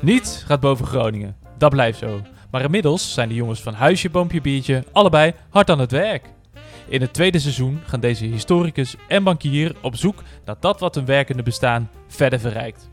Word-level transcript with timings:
Niets 0.00 0.42
gaat 0.42 0.60
boven 0.60 0.86
Groningen. 0.86 1.36
Dat 1.56 1.70
blijft 1.70 1.98
zo. 1.98 2.20
Maar 2.50 2.62
inmiddels 2.62 3.12
zijn 3.12 3.28
de 3.28 3.34
jongens 3.34 3.62
van 3.62 3.74
Huisje, 3.74 4.10
Boompje, 4.10 4.40
Biertje 4.40 4.84
allebei 4.92 5.32
hard 5.50 5.70
aan 5.70 5.78
het 5.78 5.90
werk. 5.90 6.30
In 6.88 7.00
het 7.00 7.12
tweede 7.12 7.38
seizoen 7.38 7.80
gaan 7.86 8.00
deze 8.00 8.24
historicus 8.24 8.94
en 9.08 9.24
bankier 9.24 9.76
op 9.82 9.96
zoek 9.96 10.22
naar 10.44 10.56
dat 10.60 10.80
wat 10.80 10.94
hun 10.94 11.04
werkende 11.04 11.42
bestaan 11.42 11.90
verder 12.06 12.40
verrijkt. 12.40 12.90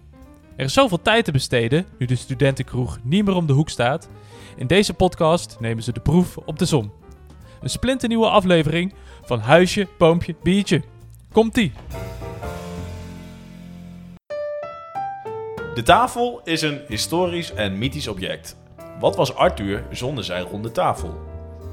Er 0.56 0.66
is 0.66 0.74
zoveel 0.74 1.02
tijd 1.02 1.26
te 1.26 1.32
besteden 1.32 1.86
nu 1.98 2.06
de 2.06 2.16
studentenkroeg 2.16 3.00
niet 3.04 3.26
meer 3.26 3.36
om 3.36 3.46
de 3.46 3.54
hoek 3.54 3.70
staat. 3.70 4.10
In 4.56 4.68
deze 4.68 4.94
podcast 4.94 5.58
nemen 5.60 5.84
ze 5.84 5.92
de 5.92 6.00
proef 6.00 6.38
op 6.38 6.60
de 6.60 6.66
som. 6.66 6.94
Een 7.62 7.70
splinternieuwe 7.70 8.30
aflevering 8.30 8.94
van 9.24 9.40
Huisje, 9.40 9.88
Boompje, 9.98 10.36
Biertje. 10.44 10.84
Komt-ie! 11.32 11.74
De 15.76 15.84
tafel 15.84 16.42
is 16.44 16.62
een 16.62 16.82
historisch 16.88 17.54
en 17.54 17.78
mythisch 17.78 18.08
object. 18.08 18.58
Wat 19.00 19.16
was 19.16 19.36
Arthur 19.36 19.84
zonder 19.92 20.24
zijn 20.24 20.44
ronde 20.44 20.72
tafel? 20.72 21.14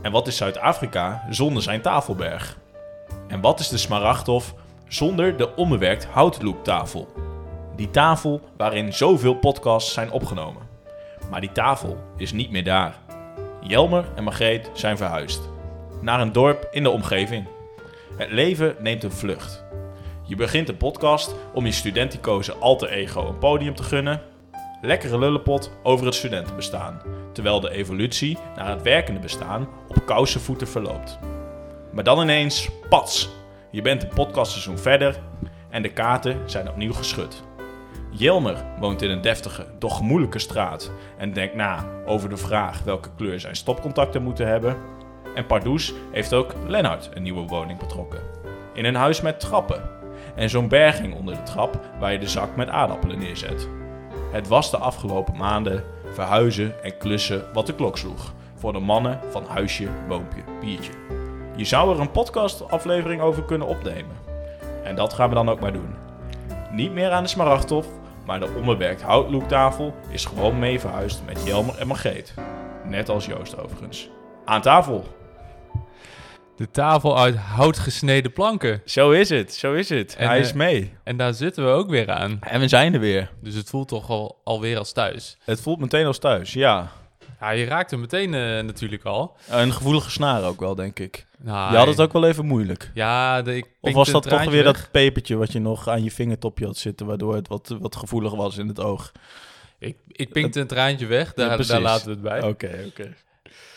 En 0.02 0.12
wat 0.12 0.26
is 0.26 0.36
Zuid-Afrika 0.36 1.26
zonder 1.30 1.62
zijn 1.62 1.82
tafelberg? 1.82 2.58
En 3.28 3.40
wat 3.40 3.60
is 3.60 3.68
de 3.68 3.76
Smaragdhof 3.76 4.54
zonder 4.88 5.36
de 5.36 5.54
onbewerkt 5.54 6.04
houtlooptafel? 6.04 7.12
Die 7.76 7.90
tafel 7.90 8.40
waarin 8.56 8.92
zoveel 8.92 9.34
podcasts 9.34 9.92
zijn 9.92 10.10
opgenomen. 10.10 10.62
Maar 11.30 11.40
die 11.40 11.52
tafel 11.52 11.98
is 12.16 12.32
niet 12.32 12.50
meer 12.50 12.64
daar. 12.64 12.98
Jelmer 13.60 14.04
en 14.14 14.24
Margreet 14.24 14.70
zijn 14.72 14.96
verhuisd. 14.96 15.40
Naar 16.00 16.20
een 16.20 16.32
dorp 16.32 16.68
in 16.70 16.82
de 16.82 16.90
omgeving. 16.90 17.46
Het 18.16 18.30
leven 18.30 18.76
neemt 18.78 19.02
een 19.02 19.12
vlucht. 19.12 19.61
Je 20.32 20.38
begint 20.38 20.68
een 20.68 20.76
podcast 20.76 21.34
om 21.54 21.66
je 21.66 21.72
studenticoze 21.72 22.54
alter 22.54 22.88
ego 22.88 23.26
een 23.26 23.38
podium 23.38 23.74
te 23.74 23.82
gunnen. 23.82 24.22
Lekkere 24.82 25.18
lullenpot 25.18 25.70
over 25.82 26.06
het 26.06 26.14
studentenbestaan, 26.14 27.02
terwijl 27.32 27.60
de 27.60 27.70
evolutie 27.70 28.38
naar 28.56 28.70
het 28.70 28.82
werkende 28.82 29.20
bestaan 29.20 29.68
op 29.88 30.06
kousenvoeten 30.06 30.68
verloopt. 30.68 31.18
Maar 31.92 32.04
dan 32.04 32.20
ineens, 32.20 32.68
pats! 32.88 33.30
Je 33.70 33.82
bent 33.82 34.02
een 34.02 34.08
podcastseizoen 34.08 34.78
verder 34.78 35.20
en 35.70 35.82
de 35.82 35.92
kaarten 35.92 36.50
zijn 36.50 36.68
opnieuw 36.68 36.92
geschud. 36.92 37.42
Jelmer 38.10 38.64
woont 38.78 39.02
in 39.02 39.10
een 39.10 39.20
deftige, 39.20 39.66
doch 39.78 39.96
gemoedelijke 39.96 40.38
straat 40.38 40.90
en 41.18 41.32
denkt 41.32 41.54
na 41.54 41.84
over 42.06 42.28
de 42.28 42.36
vraag 42.36 42.82
welke 42.82 43.08
kleur 43.16 43.40
zijn 43.40 43.56
stopcontacten 43.56 44.22
moeten 44.22 44.46
hebben. 44.46 44.76
En 45.34 45.46
Pardoes 45.46 45.92
heeft 46.12 46.34
ook 46.34 46.54
Lennart 46.66 47.10
een 47.14 47.22
nieuwe 47.22 47.46
woning 47.46 47.78
betrokken. 47.78 48.20
In 48.74 48.84
een 48.84 48.94
huis 48.94 49.20
met 49.20 49.40
trappen, 49.40 50.00
en 50.34 50.50
zo'n 50.50 50.68
berging 50.68 51.14
onder 51.14 51.34
de 51.34 51.42
trap 51.42 51.80
waar 51.98 52.12
je 52.12 52.18
de 52.18 52.28
zak 52.28 52.56
met 52.56 52.68
aardappelen 52.68 53.18
neerzet. 53.18 53.68
Het 54.32 54.48
was 54.48 54.70
de 54.70 54.76
afgelopen 54.76 55.36
maanden 55.36 55.84
verhuizen 56.12 56.84
en 56.84 56.98
klussen 56.98 57.44
wat 57.52 57.66
de 57.66 57.74
klok 57.74 57.98
sloeg 57.98 58.32
voor 58.54 58.72
de 58.72 58.78
mannen 58.78 59.20
van 59.30 59.44
Huisje, 59.46 59.88
Boompje, 60.08 60.42
Biertje. 60.60 60.92
Je 61.56 61.64
zou 61.64 61.94
er 61.94 62.00
een 62.00 62.10
podcastaflevering 62.10 63.20
over 63.20 63.44
kunnen 63.44 63.66
opnemen. 63.66 64.16
En 64.84 64.94
dat 64.94 65.12
gaan 65.12 65.28
we 65.28 65.34
dan 65.34 65.48
ook 65.48 65.60
maar 65.60 65.72
doen. 65.72 65.94
Niet 66.70 66.92
meer 66.92 67.10
aan 67.10 67.22
de 67.22 67.28
Smaragdhof, 67.28 67.86
maar 68.26 68.40
de 68.40 68.54
onbewerkt 68.56 69.02
houtloektafel 69.02 69.94
is 70.08 70.24
gewoon 70.24 70.58
mee 70.58 70.80
verhuisd 70.80 71.22
met 71.26 71.46
Jelmer 71.46 71.78
en 71.78 71.86
Margreet. 71.86 72.34
Net 72.84 73.08
als 73.08 73.26
Joost 73.26 73.58
overigens. 73.58 74.10
Aan 74.44 74.60
tafel! 74.60 75.04
De 76.62 76.70
tafel 76.70 77.18
uit 77.18 77.36
hout 77.36 77.78
gesneden 77.78 78.32
planken. 78.32 78.82
Zo 78.84 79.10
is 79.10 79.28
het, 79.28 79.54
zo 79.54 79.72
is 79.72 79.88
het. 79.88 80.16
En, 80.16 80.26
Hij 80.26 80.36
eh, 80.36 80.42
is 80.42 80.52
mee. 80.52 80.92
En 81.04 81.16
daar 81.16 81.34
zitten 81.34 81.64
we 81.64 81.70
ook 81.70 81.90
weer 81.90 82.10
aan. 82.10 82.38
En 82.40 82.60
we 82.60 82.68
zijn 82.68 82.94
er 82.94 83.00
weer. 83.00 83.30
Dus 83.40 83.54
het 83.54 83.68
voelt 83.68 83.88
toch 83.88 84.08
al, 84.10 84.40
alweer 84.44 84.78
als 84.78 84.92
thuis. 84.92 85.36
Het 85.44 85.60
voelt 85.60 85.78
meteen 85.78 86.06
als 86.06 86.18
thuis, 86.18 86.52
ja. 86.52 86.90
Ja, 87.40 87.50
je 87.50 87.64
raakt 87.64 87.90
hem 87.90 88.00
meteen 88.00 88.34
eh, 88.34 88.40
natuurlijk 88.40 89.04
al. 89.04 89.36
Een 89.48 89.72
gevoelige 89.72 90.10
snaar 90.10 90.44
ook 90.44 90.60
wel, 90.60 90.74
denk 90.74 90.98
ik. 90.98 91.26
Nou, 91.38 91.72
Je 91.72 91.78
had 91.78 91.86
het 91.86 92.00
ook 92.00 92.12
wel 92.12 92.26
even 92.26 92.46
moeilijk. 92.46 92.90
Ja, 92.94 93.42
de, 93.42 93.56
ik 93.56 93.66
Of 93.80 93.92
was 93.92 94.10
dat 94.10 94.28
toch 94.28 94.44
weer 94.44 94.64
weg. 94.64 94.76
dat 94.76 94.90
pepertje 94.90 95.36
wat 95.36 95.52
je 95.52 95.60
nog 95.60 95.88
aan 95.88 96.04
je 96.04 96.10
vingertopje 96.10 96.66
had 96.66 96.76
zitten, 96.76 97.06
waardoor 97.06 97.34
het 97.34 97.48
wat, 97.48 97.76
wat 97.80 97.96
gevoeliger 97.96 98.38
was 98.38 98.58
in 98.58 98.68
het 98.68 98.80
oog? 98.80 99.12
Ik, 99.78 99.96
ik 100.08 100.32
pinkte 100.32 100.60
een 100.60 100.66
traantje 100.66 101.06
weg, 101.06 101.34
daar, 101.34 101.66
daar 101.66 101.80
laten 101.80 102.04
we 102.06 102.10
het 102.12 102.22
bij. 102.22 102.42
Oké, 102.42 102.84
oké. 102.86 103.14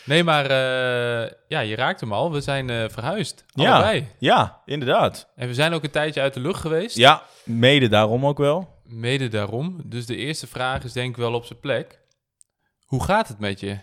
Nee, 0.04 0.24
maar 0.24 0.44
eh, 0.44 1.30
ja, 1.48 1.60
je 1.60 1.76
raakt 1.76 2.00
hem 2.00 2.12
al. 2.12 2.32
We 2.32 2.40
zijn 2.40 2.70
eh, 2.70 2.84
verhuisd. 2.88 3.44
Allebei. 3.54 4.08
Ja, 4.18 4.62
inderdaad. 4.64 5.32
En 5.36 5.48
we 5.48 5.54
zijn 5.54 5.72
ook 5.72 5.84
een 5.84 5.90
tijdje 5.90 6.20
uit 6.20 6.34
de 6.34 6.40
lucht 6.40 6.60
geweest. 6.60 6.96
Ja, 6.96 7.22
mede 7.44 7.88
daarom 7.88 8.26
ook 8.26 8.38
wel. 8.38 8.74
Mede 8.84 9.28
daarom. 9.28 9.80
Dus 9.84 10.06
de 10.06 10.16
eerste 10.16 10.46
vraag 10.46 10.84
is 10.84 10.92
denk 10.92 11.10
ik 11.10 11.16
wel 11.16 11.34
op 11.34 11.44
zijn 11.44 11.60
plek. 11.60 12.00
Hoe 12.84 13.04
gaat 13.04 13.28
het 13.28 13.38
met 13.38 13.60
je? 13.60 13.78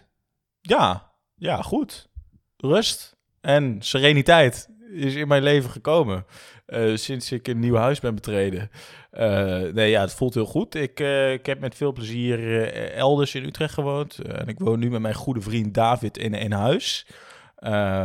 Ja, 0.62 1.12
ja, 1.36 1.62
goed. 1.62 2.10
Rust 2.58 3.16
en 3.42 3.76
sereniteit 3.80 4.70
is 4.94 5.16
in 5.16 5.28
mijn 5.28 5.44
leven 5.44 5.70
gekomen. 5.70 6.26
eh, 6.66 6.96
sinds 6.96 7.32
ik 7.32 7.48
een 7.48 7.60
nieuw 7.60 7.76
huis 7.76 8.00
ben 8.00 8.16
betreden. 8.16 8.72
Eh, 9.14 9.74
nee, 9.74 9.90
ja, 9.90 10.02
het 10.02 10.14
voelt 10.14 10.34
heel 10.34 10.46
goed. 10.46 10.76
Ik, 10.76 11.00
eh, 11.00 11.32
ik 11.32 11.46
heb 11.46 11.60
met 11.60 11.76
veel 11.76 11.92
plezier 11.92 12.40
eh, 12.40 12.98
elders 12.98 13.36
in 13.36 13.44
Utrecht 13.44 13.74
gewoond. 13.74 14.18
En 14.18 14.48
ik 14.48 14.60
woon 14.60 14.80
nu 14.80 14.90
met 14.90 15.02
mijn 15.02 15.14
goede 15.14 15.42
vriend 15.42 15.74
David 15.74 16.18
in 16.18 16.34
een 16.34 16.52
huis. 16.52 17.06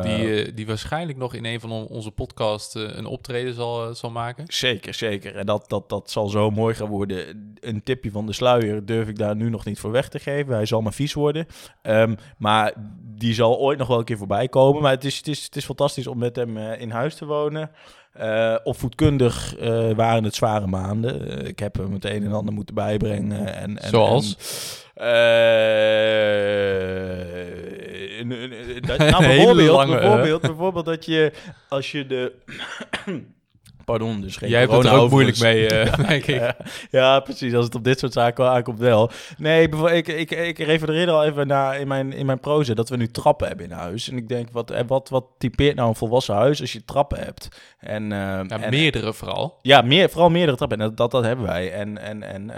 Die, 0.03 0.55
die 0.55 0.67
waarschijnlijk 0.67 1.19
nog 1.19 1.35
in 1.35 1.45
een 1.45 1.61
van 1.61 1.71
on- 1.71 1.87
onze 1.87 2.11
podcasts 2.11 2.75
een 2.75 3.07
optreden 3.07 3.55
zal, 3.55 3.95
zal 3.95 4.11
maken. 4.11 4.45
Zeker, 4.49 4.95
zeker. 4.95 5.37
En 5.37 5.47
dat, 5.47 5.69
dat, 5.69 5.89
dat 5.89 6.11
zal 6.11 6.29
zo 6.29 6.51
mooi 6.51 6.75
gaan 6.75 6.89
worden. 6.89 7.55
Een 7.61 7.83
tipje 7.83 8.11
van 8.11 8.27
de 8.27 8.33
sluier 8.33 8.85
durf 8.87 9.09
ik 9.09 9.19
daar 9.19 9.37
nu 9.37 9.51
nog 9.51 9.65
niet 9.65 9.79
voor 9.79 9.91
weg 9.91 10.09
te 10.09 10.19
geven. 10.19 10.55
Hij 10.55 10.67
zal 10.67 10.81
maar 10.81 10.93
vies 10.93 11.13
worden. 11.13 11.47
Ehm, 11.83 12.15
maar 12.37 12.73
die 13.01 13.35
zal 13.35 13.59
ooit 13.59 13.79
nog 13.79 13.89
wel 13.89 13.99
een 13.99 14.05
keer 14.05 14.19
voorbij 14.19 14.49
komen. 14.49 14.83
Maar 14.83 14.93
het 14.93 15.05
is, 15.05 15.17
het 15.17 15.29
is, 15.29 15.45
het 15.45 15.57
is 15.57 15.65
fantastisch 15.65 16.07
om 16.07 16.19
met 16.19 16.37
hem 16.37 16.59
in 16.59 16.91
huis 16.91 17.15
te 17.15 17.27
wonen. 17.27 17.71
Eh 18.19 18.55
opvoedkundig 18.65 19.57
eh, 19.57 19.91
waren 19.91 20.25
het 20.25 20.35
zware 20.35 20.67
maanden. 20.67 21.41
Eh, 21.41 21.49
ik 21.49 21.59
heb 21.59 21.77
hem 21.77 21.93
het 21.93 22.05
een 22.05 22.25
en 22.25 22.33
ander 22.33 22.55
moeten 22.55 22.75
bijbrengen. 22.75 23.55
En, 23.55 23.79
en, 23.79 23.89
Zoals? 23.89 24.37
En, 24.95 25.07
eh, 28.21 28.99
nou, 29.11 29.25
Hele 29.25 29.27
bijvoorbeeld, 29.27 29.69
lange, 29.69 29.95
eh. 29.95 30.01
bijvoorbeeld, 30.01 30.41
bijvoorbeeld 30.41 30.85
dat 30.85 31.05
je 31.05 31.33
als 31.69 31.93
je 31.93 32.07
de 32.07 32.33
Pardon, 33.89 34.21
dus 34.21 34.37
geen 34.37 34.49
Jij 34.51 34.61
hebt 34.61 34.73
het 34.73 34.85
er 34.85 34.93
ook 34.93 35.11
moeilijk 35.11 35.39
mee, 35.41 35.67
eh, 35.69 35.95
denk 36.09 36.27
ik. 36.27 36.41
Ja, 36.41 36.57
ja, 36.91 37.21
precies. 37.21 37.55
Als 37.55 37.65
het 37.65 37.75
op 37.75 37.85
dit 37.85 37.99
soort 37.99 38.13
zaken 38.13 38.51
aankomt, 38.51 38.79
wel. 38.79 39.11
Nee, 39.37 39.69
ik, 39.69 40.09
ik, 40.09 40.31
ik 40.31 40.59
refereerde 40.59 41.13
al 41.13 41.25
even 41.25 41.47
naar 41.47 41.81
in 41.81 41.89
mijn, 41.89 42.13
in 42.13 42.27
mijn 42.27 42.41
proza 42.41 42.75
dat 42.75 42.89
we 42.89 42.97
nu 42.97 43.09
trappen 43.09 43.47
hebben 43.49 43.67
in 43.67 43.73
huis. 43.73 44.11
En 44.11 44.17
ik 44.17 44.29
denk, 44.29 44.49
wat, 44.53 44.71
eh, 44.71 44.83
wat, 44.87 45.09
wat 45.09 45.25
typeert 45.39 45.77
nou 45.77 45.89
een 45.89 45.95
volwassen 45.95 46.35
huis 46.35 46.61
als 46.61 46.73
je 46.73 46.85
trappen 46.85 47.19
hebt? 47.19 47.49
En, 47.79 48.03
eh, 48.03 48.19
Ja, 48.19 48.47
en- 48.49 48.71
meerdere 48.71 49.13
vooral. 49.13 49.59
ja, 49.63 49.83
meer, 49.83 50.11
vooral 50.11 50.31
meerdere 50.31 50.57
trappen. 50.57 50.79
En 50.81 50.85
dat, 50.87 50.97
dat, 50.97 51.11
dat 51.11 51.25
hebben 51.25 51.47
wij. 51.47 51.73
En, 51.73 51.99
en, 51.99 52.23
en 52.23 52.51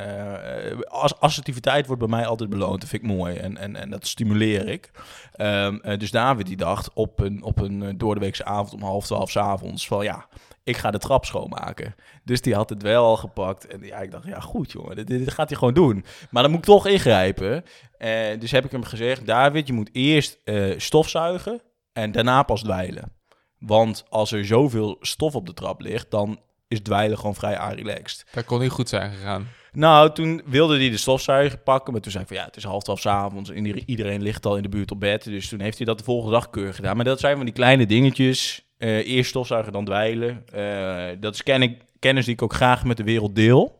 as, 0.88 1.20
assertiviteit 1.20 1.86
wordt 1.86 2.00
bij 2.00 2.10
mij 2.10 2.26
altijd 2.26 2.50
beloond. 2.50 2.80
Dat 2.80 2.88
vind 2.88 3.02
ik 3.02 3.08
mooi. 3.08 3.36
En, 3.36 3.56
en, 3.56 3.76
en 3.76 3.90
dat 3.90 4.06
stimuleer 4.06 4.69
ik. 4.69 4.90
Eh, 5.32 5.69
dus 5.98 6.10
David 6.10 6.46
die 6.46 6.56
dacht 6.56 6.90
op 6.94 7.20
een, 7.20 7.42
op 7.42 7.58
een 7.60 7.94
doordeweekse 7.98 8.44
avond 8.44 8.72
om 8.72 8.82
half 8.82 9.06
twaalf 9.06 9.30
's 9.30 9.36
avonds 9.36 9.86
van 9.86 10.04
ja, 10.04 10.26
ik 10.70 10.76
ga 10.76 10.91
de 10.91 10.98
trap 10.98 11.25
schoonmaken. 11.25 11.94
Dus 12.25 12.41
die 12.41 12.54
had 12.54 12.69
het 12.70 12.82
wel 12.82 13.04
al 13.04 13.16
gepakt. 13.16 13.66
En 13.66 13.82
ja, 13.82 13.98
ik 13.98 14.10
dacht, 14.10 14.26
ja 14.26 14.41
goed 14.41 14.72
jongen, 14.72 14.97
dit, 14.97 15.06
dit 15.06 15.31
gaat 15.32 15.48
hij 15.48 15.58
gewoon 15.58 15.75
doen. 15.75 16.04
Maar 16.31 16.42
dan 16.42 16.50
moet 16.53 16.60
ik 16.60 16.66
toch 16.66 16.86
ingrijpen. 16.86 17.64
Eh, 17.98 18.38
dus 18.38 18.50
heb 18.50 18.64
ik 18.64 18.70
hem 18.72 18.84
gezegd, 18.84 19.26
David, 19.26 19.66
je 19.66 19.72
moet 19.72 19.91
eerst 19.92 20.38
eh, 20.44 20.75
stofzuigen 20.78 21.60
en 21.92 22.12
daarna 22.12 22.42
pas 22.42 22.62
dweilen. 22.62 23.12
Want 23.58 24.04
als 24.08 24.32
er 24.32 24.44
zoveel 24.47 24.97
stof 25.00 25.34
op 25.34 25.47
de 25.47 25.54
trap 25.54 25.81
ligt, 25.81 26.10
dan 26.10 26.41
is 26.69 26.81
dweilen 26.81 27.19
gewoon 27.19 27.34
vrij 27.34 27.75
relaxed. 27.75 28.26
Dat 28.32 28.44
kon 28.44 28.60
niet 28.60 28.70
goed 28.70 28.88
zijn 28.88 29.12
gegaan. 29.12 29.48
Nou, 29.72 30.12
toen 30.12 30.43
wilde 30.46 30.76
hij 30.78 30.90
de 30.90 30.96
stofzuiger 30.96 31.58
pakken, 31.58 31.93
maar 31.93 32.02
toen 32.02 32.11
zei 32.12 32.22
ik 32.25 32.28
van 32.28 32.38
ja, 32.38 32.44
het 32.44 32.56
is 32.56 32.64
half 32.64 32.82
twaalf 32.82 33.00
's 33.00 33.06
avonds 33.06 33.50
en 33.50 33.67
ieder- 33.67 33.82
iedereen 33.87 34.22
ligt 34.22 34.46
al 34.46 34.56
in 34.56 34.62
de 34.62 34.69
buurt 34.69 34.90
op 34.90 35.00
bed. 35.00 35.25
Dus 35.25 35.49
toen 35.49 35.61
heeft 35.61 35.76
hij 35.76 35.87
dat 35.87 35.99
de 35.99 36.05
volgende 36.05 36.32
dag 36.34 36.50
keurig 36.50 36.76
gedaan. 36.76 36.96
Maar 36.96 37.05
dat 37.05 37.20
zijn 37.20 37.37
van 37.37 37.44
die 37.44 37.55
kleine 37.55 37.87
dingetjes. 37.87 38.64
Eh, 38.81 39.06
eerst 39.06 39.31
stofzuigen, 39.31 39.73
dan 39.73 39.85
dweilen. 39.85 40.43
Eh, 40.53 41.17
dat 41.21 41.35
is 41.35 41.43
ken 41.43 41.62
ik, 41.62 41.81
kennis 41.99 42.25
die 42.25 42.35
ik 42.35 42.43
ook 42.43 42.53
graag 42.55 42.85
met 42.85 42.97
de 42.97 43.03
wereld 43.03 43.35
deel. 43.35 43.79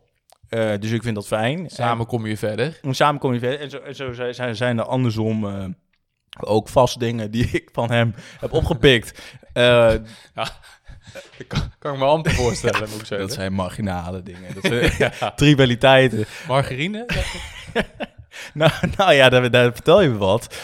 Eh, 0.49 0.71
dus 0.79 0.91
ik 0.91 1.03
vind 1.03 1.15
dat 1.15 1.27
fijn. 1.27 1.69
Samen 1.69 2.05
kom 2.05 2.25
je 2.25 2.37
verder. 2.37 2.79
En 2.81 2.95
samen 2.95 3.19
kom 3.19 3.33
je 3.33 3.39
verder. 3.39 3.59
En 3.59 3.69
zo, 3.69 3.77
en 3.77 3.95
zo 3.95 4.53
zijn- 4.53 4.79
er 4.79 4.85
andersom 4.85 5.75
ook 6.39 6.69
vast 6.69 6.99
dingen 6.99 7.31
die 7.31 7.49
ik 7.61 7.69
van 7.71 7.91
hem 7.91 8.13
heb 8.39 8.53
opgepikt. 8.53 9.21
Dat 11.13 11.47
kan, 11.47 11.59
kan 11.79 11.93
ik 11.93 11.99
me 11.99 12.05
amper 12.05 12.31
voorstellen, 12.31 12.89
moet 12.89 12.99
ik 12.99 13.05
zeggen. 13.05 13.19
dat 13.27 13.35
zijn 13.35 13.53
marginale 13.53 14.23
dingen. 14.23 14.53
Dat 14.53 14.63
zijn 14.63 15.11
trivialiteiten. 15.35 16.25
Margarine? 16.47 17.05
Nou, 18.53 18.71
nou 18.97 19.13
ja, 19.13 19.29
daar, 19.29 19.51
daar 19.51 19.73
vertel 19.73 20.01
je 20.01 20.09
me 20.09 20.17
wat. 20.17 20.55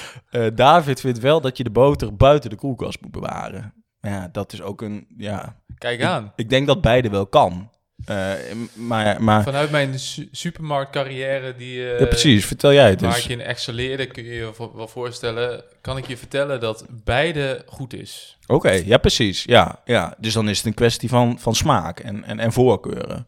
David 0.54 1.00
vindt 1.00 1.20
wel 1.20 1.42
dat 1.42 1.58
je 1.58 1.64
de 1.64 1.70
boter 1.70 2.16
buiten 2.16 2.50
de 2.50 2.56
koelkast 2.56 3.02
moet 3.02 3.12
bewaren. 3.12 3.74
Ja, 4.10 4.30
dat 4.32 4.54
is 4.54 4.62
ook 4.62 4.82
een... 4.82 5.08
Ja, 5.18 5.56
Kijk 5.78 6.04
aan. 6.04 6.34
ik 6.36 6.50
denk 6.50 6.68
dat 6.68 6.82
beide 6.82 7.10
wel 7.10 7.28
kan. 7.28 7.72
Eh, 8.06 8.34
maar, 8.74 9.24
maar 9.24 9.44
Vanuit 9.44 9.72
mijn 9.72 10.00
su- 10.00 10.28
supermarktcarrière 10.32 11.56
die... 11.56 11.80
ja, 11.80 12.06
precies, 12.06 12.46
vertel 12.46 12.74
jij 12.74 12.90
het 12.90 13.02
Waar 13.02 13.16
eens. 13.16 13.24
ik 13.24 13.30
in 13.32 13.42
excelleerde, 13.42 14.08
kun 14.08 14.24
je 14.24 14.34
je 14.34 14.70
wel 14.76 14.88
voorstellen, 14.88 15.64
kan 15.82 15.98
ik 15.98 16.08
je 16.08 16.18
vertellen 16.18 16.60
dat 16.60 16.86
beide 16.90 17.64
goed 17.66 17.94
is. 17.94 18.38
Oké, 18.48 18.72
ja, 18.72 18.98
precies. 18.98 19.44
Ja, 19.44 19.82
ja. 19.86 20.16
Dus 20.18 20.34
dan 20.34 20.50
is 20.50 20.58
het 20.58 20.66
een 20.66 20.74
kwestie 20.74 21.10
van, 21.10 21.40
van 21.40 21.56
smaak 21.56 22.00
en, 22.00 22.24
en, 22.24 22.40
en 22.40 22.52
voorkeuren. 22.52 23.28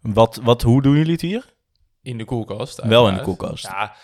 Wat, 0.00 0.40
wat, 0.42 0.62
hoe 0.62 0.82
doen 0.82 0.96
jullie 0.96 1.12
het 1.12 1.20
hier? 1.20 1.44
In 2.02 2.18
de 2.18 2.24
koelkast. 2.24 2.82
Wel 2.82 3.08
in 3.08 3.14
de 3.14 3.20
koelkast. 3.20 3.64
Ja, 3.64 3.94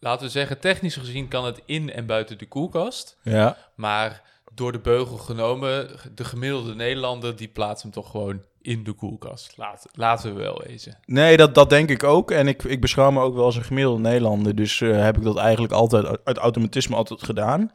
laten 0.00 0.26
we 0.26 0.32
zeggen, 0.32 0.60
technisch 0.60 0.96
gezien 0.96 1.28
kan 1.28 1.44
het 1.44 1.60
in 1.66 1.92
en 1.92 2.06
buiten 2.06 2.38
de 2.38 2.46
koelkast. 2.46 3.16
Ja. 3.22 3.56
Maar 3.76 4.22
door 4.54 4.72
de 4.72 4.80
beugel 4.80 5.16
genomen, 5.16 5.88
de 6.14 6.24
gemiddelde 6.24 6.74
Nederlander, 6.74 7.36
die 7.36 7.48
plaatst 7.48 7.82
hem 7.82 7.92
toch 7.92 8.10
gewoon 8.10 8.42
in 8.62 8.84
de 8.84 8.92
koelkast. 8.92 9.56
Laat, 9.56 9.86
laten 9.92 10.34
we 10.34 10.40
wel 10.40 10.62
wezen. 10.66 10.98
Nee, 11.04 11.36
dat, 11.36 11.54
dat 11.54 11.70
denk 11.70 11.90
ik 11.90 12.02
ook. 12.02 12.30
En 12.30 12.48
ik, 12.48 12.62
ik 12.64 12.80
beschouw 12.80 13.10
me 13.10 13.20
ook 13.20 13.34
wel 13.34 13.44
als 13.44 13.56
een 13.56 13.64
gemiddelde 13.64 14.00
Nederlander. 14.00 14.54
Dus 14.54 14.80
eh, 14.80 15.02
heb 15.02 15.16
ik 15.16 15.22
dat 15.22 15.36
eigenlijk 15.36 15.72
altijd 15.72 16.18
uit- 16.24 16.38
automatisme 16.38 16.96
altijd 16.96 17.22
gedaan. 17.22 17.72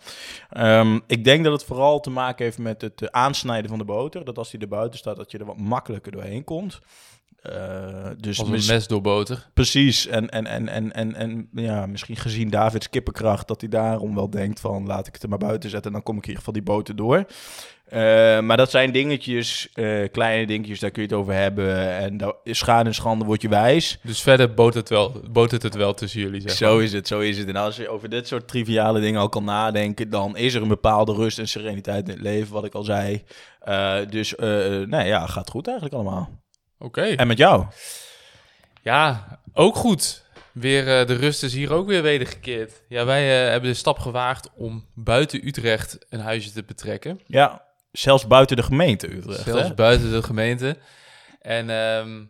Ehm, 0.49 0.99
ik 1.07 1.23
denk 1.23 1.43
dat 1.43 1.53
het 1.53 1.63
vooral 1.63 1.99
te 1.99 2.09
maken 2.09 2.45
heeft 2.45 2.57
met 2.57 2.81
het 2.81 3.01
eh, 3.01 3.07
aansnijden 3.11 3.69
van 3.69 3.79
de 3.79 3.85
boter. 3.85 4.25
Dat 4.25 4.37
als 4.37 4.49
die 4.51 4.59
er 4.59 4.67
buiten 4.67 4.99
staat, 4.99 5.17
dat 5.17 5.31
je 5.31 5.37
er 5.37 5.45
wat 5.45 5.57
makkelijker 5.57 6.11
doorheen 6.11 6.43
komt. 6.43 6.79
Eh, 7.41 8.09
dus 8.17 8.39
Als 8.39 8.49
een 8.49 8.73
mes 8.73 8.87
door 8.87 9.01
boter. 9.01 9.49
Precies, 9.53 10.07
en, 10.07 10.29
en, 10.29 10.45
en, 10.45 10.69
en, 10.69 10.93
en, 10.93 11.15
en 11.15 11.49
ja, 11.51 11.85
misschien 11.85 12.15
gezien 12.15 12.49
Davids 12.49 12.89
kippenkracht, 12.89 13.47
dat 13.47 13.61
hij 13.61 13.69
daarom 13.69 14.15
wel 14.15 14.29
denkt 14.29 14.59
van 14.59 14.85
laat 14.85 15.07
ik 15.07 15.13
het 15.13 15.23
er 15.23 15.29
maar 15.29 15.37
buiten 15.37 15.69
zetten 15.69 15.87
en 15.87 15.93
dan 15.93 16.03
kom 16.03 16.17
ik 16.17 16.21
in 16.21 16.27
ieder 16.27 16.43
geval 16.43 16.61
die 16.63 16.73
boter 16.73 16.95
door. 16.95 17.25
Eh, 17.85 18.39
maar 18.39 18.57
dat 18.57 18.69
zijn 18.69 18.91
dingetjes, 18.91 19.69
eh, 19.73 20.03
kleine 20.11 20.45
dingetjes, 20.45 20.79
daar 20.79 20.91
kun 20.91 21.01
je 21.01 21.07
het 21.07 21.17
over 21.17 21.33
hebben. 21.33 21.97
En 21.97 22.35
schade 22.43 22.89
en 22.89 22.95
schande, 22.95 23.25
word 23.25 23.41
je 23.41 23.49
wijs. 23.49 23.99
Dus 24.03 24.21
verder 24.21 24.53
botert 24.53 24.75
het 24.75 24.89
wel, 24.89 25.21
botert 25.31 25.63
het 25.63 25.75
wel 25.75 25.93
tussen 25.93 26.19
jullie, 26.19 26.41
zeg 26.41 26.51
Zo 26.51 26.77
is 26.77 26.93
het, 26.93 27.07
zo 27.07 27.19
is 27.19 27.37
het. 27.37 27.47
En 27.47 27.55
als 27.55 27.75
je 27.75 27.89
over 27.89 28.09
dit 28.09 28.27
soort 28.27 28.47
triviale 28.47 28.99
dingen 28.99 29.21
al 29.21 29.29
kan 29.29 29.43
nadenken, 29.43 30.09
dan 30.09 30.37
is 30.37 30.53
er 30.53 30.61
een 30.61 30.67
bepaalde 30.67 31.13
rust 31.13 31.39
en 31.39 31.47
sereniteit 31.47 32.07
in 32.07 32.13
het 32.13 32.23
leven, 32.23 32.53
wat 32.53 32.65
ik 32.65 32.73
al 32.73 32.83
zei. 32.83 33.23
Dus, 34.09 34.35
nee, 34.85 35.07
ja, 35.07 35.25
gaat 35.25 35.49
goed 35.49 35.67
eigenlijk 35.67 35.95
allemaal. 35.95 36.29
Oké. 36.79 37.01
En 37.01 37.27
met 37.27 37.37
jou? 37.37 37.65
Ja, 38.81 39.39
ook 39.53 39.75
goed. 39.75 40.27
Weer, 40.51 40.99
eh, 40.99 41.07
de 41.07 41.13
rust 41.13 41.43
is 41.43 41.53
hier 41.53 41.73
ook 41.73 41.87
weer 41.87 42.01
wedergekeerd. 42.01 42.81
Ja, 42.89 43.05
wij 43.05 43.43
eh, 43.43 43.49
hebben 43.51 43.69
de 43.69 43.75
stap 43.75 43.99
gewaagd 43.99 44.49
om 44.55 44.85
buiten 44.93 45.47
Utrecht 45.47 45.97
een 46.09 46.19
huisje 46.19 46.51
te 46.51 46.63
betrekken. 46.63 47.19
Ja, 47.25 47.61
zelfs 47.91 48.27
buiten 48.27 48.55
de 48.55 48.63
gemeente 48.63 49.11
Utrecht. 49.15 49.43
Zelfs 49.43 49.67
hè? 49.67 49.73
buiten 49.73 50.11
de 50.11 50.23
gemeente. 50.23 50.77
En 51.41 51.69
ehm, 51.69 52.23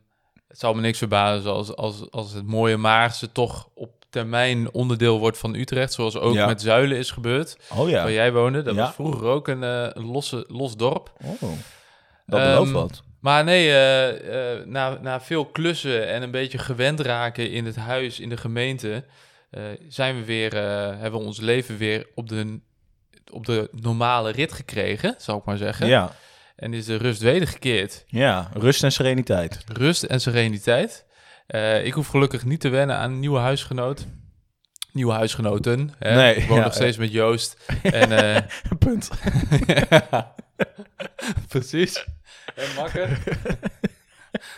het 0.47 0.59
zal 0.59 0.73
me 0.73 0.81
niks 0.81 0.97
verbazen 0.97 1.51
als, 1.51 1.75
als, 1.75 2.11
als 2.11 2.33
het 2.33 2.45
mooie 2.47 2.77
Maarse 2.77 3.31
toch 3.31 3.69
op 3.73 3.91
termijn 4.09 4.73
onderdeel 4.73 5.19
wordt 5.19 5.37
van 5.37 5.55
Utrecht. 5.55 5.93
Zoals 5.93 6.17
ook 6.17 6.33
Ja. 6.33 6.45
met 6.45 6.61
Zuilen 6.61 6.97
is 6.97 7.11
gebeurd. 7.11 7.57
Oh 7.75 7.89
ja. 7.89 8.01
Waar 8.03 8.11
jij 8.11 8.33
woonde. 8.33 8.61
Dat 8.61 8.75
Ja. 8.75 8.81
was 8.81 8.93
vroeger 8.93 9.27
ook 9.27 9.47
een, 9.47 9.63
eh, 9.63 10.03
losse, 10.11 10.45
los 10.47 10.75
dorp. 10.75 11.11
Oh, 11.23 11.41
dat 12.25 12.39
Ehm, 12.39 12.49
belooft 12.51 12.71
wat. 12.71 13.03
Maar 13.19 13.43
nee, 13.43 13.69
eh, 13.69 14.53
eh, 14.57 14.65
na, 14.65 14.97
na 15.01 15.21
veel 15.21 15.45
klussen 15.45 16.07
en 16.07 16.21
een 16.21 16.31
beetje 16.31 16.57
gewend 16.57 16.99
raken 16.99 17.51
in 17.51 17.65
het 17.65 17.75
huis, 17.75 18.19
in 18.19 18.29
de 18.29 18.37
gemeente, 18.37 19.03
eh, 19.49 19.63
zijn 19.87 20.15
we 20.15 20.25
weer, 20.25 20.55
hebben 20.97 21.19
we 21.19 21.25
ons 21.25 21.39
leven 21.39 21.77
weer 21.77 22.07
op 22.15 22.29
de, 22.29 22.59
op 23.31 23.45
de 23.45 23.69
normale 23.71 24.31
rit 24.31 24.53
gekregen, 24.53 25.15
zal 25.17 25.37
ik 25.37 25.45
maar 25.45 25.57
zeggen. 25.57 25.87
Ja, 25.87 26.15
En 26.55 26.73
is 26.73 26.85
de 26.85 26.95
rust 26.95 27.21
wedergekeerd. 27.21 28.03
ja, 28.07 28.49
rust 28.53 28.83
en 28.83 28.91
sereniteit. 28.91 29.63
Rust 29.73 30.03
en 30.03 30.21
sereniteit. 30.21 31.05
Ik 31.83 31.93
hoef 31.93 32.07
gelukkig 32.07 32.45
niet 32.45 32.59
te 32.59 32.69
wennen 32.69 32.95
aan 32.95 33.11
een 33.11 33.19
nieuwe 33.19 33.39
huisgenoot. 33.39 34.05
Nieuwe 34.91 35.13
huisgenoten. 35.13 35.91
Hè? 35.99 36.15
Nee, 36.15 36.35
ik 36.35 36.47
woon 36.47 36.57
ja, 36.57 36.63
nog 36.63 36.73
steeds 36.73 36.97
met 36.97 37.11
Joost. 37.11 37.57
En, 37.83 38.11
eh, 38.35 38.41
Punt. 38.79 39.09
Precies. 41.47 42.05
En 42.55 42.67
makker. 42.75 43.07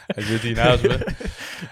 Hij 0.07 0.24
zit 0.24 0.42
hier 0.42 0.56
naast 0.56 0.81
me. 0.83 1.06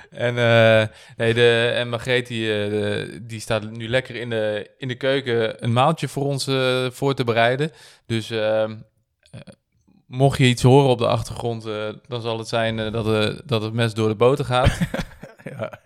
En, 0.09 0.37
eh, 0.37 0.87
nee, 1.17 1.33
de, 1.33 1.71
en 1.75 1.89
Margreet 1.89 2.27
die, 2.27 2.63
eh, 2.63 2.69
de- 2.69 3.19
die 3.23 3.39
staat 3.39 3.71
nu 3.71 3.87
lekker 3.89 4.15
in 4.15 4.29
de, 4.29 4.71
in 4.77 4.87
de 4.87 4.95
keuken 4.95 5.63
een 5.63 5.73
maaltje 5.73 6.07
voor 6.07 6.25
ons 6.25 6.43
voor 6.95 7.13
te 7.15 7.23
bereiden. 7.23 7.71
Dus 8.05 8.29
ehm, 8.29 8.75
eh, 9.31 9.39
mocht 10.07 10.37
je 10.37 10.45
iets 10.45 10.61
horen 10.61 10.89
op 10.89 10.97
de 10.97 11.07
achtergrond, 11.07 11.63
dan 12.07 12.21
zal 12.21 12.37
het 12.37 12.47
zijn 12.47 12.91
dat, 12.91 13.05
dat 13.47 13.61
het 13.61 13.73
mes 13.73 13.93
door 13.93 14.07
de 14.09 14.15
boter 14.15 14.45
gaat. 14.45 14.77
Ja. 15.43 15.79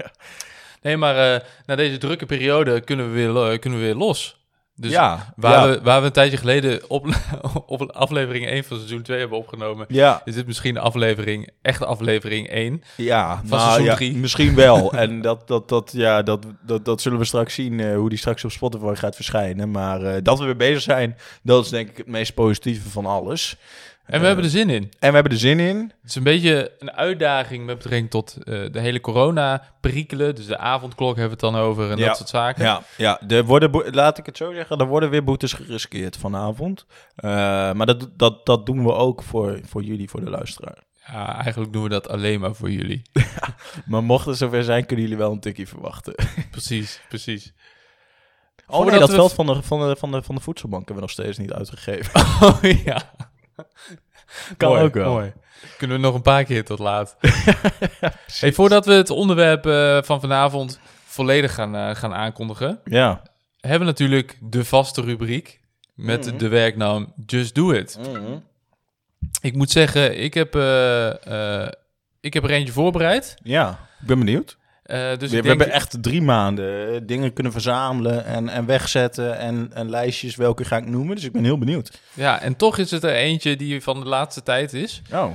Nee, 0.83 0.97
maar 0.97 1.33
eh, 1.33 1.39
na 1.65 1.75
deze 1.75 1.97
drukke 1.97 2.25
periode 2.25 2.81
kunnen 2.81 3.05
we 3.07 3.11
weer, 3.13 3.29
lo- 3.29 3.57
kunnen 3.57 3.79
we 3.79 3.85
weer 3.85 3.95
los. 3.95 4.41
Dus 4.75 4.91
ja, 4.91 5.33
waar, 5.35 5.67
ja. 5.67 5.73
we, 5.73 5.81
waar 5.83 5.99
we 5.99 6.05
een 6.05 6.11
tijdje 6.11 6.37
geleden 6.37 6.89
op, 6.89 7.07
op 7.65 7.81
aflevering 7.91 8.45
1 8.47 8.63
van 8.63 8.77
seizoen 8.77 9.01
2 9.01 9.19
hebben 9.19 9.37
opgenomen, 9.37 9.85
Ja, 9.89 10.21
is 10.25 10.33
dit 10.35 10.45
misschien 10.47 10.77
aflevering, 10.77 11.49
echt 11.61 11.83
aflevering 11.83 12.47
1. 12.49 12.83
ja, 12.97 13.35
Van 13.37 13.47
nou, 13.49 13.61
seizoen 13.61 13.85
ja, 13.85 13.95
drie. 13.95 14.15
misschien 14.15 14.55
wel. 14.55 14.91
en 15.03 15.21
dat, 15.21 15.47
dat, 15.47 15.69
dat, 15.69 15.91
ja, 15.95 16.21
dat, 16.21 16.45
dat, 16.65 16.85
dat 16.85 17.01
zullen 17.01 17.19
we 17.19 17.25
straks 17.25 17.53
zien, 17.53 17.79
eh, 17.79 17.95
hoe 17.95 18.09
die 18.09 18.17
straks 18.17 18.43
op 18.45 18.51
Spotify 18.51 18.93
gaat 18.95 19.15
verschijnen. 19.15 19.71
Maar 19.71 20.01
eh, 20.01 20.15
dat 20.23 20.39
we 20.39 20.45
weer 20.45 20.55
bezig 20.55 20.81
zijn, 20.81 21.17
dat 21.43 21.63
is 21.65 21.71
denk 21.71 21.89
ik 21.89 21.97
het 21.97 22.07
meest 22.07 22.33
positieve 22.33 22.89
van 22.89 23.05
alles. 23.05 23.57
En 24.05 24.19
we 24.19 24.25
hebben 24.25 24.43
er 24.45 24.49
zin 24.51 24.69
in. 24.69 24.83
En 24.99 25.07
we 25.09 25.13
hebben 25.13 25.31
er 25.31 25.37
zin 25.37 25.59
in. 25.59 25.77
Het 25.77 26.09
is 26.09 26.15
een 26.15 26.23
beetje 26.23 26.71
een 26.79 26.91
uitdaging 26.91 27.65
met 27.65 27.75
betrekking 27.77 28.09
tot 28.09 28.37
eh, 28.43 28.43
de 28.71 28.79
hele 28.79 29.01
corona-perikelen. 29.01 30.35
Dus 30.35 30.45
de 30.45 30.57
avondklok 30.57 31.17
hebben 31.17 31.37
we 31.39 31.45
het 31.45 31.53
dan 31.53 31.63
over 31.63 31.91
en 31.91 31.97
Ja. 31.97 32.07
dat 32.07 32.17
soort 32.17 32.29
zaken. 32.29 32.63
Ja, 32.63 32.81
ja 32.97 33.21
er 33.27 33.43
worden, 33.45 33.93
laat 33.93 34.17
ik 34.17 34.25
het 34.25 34.37
zo 34.37 34.53
zeggen, 34.53 34.77
er 34.77 34.85
worden 34.87 35.09
weer 35.09 35.23
boetes 35.23 35.53
geriskeerd 35.53 36.17
vanavond. 36.17 36.85
Eh, 37.15 37.29
maar 37.73 37.85
dat, 37.85 38.09
dat, 38.17 38.45
dat 38.45 38.65
doen 38.65 38.83
we 38.83 38.93
ook 38.93 39.23
voor, 39.23 39.59
voor 39.65 39.83
jullie, 39.83 40.09
voor 40.09 40.23
de 40.23 40.29
luisteraar. 40.29 40.77
Ja, 41.07 41.41
eigenlijk 41.43 41.73
doen 41.73 41.83
we 41.83 41.89
dat 41.89 42.09
alleen 42.09 42.39
maar 42.39 42.55
voor 42.55 42.71
jullie. 42.71 43.01
Maar 43.85 44.03
mocht 44.03 44.25
het 44.25 44.37
zover 44.37 44.63
zijn, 44.63 44.85
kunnen 44.85 45.05
jullie 45.05 45.19
wel 45.19 45.31
een 45.31 45.39
tikkie 45.39 45.67
verwachten. 45.67 46.15
precies, 46.51 47.01
precies. 47.09 47.53
Oh 48.67 48.85
nee, 48.85 48.99
dat 48.99 49.09
we- 49.09 49.15
veld 49.15 49.33
van 49.33 49.45
de, 49.45 49.61
van, 49.61 49.79
de, 49.87 49.95
van, 49.95 50.11
de, 50.11 50.21
van 50.23 50.35
de 50.35 50.41
voedselbank 50.41 50.87
hebben 50.87 50.95
we 51.07 51.13
nog 51.13 51.19
steeds 51.25 51.37
niet 51.37 51.53
uitgegeven. 51.53 52.21
Oh 52.47 52.61
ja. 52.85 53.01
Kan 54.57 54.69
Mooi, 54.69 54.83
ook 54.83 54.93
wel. 54.93 55.11
mooi. 55.11 55.33
Kunnen 55.77 55.97
we 55.97 56.03
nog 56.03 56.15
een 56.15 56.21
paar 56.21 56.43
keer 56.43 56.65
tot 56.65 56.79
laat. 56.79 57.17
hey, 58.39 58.53
voordat 58.53 58.85
we 58.85 58.93
het 58.93 59.09
onderwerp 59.09 59.65
eh, 59.65 60.01
van 60.03 60.19
vanavond 60.19 60.79
volledig 61.05 61.53
gaan, 61.53 61.75
eh, 61.75 61.95
gaan 61.95 62.13
aankondigen, 62.13 62.79
Ja. 62.85 63.21
hebben 63.59 63.79
we 63.79 63.85
natuurlijk 63.85 64.37
de 64.41 64.65
vaste 64.65 65.01
rubriek 65.01 65.59
met 65.93 66.25
Mhm. 66.25 66.37
de 66.37 66.47
werknaam 66.47 67.13
Just 67.25 67.55
Do 67.55 67.71
It. 67.71 67.99
Ik 69.41 69.55
moet 69.55 69.71
zeggen, 69.71 70.19
ik 70.19 70.33
heb, 70.33 70.55
eh, 70.55 71.67
ik 72.19 72.33
heb 72.33 72.43
er 72.43 72.49
eentje 72.51 72.73
voorbereid. 72.73 73.35
Ja, 73.43 73.69
ik 74.01 74.07
ben 74.07 74.19
benieuwd. 74.19 74.57
Eh, 74.83 75.17
dus 75.17 75.31
we 75.31 75.41
we 75.41 75.47
hebben 75.47 75.71
echt 75.71 76.03
drie 76.03 76.21
maanden 76.21 76.93
eh, 76.93 77.01
dingen 77.03 77.33
kunnen 77.33 77.51
verzamelen 77.51 78.25
en, 78.25 78.49
en 78.49 78.65
wegzetten 78.65 79.37
en, 79.37 79.69
en 79.73 79.89
lijstjes, 79.89 80.35
welke 80.35 80.65
ga 80.65 80.77
ik 80.77 80.85
noemen. 80.85 81.15
Dus 81.15 81.25
ik 81.25 81.31
ben 81.31 81.43
heel 81.43 81.57
benieuwd. 81.57 82.01
ja, 82.13 82.39
en 82.41 82.55
toch 82.55 82.77
is 82.77 82.91
het 82.91 83.03
er 83.03 83.13
eentje 83.15 83.55
die 83.55 83.81
van 83.81 83.99
de 83.99 84.05
laatste 84.05 84.43
tijd 84.43 84.73
is. 84.73 85.01
Oh, 85.13 85.33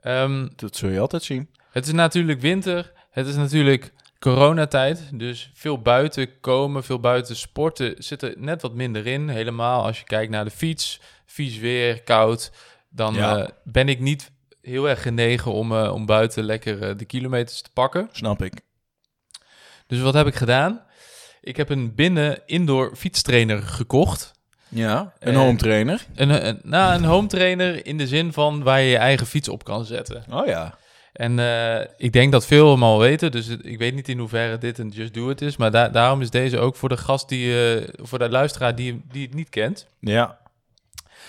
Ehm, 0.00 0.48
dat 0.56 0.76
zul 0.76 0.88
je 0.88 1.00
altijd 1.00 1.22
zien. 1.22 1.48
het 1.70 1.86
is 1.86 1.92
natuurlijk 1.92 2.40
winter, 2.40 2.92
het 3.10 3.26
is 3.26 3.34
natuurlijk 3.36 3.92
coronatijd, 4.18 5.02
dus 5.12 5.50
veel 5.54 5.78
buiten 5.82 6.40
komen, 6.40 6.84
veel 6.84 7.00
buiten 7.00 7.36
sporten 7.36 7.94
zit 7.98 8.22
er 8.22 8.34
net 8.36 8.62
wat 8.62 8.74
minder 8.74 9.06
in. 9.06 9.28
Helemaal 9.28 9.84
als 9.84 9.98
je 9.98 10.04
kijkt 10.04 10.30
naar 10.30 10.44
de 10.44 10.50
fiets, 10.50 11.00
vies 11.26 11.58
weer, 11.58 12.02
koud, 12.02 12.50
dan 12.90 13.14
Ja. 13.14 13.36
eh, 13.36 13.48
ben 13.64 13.88
ik 13.88 14.00
niet 14.00 14.30
heel 14.62 14.88
erg 14.88 15.02
genegen 15.02 15.52
om, 15.52 15.72
om 15.72 16.06
buiten 16.06 16.44
lekker 16.44 16.96
de 16.96 17.04
kilometers 17.04 17.62
te 17.62 17.70
pakken. 17.72 18.08
Snap 18.12 18.42
ik. 18.42 18.52
Dus 19.90 20.00
wat 20.00 20.14
heb 20.14 20.26
ik 20.26 20.34
gedaan? 20.34 20.82
Ik 21.40 21.56
heb 21.56 21.68
een 21.68 21.94
binnen 21.94 22.40
indoor 22.46 22.96
fietstrainer 22.96 23.62
gekocht. 23.62 24.32
Ja, 24.68 25.12
een 25.18 25.34
home 25.34 25.56
trainer. 25.58 26.06
Een, 26.14 26.46
een, 26.46 26.60
nou, 26.62 26.94
een 26.94 27.04
home 27.04 27.28
trainer 27.28 27.86
in 27.86 27.98
de 27.98 28.06
zin 28.06 28.32
van 28.32 28.62
waar 28.62 28.80
je 28.80 28.90
je 28.90 28.96
eigen 28.96 29.26
fiets 29.26 29.48
op 29.48 29.64
kan 29.64 29.84
zetten. 29.84 30.24
Oh 30.30 30.46
ja. 30.46 30.78
En 31.12 31.38
eh, 31.38 31.86
ik 31.96 32.12
denk 32.12 32.32
dat 32.32 32.46
veel 32.46 32.70
hem 32.70 32.82
al 32.82 32.98
weten, 32.98 33.30
dus 33.30 33.48
ik 33.48 33.78
weet 33.78 33.94
niet 33.94 34.08
in 34.08 34.18
hoeverre 34.18 34.58
dit 34.58 34.78
een 34.78 34.88
Just 34.88 35.14
Do 35.14 35.30
It 35.30 35.42
is. 35.42 35.56
Maar 35.56 35.70
da- 35.70 35.88
daarom 35.88 36.20
is 36.20 36.30
deze 36.30 36.58
ook 36.58 36.76
voor 36.76 36.88
de 36.88 36.96
gast, 36.96 37.28
die, 37.28 37.74
eh, 37.74 37.88
voor 38.02 38.18
de 38.18 38.28
luisteraar 38.30 38.74
die, 38.74 39.02
die 39.12 39.26
het 39.26 39.34
niet 39.34 39.48
kent. 39.48 39.86
Ja. 40.00 40.38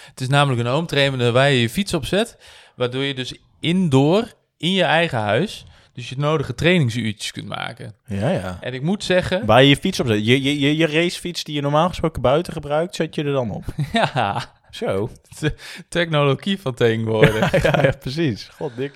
Het 0.06 0.22
is 0.22 0.28
namelijk 0.28 0.62
een 0.62 0.72
home 0.74 0.88
trainer 0.88 1.32
waar 1.32 1.50
je 1.50 1.62
je 1.62 1.70
fiets 1.70 1.94
op 1.94 2.06
zet, 2.06 2.38
waardoor 2.76 3.04
je 3.04 3.14
dus 3.14 3.34
indoor, 3.60 4.34
in 4.58 4.72
je 4.72 4.84
eigen 4.84 5.20
huis, 5.20 5.66
dus 5.94 6.10
je 6.10 6.16
nodige 6.18 6.56
trainingsuurtjes 6.56 7.32
kunt 7.32 7.48
maken. 7.48 7.96
Ja, 8.06 8.30
ja. 8.30 8.58
En 8.62 8.74
ik 8.74 8.82
moet 8.82 9.04
zeggen, 9.04 9.46
Waar 9.46 9.62
je 9.62 9.70
je 9.70 9.76
fiets 9.76 10.00
op 10.00 10.08
zet. 10.08 10.26
Je, 10.26 10.42
je, 10.42 10.60
je, 10.60 10.78
je 10.78 10.88
racefiets 10.88 11.44
die 11.44 11.56
je 11.56 11.62
normaal 11.62 11.88
gesproken 11.88 12.22
buiten 12.22 12.54
gebruikt, 12.54 12.96
zet 12.96 13.16
je 13.16 13.24
er 13.24 13.34
dan 13.34 13.52
op. 13.52 13.64
ja, 13.94 14.44
Zo. 14.72 15.10
Technologie 15.90 16.60
van 16.60 16.74
tegenwoordig. 16.74 17.52
ja, 17.64 17.82
ja, 17.82 17.92
precies. 18.00 18.50
God, 18.54 18.76
dik. 18.76 18.94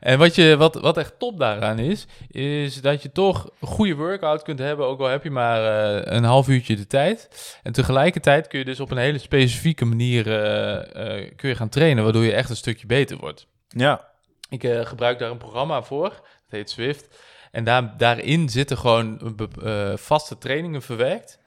En 0.00 0.18
wat, 0.18 0.34
je, 0.34 0.56
wat, 0.56 0.74
wat 0.74 0.96
echt 0.96 1.18
top 1.18 1.38
daaraan 1.38 1.78
is, 1.78 2.06
is 2.28 2.80
dat 2.80 3.02
je 3.02 3.12
toch 3.12 3.50
een 3.60 3.68
goede 3.68 3.94
workout 3.94 4.42
kunt 4.42 4.58
hebben, 4.58 4.86
ook 4.86 5.00
al 5.00 5.06
heb 5.06 5.24
je 5.24 5.30
maar 5.30 5.84
eh, 5.94 6.16
een 6.16 6.24
half 6.24 6.48
uurtje 6.48 6.76
de 6.76 6.86
tijd. 6.86 7.28
En 7.62 7.72
tegelijkertijd 7.72 8.46
kun 8.46 8.58
je 8.58 8.64
dus 8.64 8.80
op 8.80 8.90
een 8.90 8.96
hele 8.96 9.18
specifieke 9.18 9.84
manier 9.84 10.26
eh, 10.26 11.18
eh, 11.18 11.30
kun 11.36 11.48
je 11.48 11.54
gaan 11.54 11.68
trainen, 11.68 12.04
waardoor 12.04 12.24
je 12.24 12.32
echt 12.32 12.50
een 12.50 12.56
stukje 12.56 12.86
beter 12.86 13.16
wordt. 13.16 13.46
Ja. 13.68 14.12
Ik 14.54 14.64
eh, 14.64 14.86
gebruik 14.86 15.18
daar 15.18 15.30
een 15.30 15.36
programma 15.36 15.82
voor, 15.82 16.08
dat 16.08 16.20
heet 16.48 16.70
Swift. 16.70 17.18
En 17.50 17.64
daar, 17.64 17.94
daarin 17.96 18.48
zitten 18.48 18.78
gewoon 18.78 19.34
be- 19.36 19.48
eh, 19.62 19.96
vaste 19.96 20.38
trainingen 20.38 20.82
verwerkt. 20.82 21.38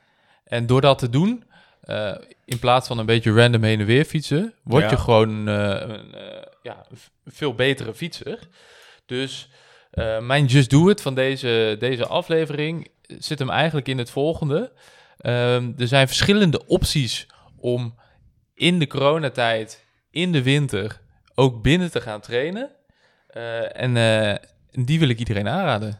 En 0.44 0.66
door 0.66 0.82
dat 0.82 1.00
te 1.00 1.10
doen, 1.10 1.44
eh, 1.82 2.16
in 2.46 2.60
plaats 2.60 2.88
van 2.88 2.98
een 2.98 3.06
beetje 3.06 3.34
random 3.34 3.64
heen 3.64 3.80
en 3.80 3.86
weer 3.86 4.06
fietsen, 4.06 4.54
word 4.64 4.84
Ja. 4.84 4.90
je 4.90 4.98
gewoon 4.98 5.48
eh, 5.48 5.56
een, 5.88 6.14
eh, 6.16 6.42
ja, 6.62 6.86
veel 7.26 7.54
betere 7.54 7.94
fietser. 7.94 8.40
Dus 9.06 9.50
eh, 9.92 10.20
mijn 10.20 10.46
Just 10.46 10.70
Do 10.70 10.90
It 10.90 11.02
van 11.02 11.16
deze, 11.16 11.76
deze 11.80 12.08
aflevering 12.08 12.88
zit 13.20 13.40
hem 13.40 13.50
eigenlijk 13.50 13.88
in 13.88 13.98
het 13.98 14.10
volgende. 14.10 14.72
Ehm, 15.18 15.72
er 15.78 15.88
zijn 15.88 16.08
verschillende 16.08 16.66
opties 16.66 17.28
om 17.58 17.96
in 18.54 18.80
de 18.80 18.88
coronatijd, 18.88 19.86
in 20.12 20.32
de 20.32 20.44
winter, 20.44 21.02
ook 21.36 21.62
binnen 21.62 21.92
te 21.92 22.02
gaan 22.02 22.22
trainen. 22.22 22.70
Eh, 23.38 23.82
en 23.82 23.98
eh, 23.98 24.36
die 24.86 25.00
wil 25.00 25.10
ik 25.10 25.20
iedereen 25.20 25.48
aanraden. 25.48 26.00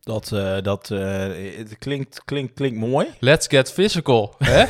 Dat, 0.00 0.32
eh, 0.32 0.62
dat 0.62 0.88
het 0.88 1.78
klinkt, 1.78 2.24
klinkt, 2.24 2.54
klinkt 2.54 2.78
mooi. 2.78 3.06
Let's 3.18 3.46
get 3.46 3.72
physical. 3.72 4.34
Hè? 4.38 4.64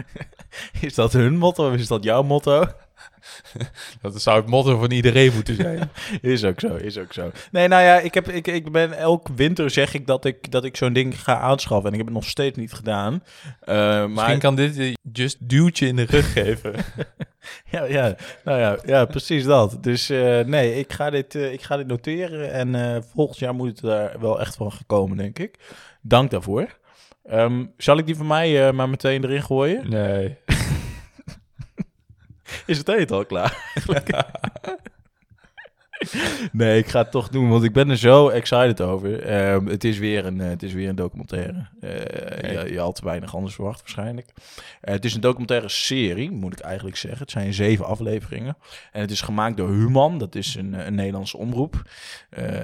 Is 0.86 0.94
dat 0.94 1.12
hun 1.12 1.36
motto 1.36 1.70
of 1.70 1.74
is 1.74 1.86
dat 1.86 2.04
jouw 2.04 2.22
motto? 2.22 2.66
dat 4.02 4.22
zou 4.22 4.40
het 4.40 4.50
motto 4.50 4.78
van 4.78 4.90
iedereen 4.90 5.32
moeten 5.34 5.54
zijn. 5.54 5.90
Is 6.20 6.44
ook 6.44 6.60
zo, 6.60 6.74
is 6.74 6.98
ook 6.98 7.12
zo. 7.12 7.30
Nee, 7.50 7.68
nou 7.68 7.82
ja, 7.82 7.98
ik, 7.98 8.14
heb, 8.14 8.28
ik, 8.28 8.46
ik 8.46 8.72
ben 8.72 8.92
elk 8.92 9.28
winter 9.28 9.70
zeg 9.70 9.94
ik 9.94 10.06
dat 10.06 10.24
ik, 10.24 10.50
dat 10.50 10.64
ik 10.64 10.76
zo'n 10.76 10.92
ding 10.92 11.22
ga 11.22 11.38
aanschaffen. 11.38 11.86
En 11.86 11.92
ik 11.92 11.98
heb 11.98 12.06
het 12.06 12.16
nog 12.16 12.28
steeds 12.28 12.56
niet 12.56 12.72
gedaan. 12.72 13.22
Eh, 13.60 13.76
maar 13.76 14.10
Misschien 14.10 14.38
kan 14.38 14.54
dit 14.54 14.76
je 14.76 14.96
just 15.12 15.48
duwtje 15.48 15.86
in 15.86 15.96
de 15.96 16.04
rug 16.04 16.32
geven. 16.32 16.74
ja, 17.70 17.84
ja, 17.84 18.16
nou 18.44 18.58
ja, 18.58 18.78
ja, 18.86 19.04
precies 19.04 19.44
dat. 19.44 19.78
Dus 19.80 20.10
eh, 20.10 20.40
nee, 20.40 20.78
ik 20.78 20.92
ga, 20.92 21.10
dit, 21.10 21.34
eh, 21.34 21.52
ik 21.52 21.62
ga 21.62 21.76
dit 21.76 21.86
noteren. 21.86 22.52
En 22.52 23.04
volgend 23.12 23.38
jaar 23.38 23.54
moet 23.54 23.68
het 23.68 23.80
daar 23.80 24.20
wel 24.20 24.40
echt 24.40 24.56
van 24.56 24.72
gekomen, 24.72 25.16
denk 25.16 25.38
ik. 25.38 25.58
Dank 26.02 26.30
daarvoor. 26.30 26.78
Ehm, 27.24 27.64
zal 27.76 27.98
ik 27.98 28.06
die 28.06 28.16
van 28.16 28.26
mij 28.26 28.72
maar 28.72 28.88
meteen 28.88 29.24
erin 29.24 29.42
gooien? 29.42 29.90
Nee. 29.90 30.36
Is 32.66 32.78
het 32.78 32.88
eten 32.88 33.16
al 33.16 33.26
klaar? 33.26 33.72
nee, 36.52 36.78
ik 36.78 36.88
ga 36.88 36.98
het 36.98 37.10
toch 37.10 37.28
doen, 37.28 37.48
want 37.48 37.64
ik 37.64 37.72
ben 37.72 37.90
er 37.90 37.96
zo 37.96 38.28
excited 38.28 38.80
over. 38.80 39.22
Ehm, 39.22 39.66
het, 39.66 39.84
is 39.84 39.98
weer 39.98 40.26
een, 40.26 40.40
eh, 40.40 40.48
het 40.48 40.62
is 40.62 40.72
weer 40.72 40.88
een 40.88 40.96
documentaire. 40.96 41.66
Eh, 41.80 42.64
je, 42.64 42.72
je 42.72 42.78
had 42.78 43.00
weinig 43.00 43.34
anders 43.34 43.54
verwacht 43.54 43.80
waarschijnlijk. 43.80 44.28
Eh, 44.80 44.94
het 44.94 45.04
is 45.04 45.14
een 45.14 45.20
documentaire 45.20 45.68
serie, 45.68 46.30
moet 46.30 46.52
ik 46.52 46.60
eigenlijk 46.60 46.96
zeggen. 46.96 47.20
Het 47.20 47.30
zijn 47.30 47.54
zeven 47.54 47.86
afleveringen. 47.86 48.56
En 48.92 49.00
het 49.00 49.10
is 49.10 49.20
gemaakt 49.20 49.56
door 49.56 49.68
Human. 49.68 50.18
Dat 50.18 50.34
is 50.34 50.54
een, 50.54 50.86
een 50.86 50.94
Nederlandse 50.94 51.36
omroep. 51.36 51.82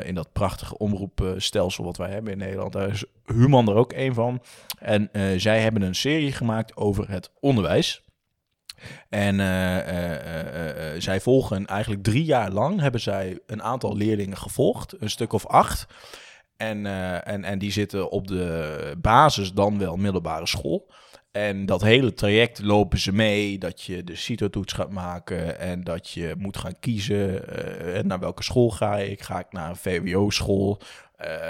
In 0.04 0.14
dat 0.14 0.32
prachtige 0.32 0.78
omroepstelsel 0.78 1.84
wat 1.84 1.96
wij 1.96 2.10
hebben 2.10 2.32
in 2.32 2.38
Nederland. 2.38 2.72
Daar 2.72 2.88
is 2.88 3.04
Human 3.24 3.68
er 3.68 3.74
ook 3.74 3.92
een 3.92 4.14
van. 4.14 4.42
En 4.78 5.10
zij 5.36 5.60
hebben 5.60 5.82
een 5.82 5.94
serie 5.94 6.32
gemaakt 6.32 6.76
over 6.76 7.10
het 7.10 7.30
onderwijs. 7.40 8.02
En 9.08 9.40
eh, 9.40 9.78
eh, 9.78 10.94
eh, 10.94 11.00
zij 11.00 11.20
volgen 11.20 11.66
eigenlijk 11.66 12.02
drie 12.02 12.24
jaar 12.24 12.50
lang 12.50 12.80
hebben 12.80 13.00
zij 13.00 13.38
een 13.46 13.62
aantal 13.62 13.96
leerlingen 13.96 14.36
gevolgd, 14.36 14.94
een 14.98 15.10
stuk 15.10 15.32
of 15.32 15.46
acht. 15.46 15.86
En, 16.56 16.86
en, 17.24 17.44
en 17.44 17.58
die 17.58 17.72
zitten 17.72 18.10
op 18.10 18.26
de 18.26 18.94
basis 18.98 19.52
dan 19.52 19.78
wel 19.78 19.96
middelbare 19.96 20.46
school. 20.46 20.88
En 21.30 21.66
dat 21.66 21.82
hele 21.82 22.14
traject 22.14 22.62
lopen 22.62 22.98
ze 22.98 23.12
mee, 23.12 23.58
dat 23.58 23.82
je 23.82 24.04
de 24.04 24.16
CITO-toets 24.16 24.72
gaat 24.72 24.90
maken 24.90 25.58
en 25.58 25.84
dat 25.84 26.08
je 26.10 26.34
moet 26.38 26.56
gaan 26.56 26.78
kiezen 26.80 27.48
eh, 27.94 28.02
naar 28.02 28.18
welke 28.18 28.42
school 28.42 28.70
ga 28.70 28.96
ik. 28.96 29.22
Ga 29.22 29.38
ik 29.38 29.52
naar 29.52 29.68
een 29.68 29.76
VWO-school? 29.76 30.80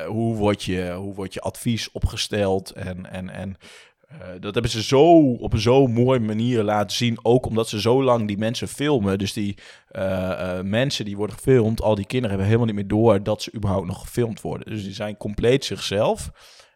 Hoe, 0.06 0.36
wordt 0.36 0.62
je, 0.62 0.92
hoe 0.92 1.14
wordt 1.14 1.34
je 1.34 1.40
advies 1.40 1.90
opgesteld? 1.90 2.70
En, 2.70 3.10
en, 3.10 3.30
en 3.30 3.56
eh, 4.10 4.28
dat 4.40 4.52
hebben 4.52 4.72
ze 4.72 4.82
zo 4.82 5.32
op 5.32 5.52
een 5.52 5.60
zo 5.60 5.86
mooie 5.86 6.20
manier 6.20 6.62
laten 6.62 6.96
zien. 6.96 7.18
Ook 7.22 7.46
omdat 7.46 7.68
ze 7.68 7.80
zo 7.80 8.02
lang 8.02 8.26
die 8.26 8.38
mensen 8.38 8.68
filmen. 8.68 9.18
Dus 9.18 9.32
die 9.32 9.56
eh, 9.88 10.58
eh, 10.58 10.64
mensen 10.64 11.04
die 11.04 11.16
worden 11.16 11.36
gefilmd, 11.36 11.82
al 11.82 11.94
die 11.94 12.06
kinderen 12.06 12.30
hebben 12.30 12.46
helemaal 12.46 12.66
niet 12.66 12.74
meer 12.74 12.98
door 12.98 13.22
dat 13.22 13.42
ze 13.42 13.54
überhaupt 13.54 13.86
nog 13.86 14.00
gefilmd 14.00 14.40
worden. 14.40 14.72
Dus 14.72 14.82
die 14.84 14.92
zijn 14.92 15.16
compleet 15.16 15.64
zichzelf. 15.64 16.30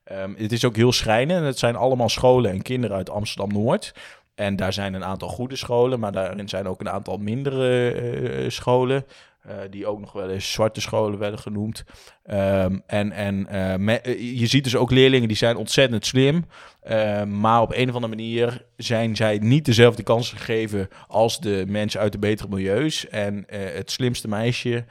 Ehm, 0.04 0.34
het 0.36 0.52
is 0.52 0.64
ook 0.64 0.76
heel 0.76 0.92
schrijnend. 0.92 1.46
Het 1.46 1.58
zijn 1.58 1.76
allemaal 1.76 2.08
scholen 2.08 2.50
en 2.50 2.62
kinderen 2.62 2.96
uit 2.96 3.10
Amsterdam-Noord. 3.10 3.94
En 4.34 4.56
daar 4.56 4.72
zijn 4.72 4.94
een 4.94 5.04
aantal 5.04 5.28
goede 5.28 5.56
scholen, 5.56 6.00
maar 6.00 6.12
daarin 6.12 6.48
zijn 6.48 6.66
ook 6.66 6.80
een 6.80 6.90
aantal 6.90 7.16
mindere 7.16 8.46
scholen. 8.48 9.04
Eh, 9.44 9.56
die 9.70 9.86
ook 9.86 10.00
nog 10.00 10.12
wel 10.12 10.30
eens 10.30 10.52
zwarte 10.52 10.80
scholen 10.80 11.18
werden 11.18 11.38
genoemd. 11.38 11.84
Ehm, 12.22 12.78
en 12.86 13.12
en 13.12 13.46
eh, 13.46 13.74
eh, 13.74 14.38
je 14.38 14.46
ziet 14.46 14.64
dus 14.64 14.76
ook 14.76 14.90
leerlingen 14.90 15.28
die 15.28 15.36
zijn 15.36 15.56
ontzettend 15.56 16.06
slim. 16.06 16.44
Uh, 16.88 17.24
maar 17.24 17.60
op 17.60 17.72
een 17.74 17.88
of 17.88 17.94
andere 17.94 18.14
manier 18.14 18.66
zijn 18.76 19.16
zij 19.16 19.38
niet 19.38 19.64
dezelfde 19.64 20.02
kansen 20.02 20.36
gegeven 20.36 20.88
als 21.08 21.40
de 21.40 21.64
mensen 21.68 22.00
uit 22.00 22.12
de 22.12 22.18
betere 22.18 22.48
milieus. 22.48 23.08
En 23.08 23.44
het 23.46 23.90
slimste 23.90 24.28
meisje 24.28 24.84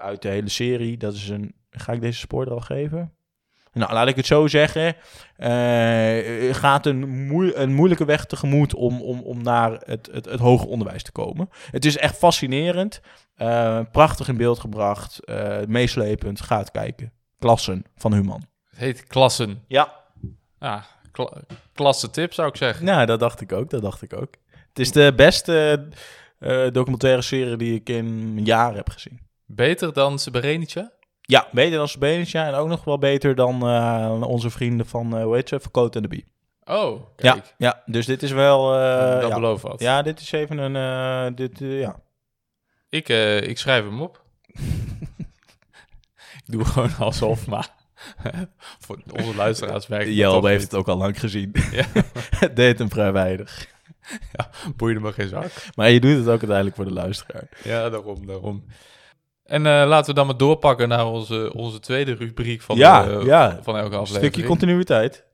uit 0.00 0.22
de 0.22 0.28
hele 0.28 0.48
serie, 0.48 0.96
dat 0.96 1.14
is 1.14 1.28
een. 1.28 1.54
Ga 1.70 1.92
ik 1.92 2.00
deze 2.00 2.18
spoiler 2.18 2.54
al 2.54 2.60
geven? 2.60 3.12
Nou, 3.72 3.92
laat 3.92 4.08
ik 4.08 4.16
het 4.16 4.26
zo 4.26 4.46
zeggen. 4.46 4.96
Gaat 6.54 6.86
een, 6.86 7.26
moe 7.26 7.54
een 7.54 7.74
moeilijke 7.74 8.04
weg 8.04 8.24
tegemoet 8.24 8.74
om, 8.74 9.02
om, 9.02 9.20
om 9.20 9.42
naar 9.42 9.70
het, 9.70 10.08
het, 10.12 10.24
het 10.24 10.40
hoger 10.40 10.68
onderwijs 10.68 11.02
te 11.02 11.12
komen. 11.12 11.48
Het 11.70 11.84
is 11.84 11.96
echt 11.96 12.16
fascinerend. 12.16 13.00
Uh, 13.38 13.80
prachtig 13.92 14.28
in 14.28 14.36
beeld 14.36 14.58
gebracht. 14.58 15.20
Uh, 15.24 15.58
meeslepend. 15.66 16.40
Ga 16.40 16.58
het 16.58 16.70
kijken. 16.70 17.12
Klassen 17.38 17.84
van 17.96 18.12
Human. 18.12 18.46
Het 18.68 18.78
heet 18.78 19.06
Klassen. 19.06 19.64
Ja. 19.66 19.92
Ah, 20.58 20.82
kla 21.10 21.32
klasse 21.72 22.10
tip 22.10 22.32
zou 22.32 22.48
ik 22.48 22.56
zeggen. 22.56 22.84
Nou, 22.84 23.06
dat 23.06 23.20
dacht 23.20 23.40
ik 23.40 23.52
ook. 23.52 23.70
Dat 23.70 23.82
dacht 23.82 24.02
ik 24.02 24.12
ook. 24.16 24.34
Het 24.68 24.78
is 24.78 24.92
de 24.92 25.12
beste 25.16 25.88
uh, 26.38 26.70
documentaire 26.70 27.22
serie 27.22 27.56
die 27.56 27.74
ik 27.74 27.88
in 27.88 28.06
een 28.06 28.44
jaar 28.44 28.74
heb 28.74 28.90
gezien. 28.90 29.20
Beter 29.46 29.92
dan 29.92 30.18
Srebrenica? 30.18 30.92
Ja, 31.20 31.46
beter 31.52 31.78
dan 31.78 31.88
Srebrenica 31.88 32.46
en 32.46 32.54
ook 32.54 32.68
nog 32.68 32.84
wel 32.84 32.98
beter 32.98 33.34
dan 33.34 33.68
uh, 33.68 34.22
onze 34.22 34.50
vrienden 34.50 34.86
van, 34.86 35.18
uh, 35.18 35.24
hoe 35.24 35.34
heet 35.34 35.48
ze, 35.48 35.60
van 35.60 35.70
Coat 35.70 35.96
and 35.96 36.04
the 36.04 36.10
Bee. 36.10 36.26
Oh, 36.64 37.02
kijk. 37.16 37.34
Ja, 37.34 37.52
ja, 37.56 37.82
dus 37.86 38.06
dit 38.06 38.22
is 38.22 38.30
wel... 38.30 38.74
Uh, 38.74 39.20
dat 39.20 39.28
ja. 39.28 39.34
belooft 39.34 39.62
wat. 39.62 39.80
Ja, 39.80 40.02
dit 40.02 40.20
is 40.20 40.32
even 40.32 40.58
een... 40.58 40.74
uh, 41.30 41.36
dit, 41.36 41.58
ja. 41.58 42.00
Ik, 42.92 43.08
uh, 43.08 43.40
ik 43.40 43.58
schrijf 43.58 43.84
hem 43.84 44.00
op. 44.00 44.22
ik 46.44 46.46
doe 46.46 46.64
gewoon 46.64 46.96
alsof, 46.98 47.46
maar 47.46 47.68
voor 48.84 48.98
onze 49.12 49.34
luisteraars 49.34 49.86
werkt 49.86 50.14
Jelbe 50.14 50.48
heeft 50.48 50.62
het 50.62 50.74
ook 50.74 50.88
al 50.88 50.96
lang 50.96 51.20
gezien. 51.20 51.52
Ja. 51.72 51.84
het 52.38 52.56
deed 52.56 52.78
hem 52.78 52.90
vrij 52.90 53.12
weinig. 53.12 53.66
Ja, 54.32 54.50
boeide 54.76 55.00
me 55.00 55.12
geen 55.12 55.28
zak. 55.28 55.50
Maar 55.74 55.90
je 55.90 56.00
doet 56.00 56.16
het 56.16 56.24
ook 56.26 56.40
uiteindelijk 56.40 56.76
voor 56.76 56.84
de 56.84 56.92
luisteraar. 56.92 57.48
Ja, 57.62 57.90
daarom, 57.90 58.26
daarom. 58.26 58.64
En 59.44 59.60
uh, 59.60 59.64
laten 59.64 60.06
we 60.06 60.14
dan 60.14 60.26
maar 60.26 60.36
doorpakken 60.36 60.88
naar 60.88 61.06
onze, 61.06 61.52
onze 61.54 61.80
tweede 61.80 62.14
rubriek 62.14 62.62
van, 62.62 62.76
ja, 62.76 63.04
de, 63.04 63.24
ja. 63.24 63.58
van 63.62 63.76
elke 63.76 63.96
aflevering. 63.96 64.08
Een 64.08 64.30
stukje 64.30 64.48
continuïteit. 64.48 65.24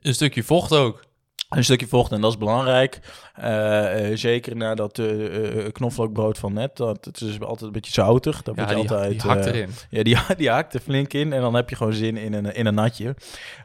Een 0.00 0.14
stukje 0.14 0.42
vocht 0.42 0.72
ook. 0.72 1.04
Een 1.48 1.64
stukje 1.64 1.86
vocht 1.86 2.12
en 2.12 2.20
dat 2.20 2.30
is 2.30 2.38
belangrijk. 2.38 3.00
Uh, 3.40 4.10
uh, 4.10 4.16
zeker 4.16 4.56
na 4.56 4.74
dat 4.74 4.98
uh, 4.98 5.64
knoflookbrood 5.72 6.38
van 6.38 6.52
net. 6.52 6.76
Dat, 6.76 7.04
het 7.04 7.20
is 7.20 7.40
altijd 7.40 7.62
een 7.62 7.72
beetje 7.72 7.92
zoutig. 7.92 8.42
Dat 8.42 8.56
ja, 8.56 8.62
moet 8.62 8.70
je 8.70 8.76
die, 8.80 8.90
altijd, 8.90 9.10
die 9.10 9.30
hakt 9.30 9.46
erin. 9.46 9.70
Ja, 9.90 10.02
die, 10.02 10.16
die 10.36 10.50
hakt 10.50 10.74
er 10.74 10.80
flink 10.80 11.12
in. 11.12 11.32
En 11.32 11.40
dan 11.40 11.54
heb 11.54 11.70
je 11.70 11.76
gewoon 11.76 11.92
zin 11.92 12.16
in 12.16 12.32
een, 12.32 12.54
in 12.54 12.66
een 12.66 12.74
natje. 12.74 13.14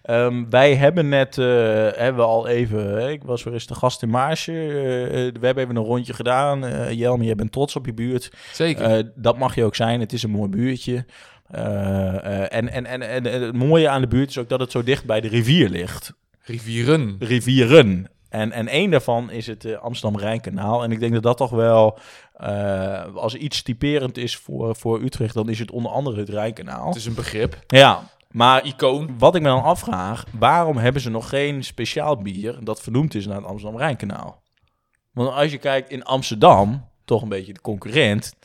Um, 0.09 0.49
wij 0.49 0.75
hebben 0.75 1.09
net, 1.09 1.35
hebben 1.35 2.15
we 2.15 2.29
al 2.29 2.47
even... 2.47 3.11
ik 3.11 3.23
was 3.23 3.43
weer 3.43 3.53
eens 3.53 3.67
de 3.67 3.75
gast 3.75 4.01
in 4.01 4.09
Maarsje. 4.09 4.51
we 4.51 5.45
hebben 5.45 5.63
even 5.63 5.75
een 5.75 5.83
rondje 5.83 6.13
gedaan. 6.13 6.93
Jelme, 6.95 7.23
jij 7.23 7.35
bent 7.35 7.51
trots 7.51 7.75
op 7.75 7.85
je 7.85 7.93
buurt. 7.93 8.31
Zeker. 8.53 9.11
dat 9.15 9.37
mag 9.37 9.55
je 9.55 9.63
ook 9.63 9.75
zijn. 9.75 9.99
Het 9.99 10.13
is 10.13 10.23
een 10.23 10.31
mooi 10.31 10.49
buurtje. 10.49 11.05
Uh, 11.55 12.53
en, 12.53 12.71
en, 12.71 12.85
en, 12.85 13.01
en, 13.01 13.23
het 13.41 13.55
mooie 13.55 13.89
aan 13.89 14.01
de 14.01 14.07
buurt 14.07 14.29
is 14.29 14.37
ook 14.37 14.49
dat 14.49 14.59
het 14.59 14.71
zo 14.71 14.83
dicht 14.83 15.05
bij 15.05 15.21
de 15.21 15.27
rivier 15.27 15.69
ligt. 15.69 16.13
Rivieren. 16.41 17.15
Rivieren. 17.19 18.07
En, 18.31 18.51
en 18.51 18.67
één 18.67 18.91
daarvan 18.91 19.31
is 19.31 19.47
het 19.47 19.65
uh, 19.65 19.77
Amsterdam-Rijnkanaal. 19.77 20.83
En 20.83 20.91
ik 20.91 20.99
denk 20.99 21.13
dat 21.13 21.23
dat 21.23 21.37
toch 21.37 21.49
wel, 21.49 21.99
uh, 22.41 23.15
als 23.15 23.35
iets 23.35 23.61
typerend 23.61 24.17
is 24.17 24.35
voor, 24.35 24.75
voor 24.75 25.01
Utrecht, 25.01 25.33
dan 25.33 25.49
is 25.49 25.59
het 25.59 25.71
onder 25.71 25.91
andere 25.91 26.19
het 26.19 26.29
Rijnkanaal. 26.29 26.87
Het 26.87 26.95
is 26.95 27.05
een 27.05 27.13
begrip. 27.13 27.63
Ja, 27.67 28.03
maar 28.29 28.65
icoon. 28.65 29.17
Wat 29.17 29.35
ik 29.35 29.41
me 29.41 29.47
dan 29.47 29.63
afvraag, 29.63 30.25
waarom 30.39 30.77
hebben 30.77 31.01
ze 31.01 31.09
nog 31.09 31.29
geen 31.29 31.63
speciaal 31.63 32.17
bier 32.17 32.57
dat 32.63 32.81
vernoemd 32.81 33.15
is 33.15 33.25
naar 33.25 33.35
het 33.35 33.45
Amsterdam-Rijnkanaal? 33.45 34.41
Want 35.13 35.31
als 35.31 35.51
je 35.51 35.57
kijkt 35.57 35.89
in 35.89 36.03
Amsterdam, 36.03 36.89
toch 37.05 37.21
een 37.21 37.29
beetje 37.29 37.53
de 37.53 37.61
concurrent, 37.61 38.35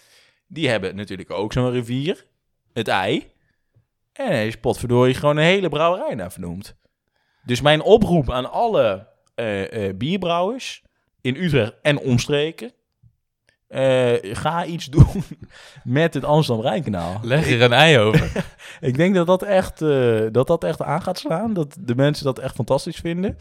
die 0.46 0.68
hebben 0.68 0.96
natuurlijk 0.96 1.30
ook 1.30 1.52
zo'n 1.52 1.70
rivier, 1.70 2.26
het 2.72 2.88
ei. 2.88 3.30
En 4.12 4.30
er 4.30 4.46
is 4.46 4.56
potverdorie 4.56 5.14
gewoon 5.14 5.36
een 5.36 5.42
hele 5.42 5.68
brouwerij 5.68 6.14
naar 6.14 6.32
vernoemd. 6.32 6.76
Dus 7.44 7.60
mijn 7.60 7.82
oproep 7.82 8.30
aan 8.30 8.50
alle 8.50 9.14
eh, 9.36 9.88
eh, 9.88 9.96
bierbrouwers 9.96 10.82
in 11.20 11.36
Utrecht 11.36 11.74
en 11.82 11.98
omstreken. 11.98 12.72
eh, 13.68 14.12
ga 14.22 14.64
iets 14.64 14.86
doen 14.86 15.06
met 15.84 16.14
het 16.14 16.24
Amsterdam-Rijnkanaal. 16.24 17.20
Leg 17.22 17.50
er 17.50 17.62
een 17.62 17.72
ei 17.72 17.98
over. 17.98 18.32
Ik 18.80 18.96
denk 18.96 19.14
dat 19.14 19.26
dat 19.26 19.42
echt, 19.42 19.78
dat 20.32 20.46
dat 20.46 20.64
echt 20.64 20.82
aan 20.82 21.02
gaat 21.02 21.18
slaan. 21.18 21.52
Dat 21.52 21.76
de 21.80 21.94
mensen 21.94 22.24
dat 22.24 22.38
echt 22.38 22.54
fantastisch 22.54 22.96
vinden. 22.96 23.36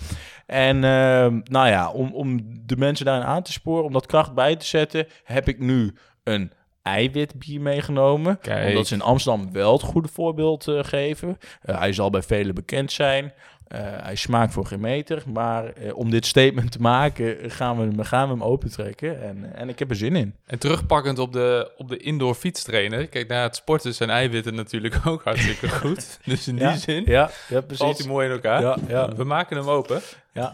En 0.46 0.84
ehm, 0.84 1.40
nou 1.44 1.68
ja, 1.68 1.92
om, 1.92 2.14
om 2.14 2.40
de 2.66 2.78
mensen 2.78 3.06
daarin 3.06 3.28
aan 3.28 3.44
te 3.44 3.52
sporen, 3.52 3.84
om 3.86 3.94
dat 3.94 4.06
kracht 4.06 4.34
bij 4.34 4.56
te 4.56 4.66
zetten, 4.66 5.08
heb 5.24 5.48
ik 5.48 5.60
nu 5.60 5.94
een 6.24 6.52
eiwitbier 6.82 7.62
meegenomen. 7.62 8.40
Kijk. 8.40 8.68
Omdat 8.68 8.88
ze 8.88 8.94
in 8.94 9.02
Amsterdam 9.02 9.52
wel 9.52 9.74
het 9.74 9.82
goede 9.82 10.08
voorbeeld 10.08 10.68
geven. 10.82 11.38
Hij 11.62 11.94
zal 11.94 12.10
bij 12.10 12.22
velen 12.22 12.56
bekend 12.56 12.92
zijn. 12.92 13.34
Eh, 13.68 13.80
hij 13.82 14.16
smaakt 14.16 14.54
voor 14.54 14.66
geen 14.66 14.80
meter. 14.80 15.24
Maar 15.34 15.66
eh, 15.74 15.98
om 15.98 16.10
dit 16.10 16.26
statement 16.26 16.72
te 16.72 16.80
maken, 16.82 17.52
gaan 17.52 17.78
we, 17.78 17.82
hem- 17.84 18.04
gaan 18.04 18.28
we 18.28 18.34
hem 18.34 18.44
opentrekken. 18.44 19.22
En, 19.22 19.56
en 19.56 19.70
ik 19.70 19.80
heb 19.80 19.90
er 19.90 19.96
zin 19.96 20.16
in. 20.16 20.36
En 20.46 20.60
terugpakkend 20.60 21.20
op 21.20 21.34
de, 21.34 21.72
op 21.78 21.90
de 21.90 21.98
indoor 21.98 22.36
fietstrainer. 22.36 23.08
Kijk, 23.08 23.28
naar 23.28 23.44
het 23.44 23.56
sporten 23.56 23.94
zijn 23.94 24.10
eiwitten 24.10 24.56
natuurlijk 24.56 24.96
ook 25.06 25.24
hartstikke 25.24 25.70
goed. 25.82 26.20
Dus 26.26 26.48
in 26.48 26.56
die 26.56 26.64
ja, 26.64 26.76
zin 26.78 27.04
Ja, 27.06 27.22
ja 27.22 27.30
valt 27.48 27.68
precies. 27.68 27.98
hij 27.98 28.08
mooi 28.08 28.26
in 28.28 28.32
elkaar. 28.34 28.62
Ja, 28.62 28.78
ja. 28.88 29.16
We 29.16 29.24
maken 29.24 29.58
hem 29.58 29.68
open. 29.70 30.02
Ja. 30.34 30.52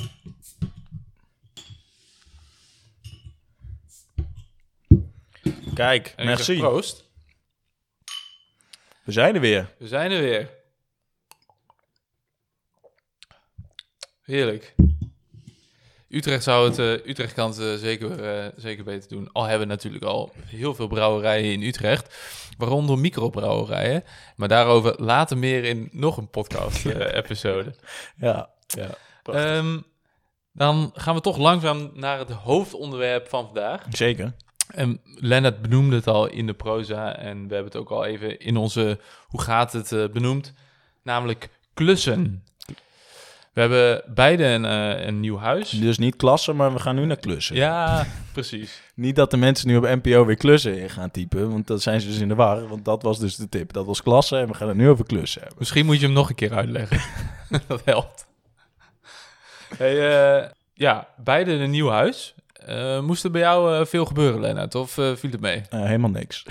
Kijk, 5.73 6.13
En 6.15 6.25
merci. 6.25 6.57
proost. 6.57 7.09
We 9.03 9.11
zijn 9.11 9.35
er 9.35 9.41
weer. 9.41 9.69
We 9.77 9.87
zijn 9.87 10.11
er 10.11 10.21
weer. 10.21 10.49
Heerlijk. 14.31 14.75
Utrecht 16.09 16.43
zou 16.43 16.69
het, 16.69 16.79
eh, 16.79 17.09
Utrecht 17.09 17.33
kan 17.33 17.49
het 17.49 17.59
eh, 17.59 17.73
zeker, 17.73 18.23
eh, 18.23 18.47
zeker 18.55 18.83
beter 18.83 19.09
doen. 19.09 19.29
Al 19.31 19.43
hebben 19.43 19.67
we 19.67 19.73
natuurlijk 19.73 20.03
al 20.03 20.31
heel 20.45 20.75
veel 20.75 20.87
brouwerijen 20.87 21.51
in 21.51 21.61
Utrecht, 21.61 22.15
waaronder 22.57 22.97
microbrouwerijen. 22.97 24.03
Maar 24.35 24.47
daarover 24.47 24.93
later 24.97 25.37
meer 25.37 25.63
in 25.63 25.89
nog 25.91 26.17
een 26.17 26.29
podcast-episode. 26.29 27.75
Ja, 28.17 28.49
ja. 28.67 28.89
Ehm, 29.23 29.79
dan 30.51 30.91
gaan 30.93 31.15
we 31.15 31.21
toch 31.21 31.37
langzaam 31.37 31.91
naar 31.93 32.19
het 32.19 32.29
hoofdonderwerp 32.29 33.27
van 33.27 33.45
vandaag. 33.45 33.85
Zeker. 33.89 34.33
En 34.67 35.01
Lennart 35.03 35.61
benoemde 35.61 35.95
het 35.95 36.07
al 36.07 36.27
in 36.27 36.47
de 36.47 36.53
proza 36.53 37.17
en 37.17 37.47
we 37.47 37.53
hebben 37.53 37.71
het 37.71 37.81
ook 37.81 37.91
al 37.91 38.05
even 38.05 38.39
in 38.39 38.57
onze 38.57 38.99
Hoe 39.27 39.41
gaat 39.41 39.73
het 39.73 40.11
benoemd, 40.13 40.53
namelijk 41.03 41.49
klussen. 41.73 42.43
We 43.53 43.61
hebben 43.61 44.03
beide 44.13 44.43
een, 44.43 44.65
eh, 44.65 45.05
een 45.05 45.19
nieuw 45.19 45.37
huis. 45.37 45.69
Dus 45.69 45.97
niet 45.97 46.15
klassen, 46.15 46.55
maar 46.55 46.73
we 46.73 46.79
gaan 46.79 46.95
nu 46.95 47.05
naar 47.05 47.19
klussen. 47.19 47.55
Ja, 47.55 48.05
precies. 48.33 48.81
Niet 48.95 49.15
dat 49.15 49.31
de 49.31 49.37
mensen 49.37 49.67
nu 49.67 49.77
op 49.77 49.83
NPO 49.83 50.25
weer 50.25 50.35
klussen 50.35 50.79
in 50.79 50.89
gaan 50.89 51.11
typen, 51.11 51.51
want 51.51 51.67
dat 51.67 51.81
zijn 51.81 52.01
ze 52.01 52.07
dus 52.07 52.19
in 52.19 52.27
de 52.27 52.35
war. 52.35 52.67
Want 52.67 52.85
dat 52.85 53.03
was 53.03 53.19
dus 53.19 53.35
de 53.35 53.49
tip. 53.49 53.73
Dat 53.73 53.85
was 53.85 54.03
klassen 54.03 54.39
en 54.39 54.47
we 54.47 54.53
gaan 54.53 54.67
het 54.67 54.77
nu 54.77 54.89
over 54.89 55.05
klussen 55.05 55.39
hebben. 55.41 55.59
Misschien 55.59 55.85
moet 55.85 55.99
je 55.99 56.05
hem 56.05 56.13
nog 56.13 56.29
een 56.29 56.35
keer 56.35 56.53
uitleggen. 56.53 57.01
dat 57.67 57.81
helpt. 57.85 58.27
Hey, 59.77 59.95
eh, 60.39 60.49
ja, 60.73 61.07
beide 61.17 61.51
een 61.51 61.69
nieuw 61.69 61.89
huis. 61.89 62.35
Eh, 62.65 63.01
moest 63.01 63.23
er 63.23 63.31
bij 63.31 63.41
jou 63.41 63.75
eh, 63.75 63.85
veel 63.85 64.05
gebeuren, 64.05 64.39
Lennart? 64.39 64.75
Of 64.75 64.97
eh, 64.97 65.15
viel 65.15 65.31
het 65.31 65.41
mee? 65.41 65.61
Helemaal 65.69 66.09
niks. 66.09 66.45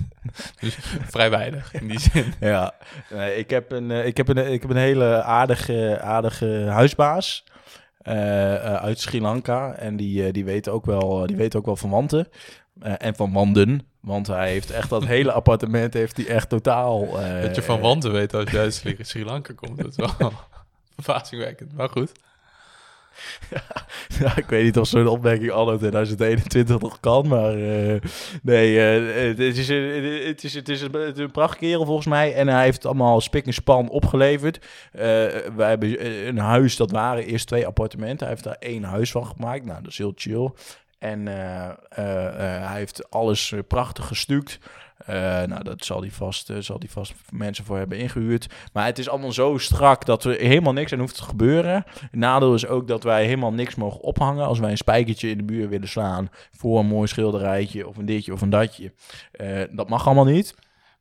Vrij 1.10 1.30
weinig, 1.30 1.74
in 1.74 1.88
die 1.88 2.00
zin. 2.00 2.34
ja, 2.40 2.74
nee, 3.10 3.36
ik, 3.36 3.50
heb 3.50 3.72
een, 3.72 3.90
ik, 3.90 4.16
heb 4.16 4.28
een, 4.28 4.52
ik 4.52 4.62
heb 4.62 4.70
een 4.70 4.76
hele 4.76 5.22
aardige, 5.22 6.00
aardige 6.00 6.66
huisbaas 6.68 7.44
uit 8.02 9.00
Sri 9.00 9.20
Lanka. 9.20 9.74
En 9.74 9.96
die, 9.96 10.32
die, 10.32 10.44
weet 10.44 10.68
ook 10.68 10.86
wel, 10.86 11.26
die 11.26 11.36
weet 11.36 11.56
ook 11.56 11.66
wel 11.66 11.76
van 11.76 11.90
wanten 11.90 12.28
en 12.80 13.14
van 13.14 13.32
wanden. 13.32 13.86
Want 14.00 14.26
hij 14.26 14.50
heeft 14.50 14.70
echt 14.70 14.88
dat 14.88 15.04
hele 15.04 15.32
appartement 15.42 15.94
heeft 15.94 16.16
hij 16.16 16.26
echt 16.26 16.48
totaal... 16.48 17.06
dat 17.42 17.54
je 17.54 17.62
van 17.62 17.80
wanten 17.80 18.12
weet 18.12 18.34
als 18.34 18.50
je 18.50 18.58
uit 18.58 18.74
Sri, 18.74 18.96
Sri 19.00 19.24
Lanka 19.24 19.52
komt. 19.54 19.76
Dat 19.76 19.86
is 19.86 19.96
wel 19.96 20.32
verbazingwekkend, 20.94 21.72
maar 21.76 21.88
goed. 21.88 22.12
Ja, 24.20 24.36
ik 24.36 24.46
weet 24.46 24.64
niet 24.64 24.78
of 24.78 24.86
zo'n 24.88 25.06
opmerking 25.06 25.50
anno 25.50 25.76
2021 25.76 26.78
nog 26.80 27.00
kan, 27.00 27.28
maar 27.28 27.54
eh, 27.54 28.00
nee, 28.42 28.80
eh, 28.80 29.26
het, 29.28 29.38
is, 29.58 29.68
een- 29.68 30.24
het, 30.26 30.44
is, 30.44 30.54
het, 30.54 30.68
is 30.68 30.80
een, 30.82 31.20
een 31.20 31.30
prachtkerel 31.30 31.84
volgens 31.84 32.06
mij 32.06 32.34
en 32.34 32.48
hij 32.48 32.64
heeft 32.64 32.84
allemaal 32.86 33.20
spik 33.20 33.46
en 33.46 33.52
span 33.52 33.88
opgeleverd. 33.88 34.66
Eh, 34.92 35.00
wij 35.56 35.68
hebben 35.68 36.06
een 36.28 36.38
huis, 36.38 36.76
dat 36.76 36.90
waren 36.90 37.24
eerst 37.24 37.46
twee 37.46 37.66
appartementen, 37.66 38.18
hij 38.26 38.28
heeft 38.28 38.44
daar 38.44 38.56
één 38.58 38.82
huis 38.84 39.10
van 39.10 39.26
gemaakt, 39.26 39.64
nou 39.64 39.82
dat 39.82 39.90
is 39.92 39.98
heel 39.98 40.12
chill. 40.16 40.50
En 40.98 41.26
hij 41.26 42.76
heeft 42.78 43.10
alles 43.10 43.54
prachtig 43.68 44.06
gestuukt. 44.06 44.58
Eh, 45.06 45.14
nou, 45.42 45.62
dat 45.62 45.84
zal 45.84 46.00
hij, 46.00 46.10
vast, 46.10 46.50
eh, 46.50 46.56
zal 46.58 46.78
hij 46.78 46.88
vast 46.88 47.14
mensen 47.30 47.64
voor 47.64 47.78
hebben 47.78 47.98
ingehuurd. 47.98 48.46
Maar 48.72 48.86
het 48.86 48.98
is 48.98 49.08
allemaal 49.08 49.32
zo 49.32 49.58
strak 49.58 50.06
dat 50.06 50.24
er 50.24 50.38
helemaal 50.38 50.72
niks 50.72 50.92
aan 50.92 50.98
hoeft 50.98 51.16
te 51.16 51.22
gebeuren. 51.22 51.84
Nadeel 52.10 52.54
is 52.54 52.66
ook 52.66 52.88
dat 52.88 53.02
wij 53.02 53.24
helemaal 53.24 53.52
niks 53.52 53.74
mogen 53.74 54.00
ophangen. 54.00 54.46
Als 54.46 54.58
wij 54.58 54.70
een 54.70 54.76
spijkertje 54.76 55.30
in 55.30 55.36
de 55.36 55.52
muur 55.52 55.68
willen 55.68 55.88
slaan 55.88 56.30
voor 56.50 56.78
een 56.78 56.86
mooi 56.86 57.08
schilderijtje 57.08 57.88
of 57.88 57.96
een 57.96 58.06
ditje 58.06 58.32
of 58.32 58.40
een 58.40 58.50
datje. 58.50 58.92
Eh, 59.32 59.62
dat 59.70 59.88
mag 59.88 60.06
allemaal 60.06 60.24
niet. 60.24 60.54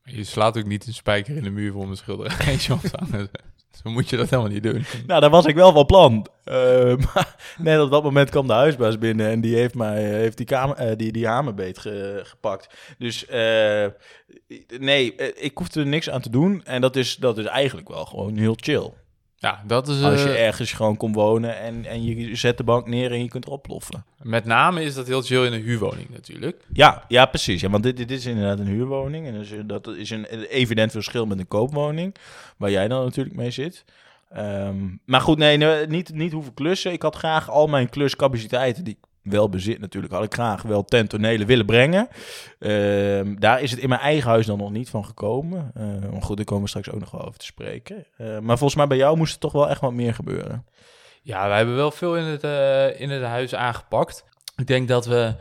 Je 0.04 0.24
slaat 0.24 0.58
ook 0.58 0.66
niet 0.66 0.88
een 0.88 0.94
spijker 0.94 1.38
in 1.38 1.44
de 1.44 1.50
muur 1.50 1.72
voor 1.72 1.84
een 1.84 1.98
schilderijtje 1.98 2.74
op 2.74 2.80
te. 2.80 3.30
Zo 3.84 3.90
moet 3.90 4.10
je 4.10 4.18
dat 4.18 4.30
helemaal 4.30 4.52
niet 4.52 4.64
doen. 4.64 4.86
Nou, 5.08 5.22
daar 5.22 5.30
was 5.30 5.46
ik 5.46 5.56
wel 5.56 5.72
van 5.72 5.86
plan. 5.86 6.28
Eh, 6.44 6.94
maar 7.14 7.36
net 7.58 7.80
op 7.82 7.92
dat 7.92 8.04
moment 8.04 8.30
kwam 8.30 8.48
de 8.48 8.54
huisbaas 8.54 8.98
binnen 8.98 9.30
en 9.30 9.42
die 9.42 9.56
heeft 9.56 9.76
mij 9.76 10.04
heeft 10.04 10.38
die, 10.38 10.46
kamer, 10.46 10.76
eh, 10.76 10.98
die, 10.98 11.12
die 11.12 11.28
hamerbeet 11.28 11.80
ge- 11.80 12.22
gepakt. 12.24 12.74
Dus 12.98 13.26
eh, 13.26 13.86
nee, 14.78 15.16
eh, 15.16 15.44
ik 15.46 15.58
hoefde 15.58 15.80
er 15.80 15.86
niks 15.88 16.10
aan 16.10 16.22
te 16.22 16.30
doen. 16.30 16.62
En 16.66 16.82
dat 16.82 16.96
is, 16.96 17.16
dat 17.16 17.38
is 17.38 17.46
eigenlijk 17.46 17.88
wel 17.88 18.06
gewoon 18.06 18.38
heel 18.38 18.56
chill. 18.60 18.92
Ja, 19.42 19.62
dat 19.66 19.88
is... 19.88 20.04
Als 20.04 20.24
je 20.24 20.30
eh, 20.30 20.46
ergens 20.46 20.72
gewoon 20.72 20.98
kon 20.98 21.14
wonen 21.14 21.60
en, 21.60 21.86
en 21.86 22.04
je 22.04 22.36
zet 22.36 22.58
de 22.58 22.64
bank 22.64 22.88
neer 22.88 23.12
en 23.12 23.22
je 23.22 23.28
kunt 23.28 23.46
erop 23.46 23.64
ploffen. 23.64 24.06
met 24.22 24.46
name 24.46 24.84
is 24.84 24.94
dat 24.94 25.08
heel 25.08 25.22
chill 25.22 25.46
in 25.46 25.54
een 25.54 25.62
huurwoning 25.62 26.10
natuurlijk. 26.10 26.66
Ja, 26.74 27.06
ja 27.08 27.26
precies. 27.26 27.62
Ja, 27.62 27.70
want 27.70 27.84
dit, 27.84 27.98
dit 27.98 28.12
is 28.12 28.26
inderdaad 28.26 28.60
een 28.60 28.68
huurwoning. 28.68 29.28
En 29.28 29.34
dus, 29.34 29.52
eh, 29.52 29.60
dat 29.64 29.88
is 29.88 30.10
een 30.10 30.26
evident 30.46 30.92
verschil 30.92 31.26
met 31.26 31.40
een 31.40 31.48
koopwoning. 31.48 32.16
Waar 32.58 32.72
jij 32.72 32.88
dan 32.88 33.04
natuurlijk 33.04 33.36
mee 33.36 33.52
zit. 33.52 33.86
Ehm, 34.30 34.76
maar 35.06 35.22
goed, 35.22 35.38
nee, 35.38 35.58
nee, 35.58 35.88
niet, 35.88 36.14
niet 36.14 36.32
hoeven 36.32 36.54
klussen. 36.54 36.92
Ik 36.92 37.02
had 37.02 37.16
graag 37.16 37.50
al 37.50 37.68
mijn 37.68 37.90
kluscapaciteiten, 37.90 38.84
die 38.84 38.98
ik 39.02 39.10
wel 39.24 39.50
bezit 39.50 39.80
natuurlijk, 39.80 40.14
had 40.14 40.24
ik 40.24 40.34
graag 40.34 40.62
wel 40.62 40.84
ten 40.84 41.08
tonele 41.08 41.46
willen 41.46 41.66
brengen. 41.66 42.08
Ehm, 42.60 43.36
daar 43.36 43.62
is 43.62 43.72
het 43.72 43.80
in 43.80 43.90
mijn 43.90 44.02
eigen 44.02 44.30
huis 44.30 44.46
dan 44.46 44.58
nog 44.58 44.72
niet 44.72 44.90
van 44.90 45.06
gekomen. 45.06 45.72
Maar 46.12 46.22
goed, 46.22 46.38
daar 46.38 46.46
komen 46.46 46.64
we 46.64 46.70
straks 46.70 46.92
ook 46.92 47.00
nog 47.00 47.12
wel 47.12 47.26
over 47.26 47.40
te 47.40 47.46
spreken. 47.46 48.06
Eh, 48.18 48.40
maar 48.40 48.58
volgens 48.58 48.76
mij 48.76 48.88
bij 48.88 48.98
jou 48.98 49.18
moest 49.18 49.34
er 49.34 49.40
toch 49.40 49.52
wel 49.52 49.70
echt 49.70 49.82
wat 49.82 49.94
meer 49.94 50.14
gebeuren. 50.14 50.66
Ja, 51.22 51.48
wij 51.48 51.58
hebben 51.58 51.76
wel 51.76 51.92
veel 51.92 52.18
in 52.18 52.24
het, 52.24 52.44
eh, 52.44 53.00
in 53.00 53.10
het 53.10 53.24
huis 53.24 53.56
aangepakt. 53.56 54.26
Ik 54.56 54.68
denk 54.68 54.88
dat 54.88 55.06
we 55.06 55.36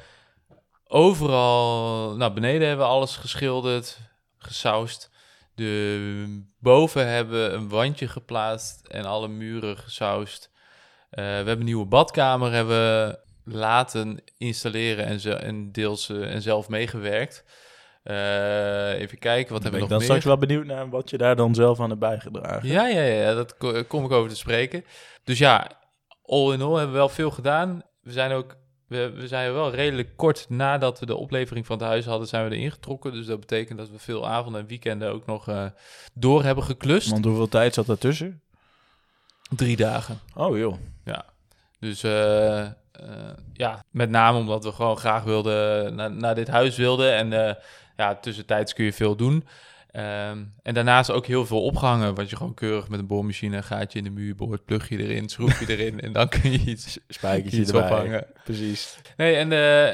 overal... 0.86 2.16
Nou, 2.16 2.32
beneden 2.32 2.68
hebben 2.68 2.86
we 2.86 2.92
alles 2.92 3.16
geschilderd, 3.16 3.98
gesausd. 4.38 5.10
De, 5.54 6.42
boven 6.58 7.06
hebben 7.06 7.44
we 7.44 7.54
een 7.56 7.68
wandje 7.68 8.08
geplaatst 8.08 8.86
en 8.86 9.04
alle 9.04 9.28
muren 9.28 9.76
gesausd. 9.76 10.50
Eh, 11.10 11.24
we 11.24 11.30
hebben 11.30 11.58
een 11.58 11.64
nieuwe 11.64 11.86
badkamer 11.86 12.52
hebben 12.52 12.76
we 12.76 13.18
laten 13.44 14.20
installeren 14.38 15.04
en, 15.04 15.20
ze, 15.20 15.34
en 15.34 15.72
deels 15.72 16.08
eh, 16.08 16.34
en 16.34 16.42
zelf 16.42 16.68
meegewerkt. 16.68 17.44
Eh, 18.02 18.92
even 19.00 19.18
kijken, 19.18 19.52
wat 19.52 19.62
ben 19.62 19.72
hebben 19.72 19.80
ik 19.80 19.88
we 19.88 19.88
dan 19.88 19.88
nog 19.88 20.02
straks 20.02 20.24
meer? 20.24 20.36
wel 20.36 20.46
benieuwd 20.46 20.66
naar 20.66 20.90
wat 20.90 21.10
je 21.10 21.18
daar 21.18 21.36
dan 21.36 21.54
zelf 21.54 21.80
aan 21.80 21.88
hebt 21.88 22.00
bijgedragen. 22.00 22.68
Ja, 22.68 22.86
ja, 22.86 23.02
ja, 23.02 23.34
dat 23.34 23.56
ko- 23.56 23.84
kom 23.84 24.04
ik 24.04 24.10
over 24.10 24.30
te 24.30 24.36
spreken. 24.36 24.84
Dus 25.24 25.38
ja, 25.38 25.70
all 26.22 26.52
in 26.52 26.62
all 26.62 26.72
hebben 26.74 26.90
we 26.90 26.96
wel 26.98 27.08
veel 27.08 27.30
gedaan. 27.30 27.82
We 28.02 28.12
zijn 28.12 28.32
ook, 28.32 28.56
we, 28.86 29.10
we 29.10 29.28
zijn 29.28 29.52
wel 29.52 29.70
redelijk 29.74 30.16
kort 30.16 30.46
nadat 30.48 30.98
we 31.00 31.06
de 31.06 31.16
oplevering 31.16 31.66
van 31.66 31.78
het 31.78 31.86
huis 31.86 32.04
hadden, 32.04 32.28
zijn 32.28 32.48
we 32.48 32.56
erin 32.56 32.70
getrokken. 32.70 33.12
Dus 33.12 33.26
dat 33.26 33.40
betekent 33.40 33.78
dat 33.78 33.90
we 33.90 33.98
veel 33.98 34.28
avonden 34.28 34.60
en 34.60 34.66
weekenden 34.66 35.12
ook 35.12 35.26
nog 35.26 35.48
eh, 35.48 35.64
door 36.14 36.42
hebben 36.42 36.64
geklust. 36.64 37.10
Want 37.10 37.24
hoeveel 37.24 37.48
tijd 37.48 37.74
zat 37.74 37.86
daartussen? 37.86 38.42
Drie 39.56 39.76
dagen. 39.76 40.20
Oh 40.34 40.58
joh. 40.58 40.74
Dus 41.80 42.02
eh, 42.02 42.60
eh, 42.60 42.70
ja, 43.52 43.84
met 43.90 44.10
name 44.10 44.38
omdat 44.38 44.64
we 44.64 44.72
gewoon 44.72 44.96
graag 44.96 45.22
wilden 45.22 45.94
naar, 45.94 46.10
naar 46.10 46.34
dit 46.34 46.48
huis 46.48 46.76
wilden. 46.76 47.14
En 47.14 47.46
eh, 47.46 47.54
ja, 47.96 48.14
tussentijds 48.14 48.72
kun 48.72 48.84
je 48.84 48.92
veel 48.92 49.16
doen. 49.16 49.44
Ehm, 49.90 50.38
en 50.62 50.74
daarnaast 50.74 51.10
ook 51.10 51.26
heel 51.26 51.46
veel 51.46 51.62
opgehangen, 51.62 52.14
wat 52.14 52.30
je 52.30 52.36
gewoon 52.36 52.54
keurig 52.54 52.88
met 52.88 53.00
een 53.00 53.06
boormachine 53.06 53.62
gaat 53.62 53.92
je 53.92 53.98
in 53.98 54.04
de 54.04 54.10
muur 54.10 54.34
boort, 54.34 54.64
plug 54.64 54.88
je 54.88 54.98
erin, 54.98 55.28
schroef 55.28 55.60
je 55.60 55.66
erin 55.76 56.00
en 56.00 56.12
dan 56.12 56.28
kun 56.28 56.52
je 56.52 56.58
iets, 56.58 56.98
Spijkertje 57.08 57.60
iets 57.60 57.72
erbij. 57.72 57.90
ophangen. 57.90 58.26
Precies. 58.44 58.98
Nee, 59.16 59.34
en, 59.36 59.52
eh, 59.52 59.88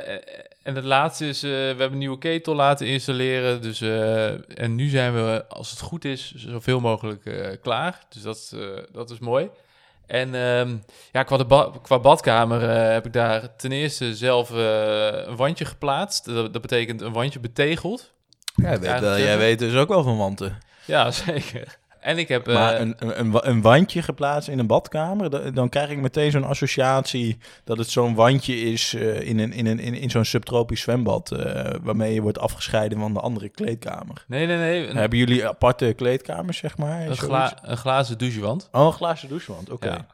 en 0.62 0.74
het 0.74 0.84
laatste 0.84 1.28
is, 1.28 1.42
eh, 1.42 1.50
we 1.50 1.56
hebben 1.56 1.92
een 1.92 1.98
nieuwe 1.98 2.18
ketel 2.18 2.54
laten 2.54 2.86
installeren. 2.86 3.62
Dus, 3.62 3.80
eh, 3.80 4.58
en 4.60 4.74
nu 4.74 4.88
zijn 4.88 5.14
we, 5.14 5.44
als 5.48 5.70
het 5.70 5.80
goed 5.80 6.04
is, 6.04 6.34
zoveel 6.34 6.80
mogelijk 6.80 7.26
eh, 7.26 7.48
klaar. 7.62 8.04
Dus 8.08 8.22
dat, 8.22 8.52
eh, 8.54 8.82
dat 8.92 9.10
is 9.10 9.18
mooi. 9.18 9.48
En 10.06 10.34
ehm, 10.34 10.76
ja, 11.12 11.22
qua, 11.22 11.36
de 11.36 11.44
ba- 11.44 11.70
qua 11.82 11.98
badkamer 11.98 12.68
eh, 12.70 12.92
heb 12.92 13.06
ik 13.06 13.12
daar 13.12 13.56
ten 13.56 13.72
eerste 13.72 14.14
zelf 14.14 14.50
eh, 14.50 15.26
een 15.26 15.36
wandje 15.36 15.64
geplaatst. 15.64 16.24
Dat, 16.24 16.52
dat 16.52 16.62
betekent 16.62 17.00
een 17.00 17.12
wandje 17.12 17.40
betegeld. 17.40 18.12
Jij 18.54 18.70
weet, 18.80 18.88
Ja, 18.88 19.00
wel- 19.00 19.18
jij 19.18 19.38
weet 19.38 19.58
dus 19.58 19.74
ook 19.74 19.88
wel 19.88 20.02
van 20.02 20.16
wanten. 20.18 20.58
Ja, 20.84 21.10
zeker. 21.26 21.78
En 22.06 22.18
ik 22.18 22.28
heb... 22.28 22.48
eh, 22.48 22.54
maar 22.54 22.80
een, 22.80 22.94
een, 22.98 23.20
een, 23.20 23.48
een 23.48 23.60
wandje 23.62 24.02
geplaatst 24.02 24.48
in 24.48 24.58
een 24.58 24.66
badkamer, 24.66 25.30
da- 25.30 25.50
dan 25.50 25.68
krijg 25.68 25.90
ik 25.90 25.98
meteen 25.98 26.30
zo'n 26.30 26.44
associatie 26.44 27.38
dat 27.64 27.78
het 27.78 27.90
zo'n 27.90 28.14
wandje 28.14 28.56
is 28.60 28.94
eh, 28.94 29.20
in, 29.20 29.38
een, 29.38 29.52
in, 29.52 29.66
een, 29.66 29.78
in, 29.78 29.94
in 29.94 30.10
zo'n 30.10 30.24
subtropisch 30.24 30.80
zwembad, 30.80 31.30
eh, 31.32 31.70
waarmee 31.82 32.14
je 32.14 32.20
wordt 32.20 32.38
afgescheiden 32.38 32.98
van 32.98 33.12
de 33.12 33.20
andere 33.20 33.48
kleedkamer. 33.48 34.24
nee, 34.28 34.46
nee, 34.46 34.56
nee. 34.56 34.86
Een, 34.88 34.96
Hebben 34.96 35.18
jullie 35.18 35.46
aparte 35.48 35.92
kleedkamers, 35.96 36.58
zeg 36.58 36.76
maar? 36.78 37.06
een, 37.06 37.16
gla- 37.16 37.58
een 37.62 37.76
glazen 37.76 38.18
douchewand. 38.18 38.68
Oh, 38.72 38.86
een 38.86 38.92
glazen 38.92 39.28
douchewand, 39.28 39.70
oké. 39.70 39.86
Ja. 39.86 40.06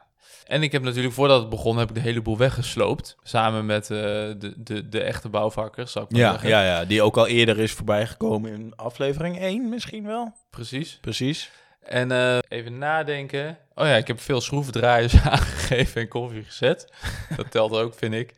En 0.43 0.63
ik 0.63 0.71
heb 0.71 0.83
natuurlijk, 0.83 1.13
voordat 1.13 1.39
het 1.39 1.49
begon, 1.49 1.77
heb 1.77 1.89
ik 1.89 1.95
de 1.95 2.01
hele 2.01 2.21
boel 2.21 2.37
weggesloopt. 2.37 3.15
Samen 3.23 3.65
met 3.65 3.83
eh, 3.83 3.97
de, 3.97 4.53
de, 4.57 4.89
de 4.89 5.01
echte 5.01 5.29
bouwvakkers, 5.29 5.91
zou 5.91 6.05
ik 6.05 6.11
maar 6.11 6.19
Ja, 6.21 6.31
zeggen. 6.31 6.49
ja, 6.49 6.65
ja, 6.65 6.85
die 6.85 7.01
ook 7.01 7.17
al 7.17 7.27
eerder 7.27 7.59
is 7.59 7.71
voorbijgekomen 7.71 8.51
in 8.53 8.73
aflevering 8.75 9.39
1 9.39 9.69
misschien 9.69 10.05
wel. 10.05 10.33
Precies. 10.49 10.97
Precies. 11.01 11.51
En 11.85 12.11
eh, 12.11 12.37
even 12.47 12.77
nadenken. 12.77 13.57
Oh 13.75 13.85
ja, 13.85 13.95
ik 13.95 14.07
heb 14.07 14.19
veel 14.19 14.41
schroevendraaiers 14.41 15.21
aangegeven 15.29 16.01
en 16.01 16.07
koffie 16.07 16.43
gezet. 16.43 16.93
Dat 17.35 17.51
telt 17.51 17.71
ook, 17.71 17.93
vind 17.93 18.13
ik. 18.13 18.33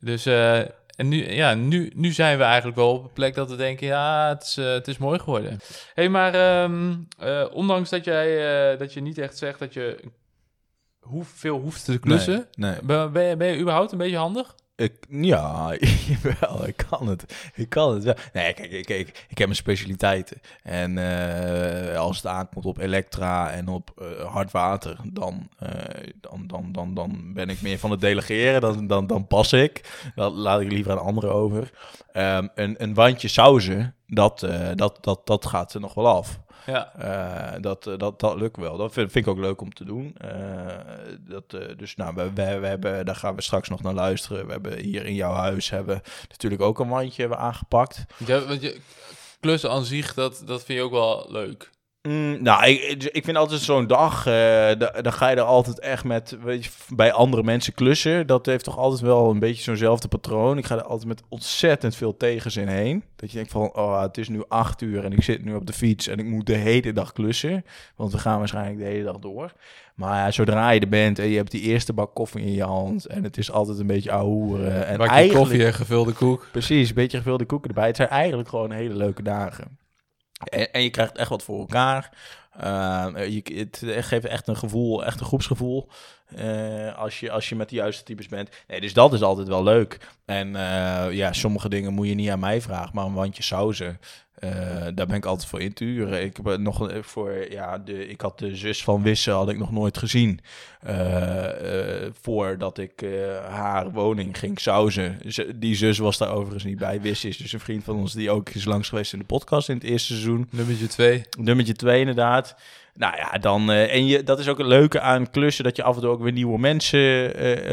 Dus 0.00 0.26
eh, 0.26 0.58
en 0.96 1.08
nu, 1.08 1.32
ja, 1.32 1.54
nu, 1.54 1.90
nu 1.94 2.12
zijn 2.12 2.38
we 2.38 2.44
eigenlijk 2.44 2.76
wel 2.76 2.92
op 2.92 3.04
een 3.04 3.12
plek 3.12 3.34
dat 3.34 3.50
we 3.50 3.56
denken, 3.56 3.86
ja, 3.86 4.28
het 4.28 4.42
is, 4.42 4.56
eh, 4.56 4.72
het 4.72 4.88
is 4.88 4.98
mooi 4.98 5.18
geworden. 5.18 5.50
Hé, 5.50 5.58
hey, 5.94 6.08
maar 6.08 6.34
ehm, 6.34 6.94
eh, 7.18 7.46
ondanks 7.52 7.90
dat 7.90 8.04
jij 8.04 8.76
dat 8.76 8.92
je 8.92 9.00
niet 9.00 9.18
echt 9.18 9.38
zegt 9.38 9.58
dat 9.58 9.74
je 9.74 10.00
hoeveel 11.00 11.58
hoeft 11.58 11.84
te 11.84 11.98
klussen, 11.98 12.48
Nee, 12.52 12.70
nee. 12.70 12.82
Ben, 12.82 13.12
ben, 13.12 13.24
je, 13.24 13.36
ben 13.36 13.48
je 13.48 13.58
überhaupt 13.58 13.92
een 13.92 13.98
beetje 13.98 14.16
handig? 14.16 14.54
Ja, 15.08 15.76
wel, 16.40 16.66
ik 16.66 16.84
kan 16.88 17.08
het. 17.08 17.50
Ik 17.54 17.68
kan 17.68 17.94
het. 17.94 18.04
Nee, 18.32 18.54
kijk, 18.54 18.70
ik, 18.70 18.88
ik, 18.88 19.38
heb 19.38 19.38
mijn 19.38 19.54
specialiteiten. 19.54 20.40
En 20.62 20.98
eh, 20.98 21.98
als 21.98 22.16
het 22.16 22.26
aankomt 22.26 22.66
op 22.66 22.78
elektra 22.78 23.50
en 23.50 23.68
op 23.68 23.90
eh, 23.96 24.32
hard 24.32 24.50
water, 24.50 24.96
dan, 25.12 25.48
eh, 25.58 25.68
dan, 26.20 26.46
dan, 26.46 26.72
dan, 26.72 26.94
dan 26.94 27.32
ben 27.34 27.48
ik 27.48 27.62
meer 27.62 27.78
van 27.78 27.90
het 27.90 28.00
delegeren. 28.00 28.60
Dan, 28.60 28.86
dan, 28.86 29.06
dan 29.06 29.26
pas 29.26 29.52
ik. 29.52 30.02
Dat 30.14 30.32
laat 30.32 30.60
ik 30.60 30.72
liever 30.72 30.92
aan 30.92 31.04
anderen 31.04 31.34
over. 31.34 31.70
Ehm, 32.12 32.48
een, 32.54 32.82
een 32.82 32.94
wandje 32.94 33.28
sauzen, 33.28 33.94
dat, 34.06 34.46
dat, 34.74 34.98
dat, 35.00 35.26
dat 35.26 35.46
gaat 35.46 35.74
er 35.74 35.80
nog 35.80 35.94
wel 35.94 36.08
af. 36.08 36.40
Ja. 36.66 36.92
Eh, 36.94 37.62
dat, 37.62 37.86
eh, 37.86 37.98
dat, 37.98 38.20
dat 38.20 38.36
lukt 38.36 38.56
wel. 38.56 38.76
Dat 38.76 38.92
vind, 38.92 39.12
vind 39.12 39.26
ik 39.26 39.32
ook 39.32 39.38
leuk 39.38 39.60
om 39.60 39.72
te 39.72 39.84
doen. 39.84 40.14
Eh, 40.18 40.76
dat, 41.18 41.50
dus 41.76 41.96
nou, 41.96 42.14
we, 42.14 42.32
we, 42.32 42.58
we 42.58 42.66
hebben, 42.66 43.04
daar 43.04 43.16
gaan 43.16 43.34
we 43.34 43.42
straks 43.42 43.68
nog 43.68 43.82
naar 43.82 43.94
luisteren. 43.94 44.46
We 44.46 44.52
hebben 44.52 44.78
hier 44.78 45.06
in 45.06 45.14
jouw 45.14 45.32
huis 45.32 45.70
hebben 45.70 46.02
natuurlijk 46.28 46.62
ook 46.62 46.78
een 46.78 46.88
wandje 46.88 47.20
hebben 47.20 47.38
aangepakt. 47.38 48.04
Ja, 48.26 48.44
want 48.44 48.62
je, 48.62 48.80
klussen 49.40 49.70
aan 49.70 49.84
zich, 49.84 50.14
dat, 50.14 50.42
dat 50.46 50.64
vind 50.64 50.78
je 50.78 50.84
ook 50.84 50.92
wel 50.92 51.26
leuk. 51.28 51.70
Mm, 52.08 52.42
nou, 52.42 52.66
ik, 52.66 53.04
ik 53.04 53.24
vind 53.24 53.36
altijd 53.36 53.60
zo'n 53.60 53.86
dag, 53.86 54.26
eh, 54.26 54.32
da- 54.78 55.00
dan 55.02 55.12
ga 55.12 55.28
je 55.28 55.36
er 55.36 55.42
altijd 55.42 55.80
echt 55.80 56.04
met, 56.04 56.36
weet 56.42 56.64
je, 56.64 56.70
bij 56.88 57.12
andere 57.12 57.42
mensen 57.42 57.74
klussen. 57.74 58.26
Dat 58.26 58.46
heeft 58.46 58.64
toch 58.64 58.78
altijd 58.78 59.00
wel 59.00 59.30
een 59.30 59.38
beetje 59.38 59.62
zo'nzelfde 59.62 60.08
patroon. 60.08 60.58
Ik 60.58 60.66
ga 60.66 60.74
er 60.76 60.82
altijd 60.82 61.08
met 61.08 61.22
ontzettend 61.28 61.96
veel 61.96 62.16
tegenzin 62.16 62.68
heen. 62.68 63.04
Dat 63.16 63.30
je 63.30 63.36
denkt 63.36 63.52
van, 63.52 63.74
oh, 63.76 64.00
het 64.02 64.18
is 64.18 64.28
nu 64.28 64.42
acht 64.48 64.80
uur 64.82 65.04
en 65.04 65.12
ik 65.12 65.22
zit 65.22 65.44
nu 65.44 65.54
op 65.54 65.66
de 65.66 65.72
fiets 65.72 66.06
en 66.06 66.18
ik 66.18 66.24
moet 66.24 66.46
de 66.46 66.54
hele 66.54 66.92
dag 66.92 67.12
klussen. 67.12 67.64
Want 67.96 68.12
we 68.12 68.18
gaan 68.18 68.38
waarschijnlijk 68.38 68.78
de 68.78 68.84
hele 68.84 69.04
dag 69.04 69.18
door. 69.18 69.52
Maar 69.94 70.16
ja, 70.24 70.30
zodra 70.30 70.70
je 70.70 70.80
er 70.80 70.88
bent 70.88 71.18
en 71.18 71.28
je 71.28 71.36
hebt 71.36 71.50
die 71.50 71.62
eerste 71.62 71.92
bak 71.92 72.14
koffie 72.14 72.44
in 72.44 72.52
je 72.52 72.64
hand 72.64 73.06
en 73.06 73.24
het 73.24 73.36
is 73.36 73.50
altijd 73.50 73.78
een 73.78 73.86
beetje 73.86 74.10
ahoeren. 74.12 74.86
En 74.86 74.96
Bakje 74.98 75.12
eigenlijk, 75.12 75.44
koffie 75.44 75.64
en 75.66 75.74
gevulde 75.74 76.12
koek. 76.12 76.46
Precies, 76.52 76.88
een 76.88 76.94
beetje 76.94 77.16
gevulde 77.18 77.44
koeken 77.44 77.68
erbij. 77.68 77.86
Het 77.86 77.96
zijn 77.96 78.08
eigenlijk 78.08 78.48
gewoon 78.48 78.70
hele 78.70 78.94
leuke 78.94 79.22
dagen. 79.22 79.78
En, 80.44 80.72
en 80.72 80.82
je 80.82 80.90
krijgt 80.90 81.16
echt 81.16 81.28
wat 81.28 81.42
voor 81.42 81.58
elkaar. 81.58 82.10
Uh, 82.62 83.28
je, 83.28 83.68
het 83.68 83.82
geeft 83.84 84.24
echt 84.24 84.48
een 84.48 84.56
gevoel, 84.56 85.04
echt 85.04 85.20
een 85.20 85.26
groepsgevoel. 85.26 85.88
Uh, 86.38 86.98
als, 86.98 87.20
je, 87.20 87.30
als 87.30 87.48
je 87.48 87.54
met 87.54 87.68
de 87.68 87.74
juiste 87.74 88.04
types 88.04 88.28
bent. 88.28 88.50
Nee, 88.66 88.80
dus 88.80 88.92
dat 88.92 89.12
is 89.12 89.22
altijd 89.22 89.48
wel 89.48 89.62
leuk. 89.62 89.98
En 90.24 90.48
uh, 90.48 91.06
ja, 91.10 91.32
sommige 91.32 91.68
dingen 91.68 91.92
moet 91.92 92.08
je 92.08 92.14
niet 92.14 92.30
aan 92.30 92.38
mij 92.38 92.60
vragen, 92.60 92.90
maar 92.94 93.04
een 93.04 93.14
wandje 93.14 93.42
sauzen. 93.42 94.00
Uh, 94.40 94.50
daar 94.94 95.06
ben 95.06 95.16
ik 95.16 95.24
altijd 95.24 95.48
voor 95.48 95.60
in 95.60 95.72
te 95.72 95.84
huren. 95.84 96.22
Ik 96.22 96.38
heb 96.42 96.58
nog 96.58 96.90
voor, 97.00 97.50
ja, 97.50 97.78
de, 97.78 98.08
ik 98.08 98.20
had 98.20 98.38
de 98.38 98.56
zus 98.56 98.84
van 98.84 99.02
Wisse 99.02 99.30
had 99.30 99.48
ik 99.48 99.58
nog 99.58 99.72
nooit 99.72 99.98
gezien. 99.98 100.40
Uh, 100.86 101.44
voordat 102.20 102.78
ik 102.78 103.06
haar 103.48 103.90
woning 103.90 104.38
ging 104.38 104.60
sauzen. 104.60 105.18
Die 105.54 105.74
zus 105.74 105.98
was 105.98 106.18
daar 106.18 106.30
overigens 106.30 106.64
niet 106.64 106.78
bij. 106.78 107.00
Wisse 107.00 107.28
is 107.28 107.36
dus 107.36 107.52
een 107.52 107.60
vriend 107.60 107.84
van 107.84 107.96
ons 107.96 108.12
die 108.12 108.30
ook 108.30 108.48
is 108.48 108.64
langs 108.64 108.88
geweest 108.88 109.12
in 109.12 109.18
de 109.18 109.24
podcast 109.24 109.68
in 109.68 109.74
het 109.74 109.84
eerste 109.84 110.12
seizoen. 110.12 110.48
Nummertje 110.50 110.86
2. 110.86 111.24
Nummertje 111.38 111.74
2 111.74 112.00
inderdaad. 112.00 112.56
Nou 112.94 113.16
ja, 113.16 113.38
dan. 113.38 113.70
Uh, 113.70 113.94
en 113.94 114.06
je, 114.06 114.22
dat 114.22 114.38
is 114.38 114.48
ook 114.48 114.58
het 114.58 114.66
leuke 114.66 115.00
aan 115.00 115.30
klussen, 115.30 115.64
dat 115.64 115.76
je 115.76 115.82
af 115.82 115.94
en 115.94 116.00
toe 116.00 116.10
ook 116.10 116.22
weer 116.22 116.32
nieuwe 116.32 116.58
mensen 116.58 117.00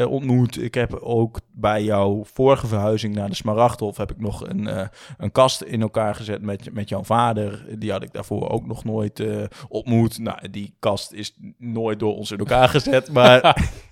uh, 0.00 0.10
ontmoet. 0.10 0.62
Ik 0.62 0.74
heb 0.74 0.94
ook 0.94 1.40
bij 1.52 1.84
jouw 1.84 2.24
vorige 2.24 2.66
verhuizing 2.66 3.14
naar 3.14 3.28
de 3.28 3.34
Smaragdhof 3.34 3.96
heb 3.96 4.10
ik 4.10 4.20
nog 4.20 4.48
een, 4.48 4.60
uh, 4.60 4.86
een 5.18 5.32
kast 5.32 5.60
in 5.60 5.82
elkaar 5.82 6.14
gezet 6.14 6.42
met, 6.42 6.74
met 6.74 6.88
jouw 6.88 7.04
vader. 7.04 7.64
Die 7.78 7.90
had 7.90 8.02
ik 8.02 8.12
daarvoor 8.12 8.48
ook 8.50 8.66
nog 8.66 8.84
nooit 8.84 9.22
ontmoet. 9.68 10.18
Nou, 10.18 10.50
die 10.50 10.74
kast 10.78 11.12
is 11.12 11.36
nooit 11.58 11.98
door 11.98 12.16
ons 12.16 12.30
in 12.30 12.38
elkaar 12.38 12.68
gezet, 12.68 13.12
maar. 13.12 13.40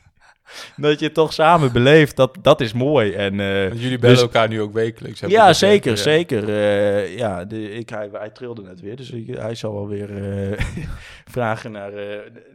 dat 0.76 0.98
je 0.98 1.04
het 1.04 1.14
toch 1.14 1.32
samen 1.32 1.72
beleeft, 1.72 2.16
dat, 2.16 2.36
dat 2.42 2.60
is 2.60 2.72
mooi. 2.72 3.12
En, 3.12 3.34
uh, 3.34 3.72
jullie 3.72 3.98
bellen 3.98 4.14
dus, 4.14 4.24
elkaar 4.24 4.48
nu 4.48 4.60
ook 4.60 4.72
wekelijks. 4.72 5.20
Ja, 5.26 5.52
zeker, 5.52 5.98
zeker. 5.98 6.48
Uh, 6.48 7.16
ja, 7.16 7.44
de, 7.44 7.70
ik, 7.70 7.88
hij, 7.88 8.08
hij 8.12 8.30
trilde 8.30 8.62
net 8.62 8.80
weer, 8.80 8.96
dus 8.96 9.10
ik, 9.10 9.36
hij 9.36 9.54
zal 9.54 9.72
wel 9.72 9.88
weer 9.88 10.10
uh, 10.10 10.58
vragen 11.34 11.72
naar, 11.72 11.92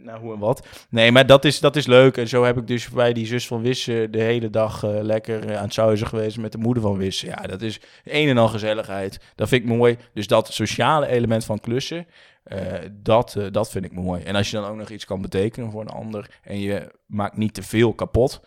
naar 0.03 0.19
hoe 0.19 0.33
en 0.33 0.39
wat. 0.39 0.67
Nee, 0.89 1.11
maar 1.11 1.25
dat 1.25 1.45
is, 1.45 1.59
dat 1.59 1.75
is 1.75 1.85
leuk. 1.85 2.17
En 2.17 2.27
zo 2.27 2.43
heb 2.43 2.57
ik 2.57 2.67
dus 2.67 2.89
bij 2.89 3.13
die 3.13 3.25
zus 3.25 3.47
van 3.47 3.61
Wissen 3.61 4.11
de 4.11 4.21
hele 4.21 4.49
dag 4.49 4.83
lekker 4.83 5.57
aan 5.57 5.63
het 5.63 5.73
sauzen 5.73 6.07
geweest 6.07 6.37
met 6.37 6.51
de 6.51 6.57
moeder 6.57 6.83
van 6.83 6.97
Wissen. 6.97 7.27
Ja, 7.27 7.41
dat 7.47 7.61
is 7.61 7.79
een 8.03 8.29
en 8.29 8.37
al 8.37 8.47
gezelligheid. 8.47 9.19
Dat 9.35 9.47
vind 9.47 9.63
ik 9.63 9.67
mooi. 9.67 9.97
Dus 10.13 10.27
dat 10.27 10.53
sociale 10.53 11.07
element 11.07 11.45
van 11.45 11.59
klussen, 11.59 12.07
uh, 12.45 12.73
dat, 12.91 13.35
uh, 13.37 13.47
dat 13.51 13.69
vind 13.69 13.85
ik 13.85 13.91
mooi. 13.91 14.23
En 14.23 14.35
als 14.35 14.49
je 14.49 14.57
dan 14.57 14.69
ook 14.69 14.75
nog 14.75 14.89
iets 14.89 15.05
kan 15.05 15.21
betekenen 15.21 15.71
voor 15.71 15.81
een 15.81 15.87
ander 15.87 16.39
en 16.43 16.59
je 16.59 16.91
maakt 17.05 17.37
niet 17.37 17.53
te 17.53 17.63
veel 17.63 17.93
kapot 17.93 18.41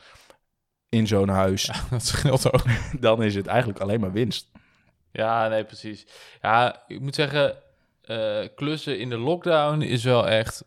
in 0.88 1.06
zo'n 1.06 1.28
huis, 1.28 1.62
ja, 1.62 1.74
dat 1.90 2.06
scheelt 2.06 2.52
ook. 2.52 2.62
dan 3.00 3.22
is 3.22 3.34
het 3.34 3.46
eigenlijk 3.46 3.80
alleen 3.80 4.00
maar 4.00 4.12
winst. 4.12 4.50
Ja, 5.12 5.48
nee, 5.48 5.64
precies. 5.64 6.06
Ja, 6.42 6.82
ik 6.86 7.00
moet 7.00 7.14
zeggen, 7.14 7.56
uh, 8.10 8.38
klussen 8.54 8.98
in 8.98 9.08
de 9.08 9.18
lockdown 9.18 9.80
is 9.80 10.04
wel 10.04 10.28
echt 10.28 10.64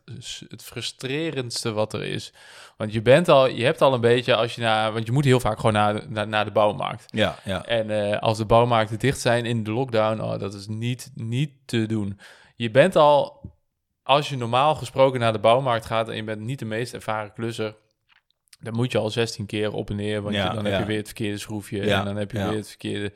het 0.48 0.64
frustrerendste 0.64 1.72
wat 1.72 1.94
er 1.94 2.04
is. 2.04 2.34
Want 2.78 2.94
je 2.94 3.02
bent 3.02 3.30
al, 3.30 3.48
je 3.48 3.64
hebt 3.64 3.82
al 3.82 3.94
een 3.94 4.02
beetje 4.02 4.36
als 4.36 4.56
je 4.56 4.62
naar, 4.62 4.94
want 4.94 5.06
je 5.06 5.12
moet 5.12 5.26
heel 5.26 5.40
vaak 5.40 5.56
gewoon 5.56 5.74
naar, 5.74 6.02
naar, 6.10 6.28
naar 6.28 6.46
de 6.46 6.52
bouwmarkt. 6.52 7.06
Ja, 7.08 7.36
ja. 7.44 7.66
En 7.66 7.90
uh, 7.90 8.20
als 8.20 8.38
de 8.38 8.46
bouwmarkten 8.46 9.00
dicht 9.00 9.20
zijn 9.20 9.46
in 9.46 9.64
de 9.64 9.72
lockdown, 9.72 10.22
oh, 10.22 10.40
dat 10.40 10.54
is 10.54 10.68
niet, 10.68 11.12
niet 11.16 11.52
te 11.66 11.86
doen. 11.86 12.20
Je 12.62 12.72
bent 12.72 12.96
al, 12.96 13.42
als 14.04 14.30
je 14.30 14.38
normaal 14.38 14.76
gesproken 14.76 15.20
naar 15.20 15.34
de 15.34 15.40
bouwmarkt 15.40 15.86
gaat 15.86 16.10
en 16.10 16.16
je 16.16 16.24
bent 16.24 16.42
niet 16.42 16.60
de 16.60 16.66
meest 16.66 16.94
ervaren 16.94 17.34
klusser, 17.34 17.76
dan 18.60 18.74
moet 18.74 18.92
je 18.92 18.98
al 18.98 19.10
16 19.10 19.46
keer 19.46 19.74
op 19.74 19.90
en 19.90 19.96
neer, 19.96 20.22
want 20.22 20.36
Ja, 20.36 20.48
je, 20.48 20.56
dan 20.56 20.64
ja. 20.64 20.70
heb 20.70 20.80
je 20.80 20.86
weer 20.86 20.98
het 20.98 21.08
verkeerde 21.08 21.38
schroefje 21.38 21.82
en 21.82 22.06
dan 22.06 22.16
heb 22.16 22.32
je 22.32 22.38
weer 22.38 22.58
het 22.58 22.68
verkeerde, 22.68 23.12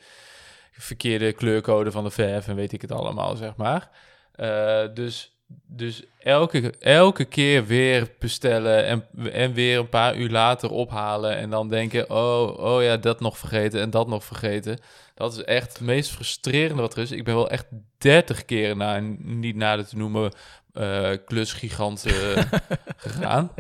verkeerde 0.71 1.34
kleurcode 1.34 1.91
van 1.91 2.03
de 2.03 2.10
verf 2.10 2.47
en 2.47 2.55
weet 2.55 2.71
ik 2.71 2.81
het 2.81 2.91
allemaal, 2.91 3.36
zeg 3.36 3.55
maar. 3.55 3.89
Eh, 4.31 4.84
dus 4.93 5.36
dus 5.67 6.03
elke, 6.19 6.73
elke 6.79 7.25
keer 7.25 7.65
weer 7.65 8.08
bestellen 8.19 8.86
en, 8.86 9.05
en 9.31 9.53
weer 9.53 9.79
een 9.79 9.89
paar 9.89 10.15
uur 10.15 10.29
later 10.29 10.69
ophalen 10.69 11.38
en 11.38 11.49
dan 11.49 11.69
denken, 11.69 12.10
oh, 12.10 12.58
oh 12.58 12.84
ja, 12.84 12.97
dat 12.97 13.19
nog 13.19 13.38
vergeten 13.38 13.81
en 13.81 13.89
dat 13.89 14.08
nog 14.08 14.23
vergeten. 14.23 14.79
Dat 15.15 15.34
is 15.34 15.43
echt 15.43 15.73
het 15.73 15.82
meest 15.82 16.12
frustrerende 16.12 16.82
wat 16.82 16.95
er 16.95 17.01
is. 17.01 17.12
Ik 17.12 17.23
ben 17.23 17.36
wel 17.36 17.49
echt 17.49 17.65
30 17.97 18.45
keer 18.45 18.75
naar, 18.75 19.01
niet 19.19 19.56
nader 19.56 19.88
te 19.88 19.97
noemen, 19.97 20.32
uh, 20.73 21.10
klusgigant 21.25 22.06
uh, 22.08 22.38
gegaan. 22.97 23.51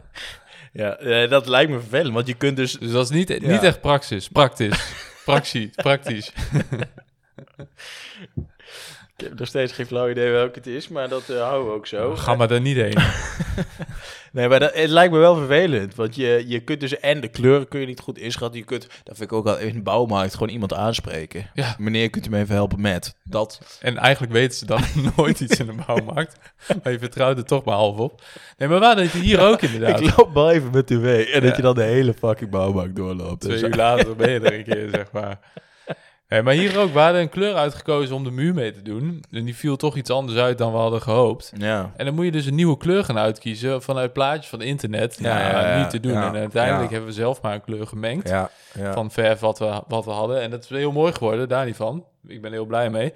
Ja, 0.73 1.01
uh, 1.01 1.29
dat 1.29 1.47
lijkt 1.47 1.71
me 1.71 1.79
vervelend, 1.79 2.13
want 2.13 2.27
je 2.27 2.33
kunt 2.33 2.57
dus... 2.57 2.73
Dus 2.73 2.91
dat 2.91 3.03
is 3.03 3.15
niet, 3.15 3.27
ja. 3.27 3.51
niet 3.51 3.63
echt 3.63 3.81
praxis, 3.81 4.29
praktisch, 4.29 4.93
praxie, 5.25 5.69
praktisch. 5.75 6.31
Ik 9.17 9.23
heb 9.23 9.39
nog 9.39 9.47
steeds 9.47 9.71
geen 9.73 9.85
flauw 9.85 10.09
idee 10.09 10.31
welke 10.31 10.57
het 10.57 10.67
is, 10.67 10.87
maar 10.87 11.09
dat 11.09 11.29
eh, 11.29 11.37
houden 11.41 11.67
we 11.67 11.73
ook 11.77 11.87
zo. 11.87 12.15
Ga 12.15 12.35
maar 12.35 12.51
er 12.51 12.61
niet 12.61 12.75
heen. 12.77 12.97
Nee, 14.31 14.47
maar 14.47 14.59
dat, 14.59 14.73
het 14.73 14.89
lijkt 14.89 15.13
me 15.13 15.19
wel 15.19 15.35
vervelend. 15.35 15.95
Want 15.95 16.15
je, 16.15 16.43
je 16.47 16.59
kunt 16.59 16.79
dus... 16.79 16.99
En 16.99 17.21
de 17.21 17.27
kleuren 17.27 17.67
kun 17.67 17.79
je 17.79 17.85
niet 17.85 17.99
goed 17.99 18.17
inschatten. 18.17 18.59
Je 18.59 18.65
kunt, 18.65 18.87
dat 19.03 19.17
vind 19.17 19.31
ik 19.31 19.37
ook 19.37 19.47
al 19.47 19.57
in 19.57 19.73
de 19.73 19.81
bouwmarkt, 19.81 20.33
gewoon 20.33 20.49
iemand 20.49 20.73
aanspreken. 20.73 21.49
Ja. 21.53 21.75
Meneer, 21.77 22.09
kunt 22.09 22.27
u 22.27 22.29
me 22.29 22.39
even 22.39 22.55
helpen 22.55 22.81
met 22.81 23.15
dat? 23.23 23.77
En 23.81 23.97
eigenlijk 23.97 24.33
weten 24.33 24.57
ze 24.57 24.65
dan 24.65 24.81
nooit 25.17 25.39
iets 25.39 25.59
in 25.59 25.65
de 25.65 25.75
bouwmarkt. 25.87 26.37
Maar 26.83 26.91
je 26.91 26.99
vertrouwt 26.99 27.37
er 27.37 27.45
toch 27.45 27.63
maar 27.63 27.75
half 27.75 27.97
op. 27.97 28.21
Nee, 28.57 28.69
maar 28.69 28.79
waar 28.79 28.95
dat 28.95 29.11
je 29.11 29.19
hier 29.19 29.39
ook 29.41 29.61
inderdaad. 29.61 29.99
Ik 30.01 30.17
loop 30.17 30.33
wel 30.33 30.51
even 30.51 30.71
met 30.71 30.91
u 30.91 30.99
mee. 30.99 31.25
En 31.31 31.41
Ja. 31.41 31.47
dat 31.47 31.55
je 31.55 31.61
dan 31.61 31.75
de 31.75 31.83
hele 31.83 32.13
fucking 32.13 32.49
bouwmarkt 32.49 32.95
doorloopt. 32.95 33.41
Twee 33.41 33.53
Dus- 33.59 33.69
uur 33.69 33.75
later 33.75 34.15
ben 34.15 34.31
je 34.31 34.39
er 34.39 34.53
een 34.53 34.63
keer, 34.63 34.87
zeg 34.91 35.11
maar. 35.11 35.39
Nee, 36.27 36.41
maar 36.41 36.53
hier 36.53 36.79
ook, 36.79 36.93
we 36.93 36.99
hadden 36.99 37.21
een 37.21 37.29
kleur 37.29 37.55
uitgekozen 37.55 38.15
om 38.15 38.23
de 38.23 38.31
muur 38.31 38.53
mee 38.53 38.71
te 38.71 38.81
doen. 38.81 39.23
En 39.31 39.45
die 39.45 39.55
viel 39.55 39.75
toch 39.75 39.95
iets 39.95 40.09
anders 40.09 40.37
uit 40.37 40.57
dan 40.57 40.71
we 40.71 40.77
hadden 40.77 41.01
gehoopt. 41.01 41.51
Ja. 41.57 41.91
En 41.95 42.05
dan 42.05 42.15
moet 42.15 42.25
je 42.25 42.31
dus 42.31 42.45
een 42.45 42.55
nieuwe 42.55 42.77
kleur 42.77 43.03
gaan 43.03 43.17
uitkiezen 43.17 43.81
vanuit 43.81 44.13
plaatjes 44.13 44.47
van 44.47 44.61
internet. 44.61 45.17
Ja, 45.19 45.49
Ja, 45.49 45.79
niet 45.79 45.89
te 45.89 45.99
doen. 45.99 46.15
En 46.15 46.35
uiteindelijk 46.35 46.91
hebben 46.91 47.09
we 47.09 47.15
zelf 47.15 47.41
maar 47.41 47.53
een 47.53 47.61
kleur 47.63 47.87
gemengd. 47.87 48.33
Van 48.91 49.11
verf 49.11 49.39
wat 49.39 49.59
we, 49.59 49.81
wat 49.87 50.05
we 50.05 50.11
hadden. 50.11 50.41
En 50.41 50.49
dat 50.49 50.63
is 50.63 50.69
heel 50.69 50.91
mooi 50.91 51.13
geworden, 51.13 51.47
daar 51.49 51.65
niet 51.65 51.75
van. 51.75 52.05
Ik 52.27 52.41
ben 52.41 52.51
heel 52.51 52.65
blij 52.65 52.89
mee. 52.89 53.13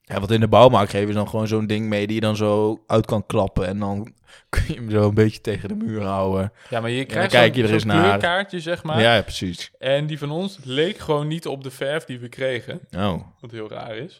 Ja, 0.00 0.18
want 0.18 0.30
in 0.30 0.40
de 0.40 0.48
bouwmarkt 0.48 0.90
geven 0.90 1.08
ze 1.08 1.14
dan 1.14 1.28
gewoon 1.28 1.48
zo'n 1.48 1.66
ding 1.66 1.86
mee 1.86 2.06
die 2.06 2.14
je 2.14 2.20
dan 2.20 2.36
zo 2.36 2.82
uit 2.86 3.06
kan 3.06 3.26
klappen. 3.26 3.66
En 3.66 3.78
dan 3.78 4.12
kun 4.48 4.64
je 4.66 4.74
hem 4.74 4.90
zo 4.90 5.08
een 5.08 5.14
beetje 5.14 5.40
tegen 5.40 5.68
de 5.68 5.74
muur 5.74 6.02
houden. 6.02 6.52
Ja, 6.70 6.80
maar 6.80 6.90
je 6.90 7.04
krijgt 7.04 7.30
kijk 7.30 7.54
je 7.54 7.62
er 7.62 7.72
eens 7.72 7.82
zo'n 7.82 7.90
naar. 7.90 8.02
kleurkaartje, 8.02 8.60
zeg 8.60 8.82
maar. 8.82 9.00
Ja, 9.00 9.22
precies. 9.22 9.70
En 9.78 10.06
die 10.06 10.18
van 10.18 10.30
ons 10.30 10.58
leek 10.64 10.98
gewoon 10.98 11.26
niet 11.26 11.46
op 11.46 11.62
de 11.62 11.70
verf 11.70 12.04
die 12.04 12.18
we 12.18 12.28
kregen. 12.28 12.80
Oh. 12.96 13.22
Wat 13.40 13.50
heel 13.50 13.68
raar 13.68 13.96
is. 13.96 14.18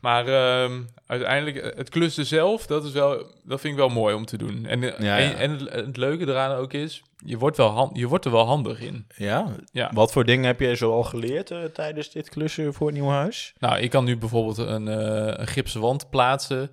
Maar 0.00 0.26
ehm, 0.26 0.82
uiteindelijk, 1.06 1.56
eh, 1.56 1.76
het 1.76 1.88
klussen 1.88 2.26
zelf, 2.26 2.66
dat, 2.66 2.84
is 2.84 2.92
wel, 2.92 3.10
dat 3.44 3.60
vind 3.60 3.72
ik 3.72 3.78
wel 3.78 3.88
mooi 3.88 4.14
om 4.14 4.24
te 4.24 4.36
doen. 4.36 4.66
En, 4.66 4.82
eh, 4.82 5.00
Ja, 5.00 5.18
en, 5.18 5.50
het, 5.50 5.72
het 5.72 5.96
leuke 5.96 6.26
eraan 6.26 6.56
ook 6.56 6.72
is, 6.72 7.02
je 7.24 7.38
wordt, 7.38 7.56
wel 7.56 7.68
hand, 7.68 7.96
je 7.96 8.06
wordt 8.06 8.24
er 8.24 8.30
wel 8.30 8.46
handig 8.46 8.80
in. 8.80 9.06
Ja? 9.16 9.46
Ja. 9.72 9.90
Wat 9.94 10.12
voor 10.12 10.24
dingen 10.24 10.44
heb 10.46 10.60
jij 10.60 10.76
zo 10.76 10.92
al 10.92 11.02
geleerd 11.02 11.50
eh, 11.50 11.64
tijdens 11.64 12.10
dit 12.10 12.28
klussen 12.28 12.74
voor 12.74 12.86
het 12.86 12.96
nieuwe 12.96 13.12
huis? 13.12 13.54
Nou, 13.58 13.78
ik 13.78 13.90
kan 13.90 14.04
nu 14.04 14.16
bijvoorbeeld 14.16 14.58
een, 14.58 14.88
eh, 14.88 15.38
een 15.38 15.46
gipsen 15.46 15.80
wand 15.80 16.10
plaatsen. 16.10 16.70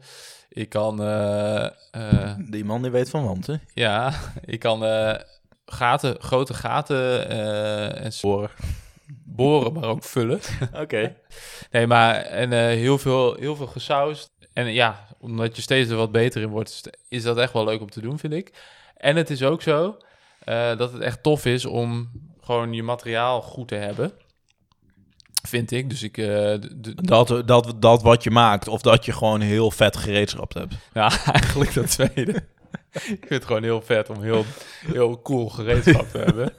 Ik 0.56 0.70
kan, 0.70 1.02
eh, 1.04 1.66
eh, 1.92 2.36
Die 2.50 2.66
man 2.66 2.82
die 2.82 2.92
weet 2.92 3.10
van 3.10 3.26
wanten. 3.26 3.62
ja, 3.74 4.14
ik 4.46 4.60
kan 4.60 4.86
eh, 4.86 5.16
gaten, 5.66 6.16
grote 6.22 6.54
gaten 6.54 7.30
en 8.00 8.12
boren. 8.22 8.50
boren, 9.26 9.74
maar 9.74 9.84
ook 9.84 10.04
vullen. 10.04 10.40
Oké. 10.82 11.16
Nee, 11.72 11.88
maar 11.88 12.16
en, 12.16 12.52
heel, 12.52 12.98
veel, 12.98 13.36
heel 13.40 13.56
veel 13.56 13.68
gesausd. 13.68 14.32
En 14.54 14.74
ja, 14.74 15.08
omdat 15.20 15.56
je 15.56 15.62
steeds 15.62 15.90
er 15.90 15.96
wat 15.98 16.12
beter 16.12 16.42
in 16.42 16.50
wordt, 16.50 16.70
is- 16.70 17.24
dat 17.24 17.38
echt 17.38 17.54
wel 17.54 17.64
leuk 17.66 17.82
om 17.82 17.90
te 17.90 18.02
doen, 18.02 18.20
vind 18.20 18.34
ik. 18.34 18.52
En 18.98 19.16
het 19.16 19.30
is 19.30 19.44
ook 19.44 19.62
zo 19.62 19.98
dat 20.78 20.92
het 20.92 21.02
echt 21.02 21.24
tof 21.24 21.46
is 21.46 21.66
om 21.66 22.10
gewoon 22.42 22.74
je 22.74 22.84
materiaal 22.84 23.42
goed 23.42 23.68
te 23.68 23.76
hebben. 23.76 24.12
Vind 25.48 25.72
ik. 25.72 25.90
Dus 25.90 26.04
ik, 26.04 26.18
eh, 26.18 26.54
Dat, 27.02 27.42
dat, 27.46 27.74
dat 27.80 28.02
wat 28.02 28.24
je 28.24 28.32
maakt, 28.32 28.68
of 28.68 28.82
dat 28.82 29.06
je 29.06 29.12
gewoon 29.12 29.42
heel 29.42 29.72
vet 29.72 29.98
gereedschap 29.98 30.54
hebt. 30.54 30.74
ja, 30.94 31.12
eigenlijk 31.34 31.74
dat 31.74 31.90
tweede. 31.90 32.44
ik 32.92 33.02
vind 33.04 33.30
het 33.30 33.46
gewoon 33.46 33.64
heel 33.64 33.82
vet 33.82 34.10
om 34.10 34.22
heel, 34.22 34.46
heel 34.86 35.22
cool 35.22 35.50
gereedschap 35.50 36.10
te 36.12 36.18
hebben. 36.18 36.54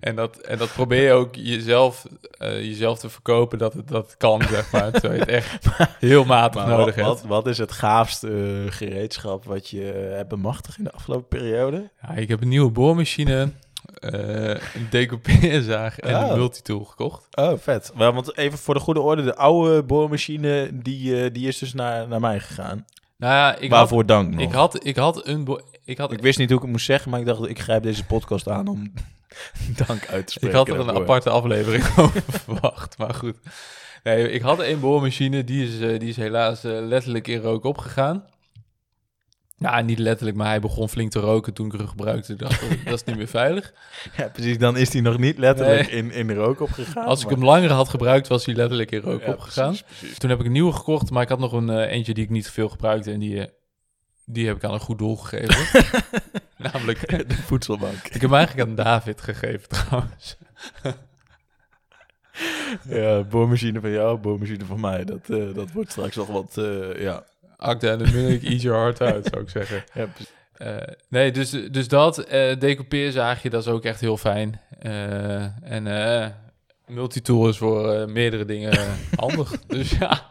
En 0.00 0.14
dat, 0.16 0.36
en 0.36 0.58
dat 0.58 0.72
probeer 0.72 1.02
je 1.02 1.12
ook 1.12 1.34
jezelf, 1.34 2.06
eh, 2.38 2.60
jezelf 2.60 2.98
te 2.98 3.08
verkopen 3.10 3.58
dat 3.58 3.72
het 3.72 3.88
dat 3.88 4.14
kan, 4.18 4.42
zeg 4.42 4.70
maar. 4.72 4.90
Terwijl 4.90 5.14
je 5.14 5.20
het 5.20 5.28
echt 5.28 5.66
heel 5.98 6.24
matig 6.24 6.64
Maar 6.64 6.76
nodig 6.76 6.94
wat, 6.94 6.94
hebt. 6.94 7.06
wat, 7.06 7.22
wat 7.22 7.46
is 7.46 7.58
het 7.58 7.72
gaafste 7.72 8.28
eh, 8.28 8.72
gereedschap 8.72 9.44
wat 9.44 9.68
je 9.68 10.12
hebt 10.14 10.28
bemachtigd 10.28 10.78
in 10.78 10.84
de 10.84 10.92
afgelopen 10.92 11.38
periode? 11.38 11.90
Ja, 12.02 12.14
ik 12.14 12.28
heb 12.28 12.42
een 12.42 12.48
nieuwe 12.48 12.70
boormachine, 12.70 13.48
eh, 14.00 14.48
een 14.74 14.86
decoupeerzaag 14.90 15.98
en 15.98 16.14
Oh. 16.16 16.28
een 16.30 16.36
multitool 16.38 16.84
gekocht. 16.84 17.26
Oh, 17.34 17.52
vet. 17.58 17.92
Wel, 17.96 18.12
want 18.12 18.36
even 18.36 18.58
voor 18.58 18.74
de 18.74 18.80
goede 18.80 19.00
orde, 19.00 19.22
de 19.22 19.36
oude 19.36 19.82
boormachine, 19.82 20.70
die, 20.72 21.24
eh, 21.24 21.32
die 21.32 21.48
is 21.48 21.58
dus 21.58 21.74
naar, 21.74 22.08
naar 22.08 22.20
mij 22.20 22.40
gegaan. 22.40 22.86
Nou 23.16 23.32
ja, 23.34 23.56
ik 23.56 23.70
Waarvoor 23.70 24.06
dank 24.06 24.26
had, 24.28 24.34
nog. 24.40 24.48
ik 24.48 24.54
had, 24.54 24.84
ik 24.86 24.96
had 24.96 25.26
een... 25.26 25.60
Ik 25.84 25.98
had, 25.98 26.12
Ik 26.12 26.20
wist 26.20 26.38
niet 26.38 26.48
hoe 26.48 26.56
ik 26.56 26.62
het 26.62 26.72
moest 26.72 26.84
zeggen, 26.86 27.10
maar 27.10 27.20
ik 27.20 27.26
dacht, 27.26 27.48
ik 27.48 27.60
grijp 27.60 27.82
deze 27.82 28.04
podcast 28.04 28.48
aan 28.48 28.68
om 28.68 28.92
dank 29.86 30.06
uit 30.08 30.08
te 30.08 30.16
Ik 30.16 30.28
spreken. 30.28 30.56
had 30.58 30.68
er 30.68 30.78
een 30.78 30.90
aparte 30.90 31.30
aflevering 31.30 31.84
over 31.98 32.22
verwacht, 32.28 32.98
maar 32.98 33.14
goed. 33.14 33.36
Nee, 34.02 34.30
ik 34.30 34.42
had 34.42 34.60
één 34.60 34.80
boormachine, 34.80 35.44
die 35.44 35.66
is, 35.66 35.80
eh, 35.80 35.98
die 35.98 36.08
is 36.08 36.16
helaas 36.16 36.62
letterlijk 36.62 37.28
in 37.28 37.40
rook 37.40 37.64
opgegaan. 37.64 38.24
Nou, 39.58 39.84
niet 39.84 39.98
letterlijk, 39.98 40.36
maar 40.36 40.46
hij 40.46 40.60
begon 40.60 40.88
flink 40.88 41.10
te 41.10 41.18
roken 41.18 41.52
toen 41.52 41.66
ik 41.66 41.72
hem 41.72 41.86
gebruikte. 41.88 42.32
Ik 42.32 42.38
dacht, 42.38 42.84
dat 42.84 42.94
is 42.94 43.04
niet 43.04 43.16
meer 43.16 43.26
veilig. 43.28 43.72
Ja, 44.16 44.28
precies. 44.28 44.58
Dan 44.58 44.76
is 44.76 44.90
die 44.90 45.02
nog 45.02 45.18
niet 45.18 45.38
letterlijk 45.38 45.86
in, 45.88 46.10
in 46.10 46.26
de 46.26 46.34
rook 46.34 46.60
opgegaan. 46.60 47.04
Als 47.06 47.22
ik 47.22 47.28
hem 47.30 47.44
langer 47.44 47.70
had 47.70 47.88
gebruikt, 47.88 48.28
was 48.28 48.44
hij 48.46 48.54
letterlijk 48.54 48.90
in 48.90 49.00
rook 49.00 49.20
Ja, 49.22 49.32
opgegaan. 49.32 49.68
precies, 49.68 49.98
precies. 49.98 50.18
Toen 50.18 50.30
heb 50.30 50.40
ik 50.40 50.46
een 50.46 50.52
nieuwe 50.52 50.72
gekocht, 50.72 51.10
maar 51.10 51.22
ik 51.22 51.28
had 51.28 51.38
nog 51.38 51.52
een 51.52 51.70
eh, 51.70 51.90
eentje 51.92 52.14
die 52.14 52.24
ik 52.24 52.30
niet 52.30 52.50
veel 52.50 52.68
gebruikte. 52.68 53.12
En 53.12 53.18
die, 53.18 53.40
eh, 53.40 53.46
die 54.24 54.46
heb 54.46 54.56
ik 54.56 54.64
aan 54.64 54.72
een 54.72 54.80
goed 54.80 54.98
doel 54.98 55.16
gegeven. 55.16 55.82
Namelijk, 56.72 57.28
De 57.28 57.34
voedselbank. 57.34 57.94
ik 58.04 58.12
heb 58.12 58.20
hem 58.20 58.34
eigenlijk 58.34 58.68
aan 58.68 58.74
David 58.74 59.20
gegeven 59.20 59.68
trouwens. 59.78 60.36
Ja, 62.88 63.22
boormachine 63.22 63.80
van 63.80 63.90
jou, 63.90 64.18
boormachine 64.18 64.64
van 64.64 64.80
mij. 64.80 65.04
Dat, 65.04 65.30
eh, 65.30 65.54
dat 65.54 65.72
wordt 65.72 65.90
straks 65.90 66.16
nog 66.16 66.26
wat, 66.26 66.52
ja. 66.98 67.24
Acta 67.58 67.90
en 67.90 67.98
de 67.98 68.10
Munich, 68.12 68.44
eat 68.44 68.62
your 68.62 68.78
heart 68.78 69.00
out, 69.00 69.26
zou 69.26 69.42
ik 69.42 69.48
zeggen. 69.48 69.84
ja. 69.94 70.08
Eh, 70.58 70.76
nee, 71.08 71.30
dus, 71.32 71.50
dus 71.50 71.88
dat 71.88 72.18
eh 72.18 72.58
decoupeerzaagje, 72.58 73.50
dat 73.50 73.66
is 73.66 73.72
ook 73.72 73.84
echt 73.84 74.00
heel 74.00 74.16
fijn. 74.16 74.60
Eh, 74.78 75.72
en 75.72 76.34
multitool 76.86 77.48
is 77.48 77.58
voor 77.58 78.10
meerdere 78.10 78.44
dingen 78.44 78.78
handig. 79.20 79.50
Dus 79.66 79.90
ja, 79.90 80.28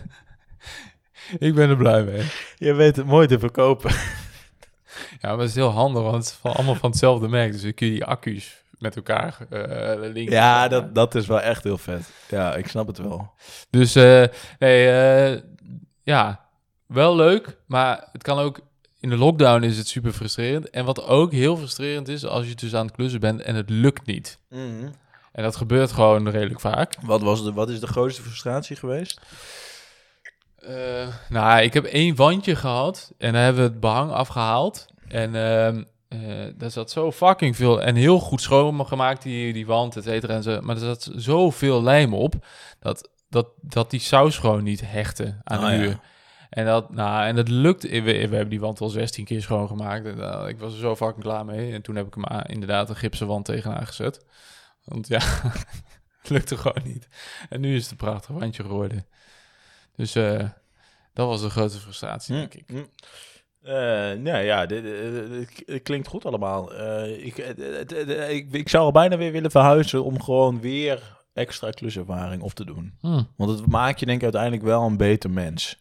ik 1.38 1.54
ben 1.54 1.68
er 1.68 1.76
blij 1.76 2.04
mee. 2.04 2.22
Je 2.56 2.72
weet 2.72 2.96
het 2.96 3.06
mooi 3.06 3.26
te 3.26 3.38
verkopen. 3.38 3.90
Ja, 5.20 5.28
maar 5.28 5.38
het 5.38 5.48
is 5.48 5.54
heel 5.54 5.70
handig, 5.70 6.02
want 6.02 6.14
het 6.14 6.24
is 6.24 6.32
van, 6.32 6.52
allemaal 6.52 6.74
van 6.74 6.90
hetzelfde 6.90 7.28
merk. 7.28 7.52
Dus 7.52 7.62
dan 7.62 7.74
kun 7.74 7.86
je 7.86 7.92
die 7.92 8.04
accu's 8.04 8.62
met 8.78 8.96
elkaar 8.96 9.36
linken. 9.98 10.34
Ja, 10.34 10.68
dat, 10.68 10.94
dat 10.94 11.14
is 11.14 11.26
wel 11.26 11.40
echt 11.40 11.64
heel 11.64 11.78
vet. 11.78 12.10
Ja, 12.28 12.54
ik 12.54 12.68
snap 12.68 12.86
het 12.86 12.98
wel. 12.98 13.32
Dus 13.70 13.94
nee, 14.58 15.42
ja, 16.02 16.48
wel 16.86 17.16
leuk, 17.16 17.56
maar 17.66 18.08
het 18.12 18.22
kan 18.22 18.38
ook... 18.38 18.60
In 19.00 19.10
de 19.10 19.16
lockdown 19.16 19.62
is 19.62 19.76
het 19.76 19.88
super 19.88 20.12
frustrerend. 20.12 20.70
En 20.70 20.84
wat 20.84 21.06
ook 21.06 21.32
heel 21.32 21.56
frustrerend 21.56 22.08
is, 22.08 22.26
als 22.26 22.48
je 22.48 22.54
dus 22.54 22.74
aan 22.74 22.86
het 22.86 22.94
klussen 22.94 23.20
bent 23.20 23.40
en 23.40 23.54
het 23.54 23.70
lukt 23.70 24.06
niet. 24.06 24.38
En 25.32 25.42
dat 25.42 25.56
gebeurt 25.56 25.92
gewoon 25.92 26.28
redelijk 26.28 26.60
vaak. 26.60 26.96
Wat, 27.02 27.22
was 27.22 27.44
de, 27.44 27.52
wat 27.52 27.70
is 27.70 27.80
de 27.80 27.86
grootste 27.86 28.22
frustratie 28.22 28.76
geweest? 28.76 29.20
Eh, 30.56 31.08
nou, 31.28 31.62
ik 31.62 31.74
heb 31.74 31.84
één 31.84 32.16
wandje 32.16 32.56
gehad 32.56 33.12
en 33.18 33.32
daar 33.32 33.42
hebben 33.42 33.62
we 33.62 33.70
het 33.70 33.80
behang 33.80 34.10
afgehaald. 34.10 34.86
En 35.08 35.34
ehm 35.34 35.82
eh, 36.10 36.18
daar 36.54 36.70
zat 36.70 36.90
zo 36.90 37.12
fucking 37.12 37.56
veel 37.56 37.82
en 37.82 37.94
heel 37.94 38.18
goed 38.18 38.40
schoongemaakt, 38.40 39.22
die, 39.22 39.52
die 39.52 39.66
wand, 39.66 39.96
et 39.96 40.04
cetera. 40.04 40.34
En 40.34 40.42
zo, 40.42 40.60
maar 40.60 40.74
er 40.74 40.82
zat 40.82 41.10
zoveel 41.16 41.82
lijm 41.82 42.14
op 42.14 42.34
dat, 42.78 43.08
dat, 43.30 43.48
dat 43.60 43.90
die 43.90 44.00
saus 44.00 44.38
gewoon 44.38 44.62
niet 44.62 44.80
hechtte 44.84 45.40
aan 45.44 45.58
Ah, 45.58 45.66
de 45.66 45.72
ja. 45.72 45.78
muur. 45.78 45.98
En 46.50 46.64
dat, 46.66 46.90
nou, 46.92 47.26
en 47.26 47.36
dat 47.36 47.48
lukt. 47.48 47.82
We, 47.82 48.00
we 48.02 48.10
hebben 48.18 48.48
die 48.48 48.60
wand 48.60 48.80
al 48.80 48.88
16 48.88 49.24
keer 49.24 49.42
schoongemaakt. 49.42 50.06
En, 50.06 50.20
eh, 50.32 50.48
ik 50.48 50.58
was 50.58 50.72
er 50.72 50.78
zo 50.78 50.96
fucking 50.96 51.22
klaar 51.22 51.44
mee. 51.44 51.72
En 51.72 51.82
toen 51.82 51.96
heb 51.96 52.06
ik 52.06 52.14
hem 52.14 52.26
aan- 52.26 52.44
inderdaad 52.44 52.88
een 52.88 52.96
gipsen 52.96 53.26
wand 53.26 53.44
tegenaan 53.44 53.86
gezet. 53.86 54.24
Want 54.84 55.08
ja, 55.08 55.20
het 56.20 56.28
lukte 56.30 56.56
gewoon 56.56 56.82
niet. 56.84 57.08
En 57.48 57.60
nu 57.60 57.74
is 57.74 57.82
het 57.82 57.90
een 57.90 57.96
prachtig 57.96 58.34
wandje 58.36 58.62
geworden. 58.62 59.06
Dus 59.96 60.14
eh, 60.14 60.48
dat 61.14 61.26
was 61.26 61.40
de 61.42 61.50
grote 61.50 61.78
frustratie, 61.78 62.34
denk 62.34 62.54
ik. 62.54 62.88
Nou 64.22 64.36
ja, 64.38 64.66
dit, 64.66 64.82
dit- 64.82 65.30
dit- 65.30 65.62
het 65.66 65.82
klinkt 65.82 66.08
goed 66.08 66.24
allemaal. 66.24 66.74
Eh, 66.74 67.24
ik, 67.26 67.36
ik, 68.28 68.52
ik 68.52 68.68
zou 68.68 68.84
al 68.84 68.92
bijna 68.92 69.16
weer 69.16 69.32
willen 69.32 69.50
verhuizen 69.50 70.04
om 70.04 70.22
gewoon 70.22 70.60
weer 70.60 71.18
extra 71.32 71.70
kluservaring 71.70 72.42
op 72.42 72.52
te 72.52 72.64
doen. 72.64 72.94
Hm. 73.00 73.22
Want 73.36 73.58
het 73.58 73.66
maakt 73.66 74.00
je 74.00 74.06
denk 74.06 74.16
ik 74.18 74.22
uiteindelijk 74.24 74.62
wel 74.62 74.82
een 74.86 74.96
beter 74.96 75.30
mens. 75.30 75.78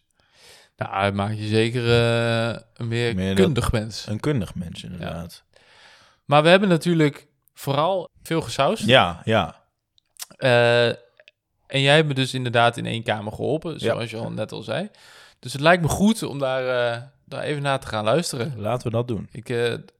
Nou, 0.77 1.03
het 1.03 1.13
maakt 1.13 1.37
je 1.37 1.47
zeker 1.47 1.83
eh, 1.83 2.59
een 2.73 2.87
meer, 2.87 3.15
Meer 3.15 3.35
dat- 3.35 3.45
kundig 3.45 3.71
mens. 3.71 4.05
Een 4.07 4.19
kundig 4.19 4.55
mens 4.55 4.83
inderdaad. 4.83 5.43
Maar 6.25 6.43
we 6.43 6.49
hebben 6.49 6.69
natuurlijk 6.69 7.27
vooral 7.53 8.09
veel 8.23 8.41
gesausd. 8.41 8.85
Ja, 8.85 9.21
ja. 9.23 9.55
Eh, 10.37 10.87
en 11.67 11.81
jij 11.81 11.95
hebt 11.95 12.07
me 12.07 12.13
dus 12.13 12.33
inderdaad 12.33 12.77
in 12.77 12.85
één 12.85 13.03
kamer 13.03 13.31
geholpen, 13.33 13.71
Ja. 13.71 13.77
zoals 13.77 14.09
je 14.09 14.17
al 14.17 14.31
net 14.31 14.51
al 14.51 14.61
zei. 14.61 14.89
Dus 15.39 15.53
het 15.53 15.61
lijkt 15.61 15.81
me 15.81 15.87
goed 15.89 16.23
om 16.23 16.39
daar, 16.39 16.93
eh, 16.93 17.01
daar 17.25 17.41
even 17.41 17.61
naar 17.61 17.79
te 17.79 17.87
gaan 17.87 18.03
luisteren. 18.03 18.53
Laten 18.59 18.83
we 18.87 18.97
dat 18.97 19.07
doen. 19.07 19.27
Ik 19.31 19.45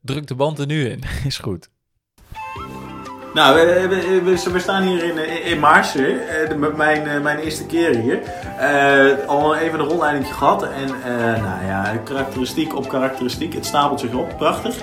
druk 0.02 0.28
de 0.28 0.36
band 0.36 0.60
er 0.60 0.66
nu 0.66 0.90
in. 0.90 1.04
Is 1.26 1.38
goed. 1.38 1.70
Nou, 3.34 3.56
we, 3.56 4.22
we, 4.52 4.60
staan 4.60 4.84
hier 4.84 5.04
in, 5.04 5.18
in, 5.18 5.44
in 5.44 5.60
Maarsen, 5.60 6.28
eh, 6.28 6.56
mijn, 6.76 7.08
eh, 7.08 7.22
mijn 7.22 7.38
eerste 7.38 7.66
keer 7.66 7.96
hier. 7.96 8.22
Eh, 8.60 9.28
al 9.28 9.56
even 9.56 9.80
een 9.80 9.86
rondleiding 9.86 10.28
gehad 10.28 10.64
en 10.64 10.90
eh, 11.04 11.44
nou 11.44 11.66
ja, 11.66 11.94
karakteristiek 12.04 12.76
op 12.76 12.90
karakteristiek, 12.90 13.54
het 13.54 13.66
stapelt 13.66 14.00
zich 14.00 14.14
op, 14.14 14.38
prachtig. 14.38 14.76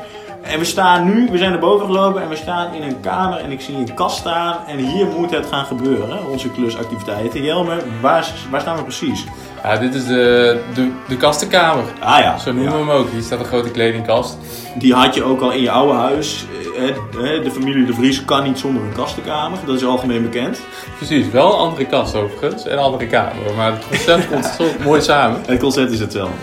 En 0.51 0.59
we 0.59 0.65
staan 0.65 1.05
nu, 1.05 1.29
we 1.31 1.39
zijn 1.39 1.51
naar 1.51 1.61
boven 1.61 1.87
gelopen 1.87 2.23
en 2.23 2.29
we 2.29 2.37
staan 2.37 2.75
in 2.75 2.83
een 2.83 3.01
kamer 3.01 3.39
en 3.39 3.51
ik 3.51 3.61
zie 3.61 3.75
een 3.77 3.95
kast 3.95 4.17
staan 4.17 4.59
en 4.67 4.79
hier 4.79 5.07
moet 5.07 5.31
het 5.31 5.47
gaan 5.47 5.65
gebeuren, 5.65 6.27
onze 6.31 6.51
klusactiviteiten. 6.51 7.43
Jelmer, 7.43 7.83
waar, 8.01 8.33
waar 8.51 8.61
staan 8.61 8.77
we 8.77 8.83
precies? 8.83 9.25
Ja, 9.63 9.77
dit 9.77 9.95
is 9.95 10.07
de, 10.07 10.61
de, 10.75 10.91
de 11.09 11.17
kastenkamer. 11.17 11.85
Ah 12.01 12.19
ja, 12.19 12.39
Zo 12.39 12.53
noemen 12.53 12.73
we 12.73 12.79
hem 12.79 12.91
ook. 12.91 13.11
Hier 13.11 13.23
staat 13.23 13.39
een 13.39 13.45
grote 13.45 13.71
kledingkast. 13.71 14.39
die 14.75 14.95
had 14.95 15.15
je 15.15 15.23
ook 15.23 15.41
al 15.41 15.51
in 15.53 15.63
je 15.63 15.71
oude 15.71 15.93
huis. 15.99 16.45
Eh, 16.77 16.89
eh, 16.89 17.45
De 17.45 17.51
familie 17.51 17.87
De 17.87 17.95
Vries 17.95 18.25
kan 18.25 18.43
niet 18.45 18.59
zonder 18.59 18.83
een 18.83 18.93
kastenkamer, 18.93 19.59
dat 19.67 19.77
is 19.77 19.85
algemeen 19.85 20.23
bekend. 20.23 20.61
Precies, 20.97 21.31
wel 21.31 21.53
een 21.53 21.59
andere 21.59 21.87
kast 21.87 22.15
overigens 22.15 22.67
en 22.67 22.73
een 22.73 22.79
andere 22.85 23.07
kamer. 23.07 23.55
Maar 23.57 23.73
het 23.73 23.89
concept 23.89 24.29
komt 24.31 24.45
zo 24.45 24.65
mooi 24.85 25.01
samen. 25.01 25.41
Het 25.47 25.61
concept 25.61 25.91
is 25.91 26.01
hetzelfde. 26.01 26.35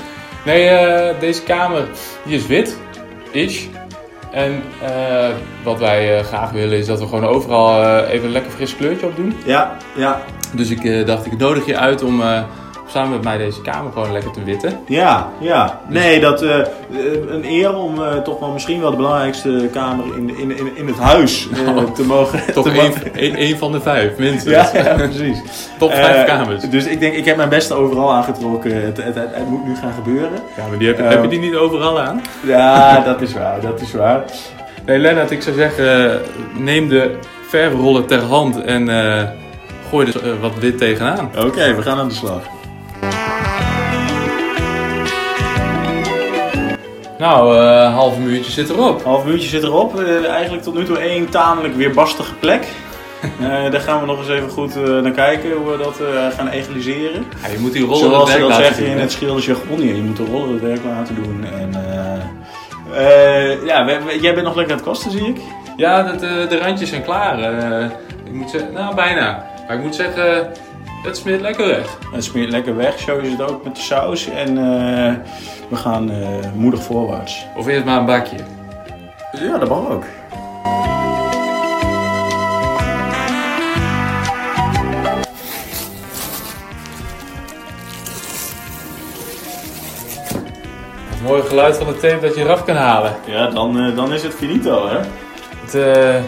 Nee, 0.45 0.67
eh, 0.67 1.19
deze 1.19 1.43
kamer 1.43 1.87
die 2.25 2.35
is 2.35 2.47
wit. 2.47 2.77
Is. 3.31 3.67
En 4.33 4.63
eh, 4.81 5.29
wat 5.63 5.79
wij 5.79 6.17
eh, 6.17 6.23
graag 6.23 6.51
willen 6.51 6.77
is 6.77 6.85
dat 6.85 6.99
we 6.99 7.05
gewoon 7.05 7.25
overal 7.25 7.83
eh, 7.83 8.13
even 8.13 8.25
een 8.25 8.31
lekker 8.31 8.51
fris 8.51 8.75
kleurtje 8.75 9.05
op 9.05 9.15
doen. 9.15 9.33
Ja, 9.45 9.77
ja, 9.95 10.21
Dus 10.51 10.69
ik 10.69 11.05
dacht, 11.07 11.25
ik 11.25 11.37
nodig 11.37 11.65
je 11.65 11.77
uit 11.77 12.03
om 12.03 12.21
samen 12.93 13.11
met 13.11 13.23
mij 13.23 13.37
deze 13.37 13.61
kamer 13.61 13.91
gewoon 13.91 14.11
lekker 14.11 14.31
te 14.31 14.43
witten. 14.43 14.79
Ja, 14.87 15.29
ja. 15.39 15.81
Nee, 15.87 16.19
dat 16.19 16.41
eh, 16.41 16.59
eh, 16.59 16.65
een 17.27 17.45
eer 17.45 17.75
om 17.75 18.03
eh, 18.03 18.17
toch 18.17 18.39
wel 18.39 18.51
misschien 18.51 18.81
wel 18.81 18.89
de 18.89 18.95
belangrijkste 18.95 19.69
kamer 19.71 20.05
in, 20.17 20.37
in, 20.37 20.57
in, 20.57 20.77
in 20.77 20.87
het 20.87 20.97
huis 20.97 21.47
te 21.95 22.03
mogen. 22.05 22.53
Toch 22.53 22.67
één, 23.13 23.35
één 23.35 23.57
van 23.57 23.71
de 23.71 23.81
vijf, 23.81 24.17
minstens. 24.17 24.71
Ja, 24.71 24.83
ja, 24.83 24.93
precies. 24.93 25.41
Top 25.79 25.93
vijf 25.93 26.25
kamers. 26.25 26.63
Dus 26.63 26.85
ik 26.85 26.99
denk, 26.99 27.13
ik 27.13 27.25
heb 27.25 27.37
mijn 27.37 27.49
beste 27.49 27.73
overal 27.73 28.13
aangetrokken. 28.13 28.83
Het, 28.83 28.97
het, 28.97 29.15
het, 29.15 29.29
het 29.31 29.49
moet 29.49 29.65
nu 29.65 29.75
gaan 29.75 29.93
gebeuren. 29.93 30.39
Ja, 30.57 30.67
maar 30.69 30.77
die 30.77 30.87
heb, 30.87 30.97
heb 30.97 31.23
je 31.23 31.29
die 31.29 31.39
niet 31.39 31.55
overal 31.55 31.99
aan? 31.99 32.21
Ja, 32.45 32.99
dat 32.99 33.21
is 33.21 33.33
waar, 33.33 33.61
dat 33.61 33.81
is 33.81 33.93
waar. 33.93 34.23
Nee, 34.85 34.99
Lennart, 34.99 35.31
ik 35.31 35.41
zou 35.41 35.55
zeggen, 35.55 36.19
neem 36.57 36.89
de 36.89 37.15
verfrollen 37.47 38.05
ter 38.05 38.21
hand 38.21 38.61
en 38.61 38.87
gooi 39.89 40.07
er 40.07 40.39
wat 40.39 40.55
wit 40.59 40.77
tegenaan. 40.77 41.29
Oké, 41.37 41.75
we 41.75 41.81
gaan 41.81 41.97
aan 41.97 42.07
de 42.07 42.13
slag. 42.13 42.41
Nou, 47.23 47.57
een 47.57 47.91
half 47.91 48.19
uurtje 48.19 48.51
zit 48.51 48.69
erop. 48.69 49.03
Half 49.03 49.25
uurtje 49.25 49.47
zit 49.49 49.63
erop. 49.63 49.99
Eh, 49.99 50.25
eigenlijk 50.29 50.63
tot 50.63 50.73
nu 50.73 50.83
toe 50.85 50.97
één 50.97 51.29
tamelijk 51.29 51.75
weerbarstige 51.75 52.33
plek. 52.35 52.67
Eh, 53.41 53.71
daar 53.71 53.79
gaan 53.81 53.99
we 53.99 54.05
nog 54.05 54.17
eens 54.17 54.29
even 54.29 54.49
goed 54.49 54.75
naar 55.01 55.11
kijken 55.11 55.51
hoe 55.51 55.71
we 55.71 55.77
dat 55.77 55.99
gaan 56.35 56.47
egaliseren. 56.47 57.25
Ja, 57.41 57.47
je 57.47 57.57
moet 57.59 57.73
die 57.73 57.85
rollen 57.85 57.97
Zoals 58.09 58.29
werk 58.29 58.39
dat 58.39 58.49
laten 58.49 58.65
zeggen 58.65 58.85
in 58.85 58.97
het 58.99 59.11
schildersjargon, 59.11 59.81
ja, 59.87 59.93
je 59.95 60.01
moet 60.01 60.17
de 60.17 60.25
rollen 60.25 60.53
het 60.53 60.61
werk 60.61 60.83
laten 60.85 61.15
doen. 61.15 61.45
En, 61.59 61.71
ja, 63.65 63.85
we- 63.85 63.99
we- 64.05 64.19
jij 64.21 64.33
bent 64.33 64.45
nog 64.45 64.55
lekker 64.55 64.73
aan 64.73 64.79
het 64.79 64.87
kosten, 64.89 65.11
zie 65.11 65.27
ik. 65.27 65.37
Ja, 65.77 66.03
dat, 66.03 66.19
de 66.19 66.59
randjes 66.61 66.89
zijn 66.89 67.03
klaar. 67.03 67.39
Ik 68.25 68.31
moet 68.33 68.49
zeggen, 68.49 68.73
nou 68.73 68.95
bijna. 68.95 69.45
Maar 69.67 69.75
ik 69.77 69.83
moet 69.83 69.95
zeggen, 69.95 70.51
het 71.03 71.17
smeert 71.17 71.41
lekker 71.41 71.67
weg. 71.67 71.97
Het 72.11 72.23
smeert 72.23 72.51
lekker 72.51 72.75
weg, 72.75 72.99
zo 72.99 73.17
is 73.17 73.31
het 73.31 73.41
ook 73.41 73.63
met 73.63 73.75
de 73.75 73.81
saus. 73.81 74.29
En 74.29 74.47
eh, 74.47 75.13
we 75.69 75.75
gaan 75.75 76.11
eh, 76.11 76.51
moedig 76.55 76.83
voorwaarts. 76.83 77.45
Of 77.55 77.67
eerst 77.67 77.85
maar 77.85 77.99
een 77.99 78.05
bakje. 78.05 78.37
Ja, 79.31 79.57
dat 79.57 79.69
mag 79.69 79.89
ook. 79.89 80.03
Het 91.09 91.21
mooie 91.31 91.43
geluid 91.43 91.77
van 91.77 91.87
de 91.87 91.97
tape 91.99 92.19
dat 92.19 92.35
je 92.35 92.41
eraf 92.41 92.65
kan 92.65 92.75
halen. 92.75 93.15
Ja, 93.25 93.47
dan, 93.47 93.79
eh, 93.79 93.95
dan 93.95 94.13
is 94.13 94.23
het 94.23 94.33
finito, 94.33 94.87
hè? 94.87 94.99
Het, 95.65 95.75
eh, 95.75 96.21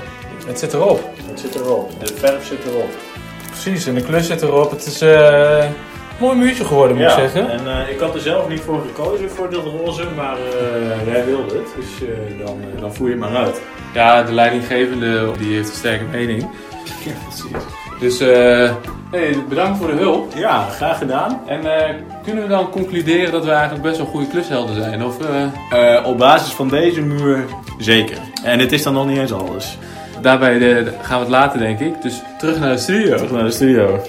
het 0.47 0.59
zit 0.59 0.73
erop. 0.73 1.09
Het 1.27 1.39
zit 1.39 1.55
erop. 1.55 1.99
De 1.99 2.13
verf 2.15 2.45
zit 2.45 2.65
erop. 2.65 3.14
Precies, 3.65 3.87
en 3.87 3.95
de 3.95 4.01
klus 4.01 4.27
zit 4.27 4.41
erop. 4.41 4.71
Het 4.71 4.85
is 4.85 5.01
eh, 5.01 5.57
een 5.63 5.73
mooi 6.19 6.37
muurtje 6.37 6.65
geworden, 6.65 6.97
moet 6.97 7.05
ik 7.05 7.11
zeggen. 7.11 7.49
en 7.49 7.59
eh, 7.67 7.89
ik 7.93 7.99
had 7.99 8.13
er 8.15 8.21
zelf 8.21 8.47
niet 8.49 8.59
voor 8.61 8.81
gekozen 8.87 9.29
voor 9.29 9.49
dit 9.49 9.59
roze, 9.59 10.03
maar 10.15 10.35
eh, 10.37 11.13
jij 11.13 11.25
wilde 11.25 11.55
het. 11.55 11.67
Dus 11.75 12.07
eh, 12.09 12.45
dan, 12.45 12.57
eh, 12.75 12.81
dan 12.81 12.93
voer 12.93 13.05
je 13.07 13.11
het 13.11 13.21
maar 13.21 13.35
uit. 13.35 13.61
Ja, 13.93 14.23
de 14.23 14.31
leidinggevende 14.33 15.31
die 15.37 15.55
heeft 15.55 15.69
een 15.69 15.75
sterke 15.75 16.03
mening. 16.11 16.41
Ja, 17.05 17.11
precies. 17.27 17.63
Dus 17.99 18.19
eh, 18.19 18.71
bedankt 19.49 19.77
voor 19.77 19.87
de 19.87 19.93
hulp. 19.93 20.33
Ja, 20.35 20.67
graag 20.69 20.97
gedaan. 20.97 21.41
En 21.47 21.77
eh, 21.77 21.95
kunnen 22.23 22.43
we 22.43 22.49
dan 22.49 22.69
concluderen 22.69 23.31
dat 23.31 23.45
we 23.45 23.51
eigenlijk 23.51 23.83
best 23.83 23.97
wel 23.97 24.05
goede 24.05 24.27
klushelden 24.27 24.75
zijn? 24.75 25.05
Of 25.05 25.17
eh, 25.19 25.95
Eh, 25.97 26.05
op 26.07 26.17
basis 26.17 26.53
van 26.53 26.67
deze 26.69 27.01
muur 27.01 27.45
zeker. 27.77 28.17
En 28.43 28.59
het 28.59 28.71
is 28.71 28.83
dan 28.83 28.93
nog 28.93 29.07
niet 29.07 29.17
eens 29.17 29.33
alles. 29.33 29.77
Daarbij 30.25 30.59
de, 30.59 30.83
de- 30.83 30.97
gaan 31.01 31.17
we 31.17 31.23
het 31.25 31.29
later, 31.29 31.59
denk 31.59 31.79
ik. 31.79 32.01
Dus 32.01 32.21
terug 32.37 32.59
naar 32.59 32.71
de 32.71 32.77
studio. 32.77 33.15
Terug 33.15 33.31
naar 33.31 33.43
de 33.43 33.51
studio. 33.51 34.01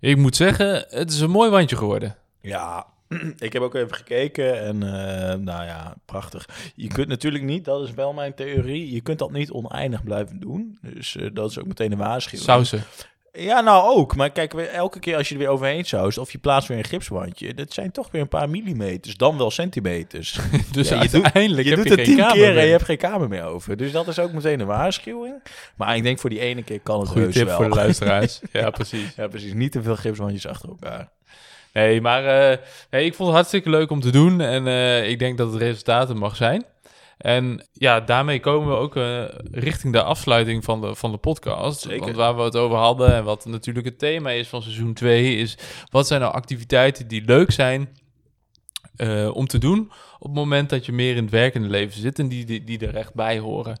Ik 0.00 0.16
moet 0.16 0.36
zeggen, 0.36 0.86
het 0.88 1.10
is 1.10 1.20
een 1.20 1.30
mooi 1.30 1.50
wandje 1.50 1.76
geworden. 1.76 2.16
Ja, 2.40 2.86
ik 3.38 3.52
heb 3.52 3.62
ook 3.62 3.74
even 3.74 3.94
gekeken 3.94 4.60
en 4.60 4.82
eh, 4.82 5.38
nou 5.38 5.64
ja, 5.64 5.94
prachtig. 6.04 6.48
Je 6.74 6.88
kunt 6.88 7.08
natuurlijk 7.08 7.44
niet, 7.44 7.64
dat 7.64 7.82
is 7.88 7.94
wel 7.94 8.12
mijn 8.12 8.34
theorie, 8.34 8.92
je 8.92 9.00
kunt 9.00 9.18
dat 9.18 9.30
niet 9.32 9.50
oneindig 9.50 10.04
blijven 10.04 10.40
doen. 10.40 10.78
Dus 10.82 11.16
eh, 11.16 11.30
dat 11.32 11.50
is 11.50 11.58
ook 11.58 11.66
meteen 11.66 11.92
een 11.92 11.98
waarschuwing. 11.98 12.42
Sausen. 12.44 12.82
Ja, 13.36 13.60
nou 13.60 13.96
ook. 13.96 14.16
Maar 14.16 14.30
kijk, 14.30 14.52
weer 14.52 14.68
elke 14.68 14.98
keer 14.98 15.16
als 15.16 15.28
je 15.28 15.34
er 15.34 15.40
weer 15.40 15.48
overheen 15.48 15.84
saust 15.84 16.18
of 16.18 16.32
je 16.32 16.38
plaatst 16.38 16.68
weer 16.68 16.78
een 16.78 16.84
gipswandje, 16.84 17.54
dat 17.54 17.72
zijn 17.72 17.90
toch 17.92 18.10
weer 18.10 18.20
een 18.20 18.28
paar 18.28 18.50
millimeters, 18.50 19.16
dan 19.16 19.38
wel 19.38 19.50
centimeters. 19.50 20.38
Dus 20.72 20.88
Ja, 20.88 21.02
je 21.02 21.08
doet- 21.08 21.22
uiteindelijk 21.22 21.68
je 21.68 21.74
heb 21.74 21.82
doet 21.84 21.96
het 21.96 22.04
tien 22.04 22.16
kamer 22.16 22.32
keer 22.34 22.58
en 22.58 22.64
je 22.64 22.70
hebt 22.70 22.84
geen 22.84 22.96
kamer 22.96 23.28
meer 23.28 23.44
over. 23.44 23.76
Dus 23.76 23.92
dat 23.92 24.08
is 24.08 24.18
ook 24.18 24.32
meteen 24.32 24.60
een 24.60 24.66
waarschuwing. 24.66 25.34
Maar 25.76 25.96
ik 25.96 26.02
denk 26.02 26.18
voor 26.18 26.30
die 26.30 26.40
ene 26.40 26.62
keer 26.62 26.80
kan 26.80 27.00
het 27.00 27.08
Goeie 27.08 27.28
tip 27.28 27.46
wel. 27.46 27.56
voor 27.56 27.68
de 27.68 27.74
luisteraars. 27.74 28.40
ja, 28.52 28.70
precies. 28.70 29.14
Ja, 29.16 29.26
precies. 29.28 29.52
Niet 29.52 29.72
te 29.72 29.82
veel 29.82 29.96
gipswandjes 29.96 30.46
achter 30.46 30.68
elkaar. 30.68 31.08
Nee, 31.72 32.00
maar 32.00 32.50
eh, 32.50 32.58
nee, 32.90 33.04
ik 33.04 33.14
vond 33.14 33.28
het 33.28 33.36
hartstikke 33.36 33.70
leuk 33.70 33.90
om 33.90 34.00
te 34.00 34.10
doen. 34.10 34.40
En 34.40 34.66
eh, 34.66 35.08
ik 35.08 35.18
denk 35.18 35.38
dat 35.38 35.52
het 35.52 35.62
resultaat 35.62 36.08
er 36.08 36.16
mag 36.16 36.36
zijn. 36.36 36.64
En 37.16 37.68
ja, 37.72 38.00
daarmee 38.00 38.40
komen 38.40 38.68
we 38.68 38.74
ook 38.74 38.96
eh, 38.96 39.24
richting 39.50 39.92
de 39.92 40.02
afsluiting 40.02 40.64
van 40.64 40.80
de, 40.80 40.94
van 40.94 41.10
de 41.10 41.16
podcast. 41.16 41.80
Zeker. 41.80 42.00
Want 42.00 42.16
waar 42.16 42.36
we 42.36 42.42
het 42.42 42.56
over 42.56 42.76
hadden 42.76 43.14
en 43.14 43.24
wat 43.24 43.44
natuurlijk 43.44 43.86
het 43.86 43.98
thema 43.98 44.30
is 44.30 44.48
van 44.48 44.62
seizoen 44.62 44.94
2... 44.94 45.36
is 45.36 45.58
wat 45.90 46.06
zijn 46.06 46.20
nou 46.20 46.32
activiteiten 46.32 47.08
die 47.08 47.24
leuk 47.24 47.50
zijn 47.50 47.98
eh, 48.96 49.30
om 49.36 49.46
te 49.46 49.58
doen... 49.58 49.92
op 50.18 50.26
het 50.26 50.34
moment 50.34 50.70
dat 50.70 50.86
je 50.86 50.92
meer 50.92 51.16
in 51.16 51.22
het 51.22 51.32
werkende 51.32 51.68
leven 51.68 52.00
zit 52.00 52.18
en 52.18 52.28
die, 52.28 52.44
die, 52.44 52.64
die 52.64 52.86
er 52.86 52.96
echt 52.96 53.14
bij 53.14 53.38
horen. 53.38 53.80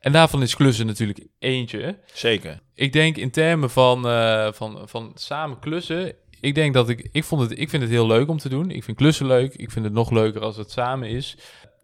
En 0.00 0.12
daarvan 0.12 0.42
is 0.42 0.56
klussen 0.56 0.86
natuurlijk 0.86 1.26
eentje. 1.38 1.98
Zeker. 2.12 2.60
Ik 2.74 2.92
denk 2.92 3.16
in 3.16 3.30
termen 3.30 3.70
van, 3.70 4.08
eh, 4.08 4.52
van, 4.52 4.88
van 4.88 5.12
samen 5.14 5.58
klussen. 5.58 6.14
Ik 6.40 6.54
denk 6.54 6.74
dat 6.74 6.88
ik. 6.88 7.08
Ik, 7.12 7.24
vond 7.24 7.40
het, 7.40 7.58
ik 7.58 7.70
vind 7.70 7.82
het 7.82 7.90
heel 7.90 8.06
leuk 8.06 8.28
om 8.28 8.38
te 8.38 8.48
doen. 8.48 8.70
Ik 8.70 8.84
vind 8.84 8.96
klussen 8.96 9.26
leuk. 9.26 9.54
Ik 9.54 9.70
vind 9.70 9.84
het 9.84 9.94
nog 9.94 10.10
leuker 10.10 10.40
als 10.40 10.56
het 10.56 10.70
samen 10.70 11.08
is. 11.08 11.36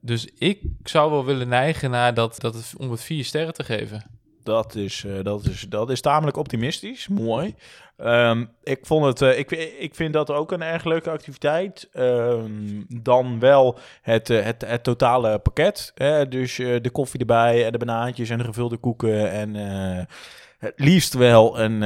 Dus 0.04 0.28
ik 0.38 0.60
zou 0.82 1.10
wel 1.10 1.24
willen 1.24 1.48
neigen 1.48 1.90
naar 1.90 2.14
dat, 2.14 2.40
dat 2.40 2.54
het, 2.54 2.72
om 2.78 2.90
het 2.90 3.02
vier 3.02 3.24
sterren 3.24 3.54
te 3.54 3.64
geven. 3.64 4.04
Dat 4.42 4.74
is, 4.74 5.04
eh, 5.04 5.22
dat 5.22 5.44
is, 5.46 5.66
dat 5.68 5.90
is 5.90 6.00
tamelijk 6.00 6.36
optimistisch. 6.36 7.08
Mooi. 7.08 7.54
Ehm, 7.96 8.44
ik, 8.62 8.86
vond 8.86 9.04
het, 9.04 9.22
eh, 9.22 9.38
ik, 9.38 9.50
ik 9.78 9.94
vind 9.94 10.12
dat 10.12 10.30
ook 10.30 10.52
een 10.52 10.62
erg 10.62 10.84
leuke 10.84 11.10
activiteit. 11.10 11.88
Ehm, 11.92 12.82
dan 12.88 13.38
wel 13.38 13.78
het, 14.02 14.30
eh, 14.30 14.44
het, 14.44 14.64
het 14.66 14.82
totale 14.82 15.38
pakket. 15.38 15.92
Hè? 15.94 16.28
Dus 16.28 16.56
de 16.56 16.90
koffie 16.92 17.20
erbij 17.20 17.64
en 17.66 17.72
de 17.72 17.78
banaantjes 17.78 18.30
en 18.30 18.38
de 18.38 18.44
gevulde 18.44 18.76
koeken. 18.76 19.30
En 19.30 19.54
het 20.58 20.74
liefst 20.76 21.14
wel 21.14 21.60
een, 21.60 21.82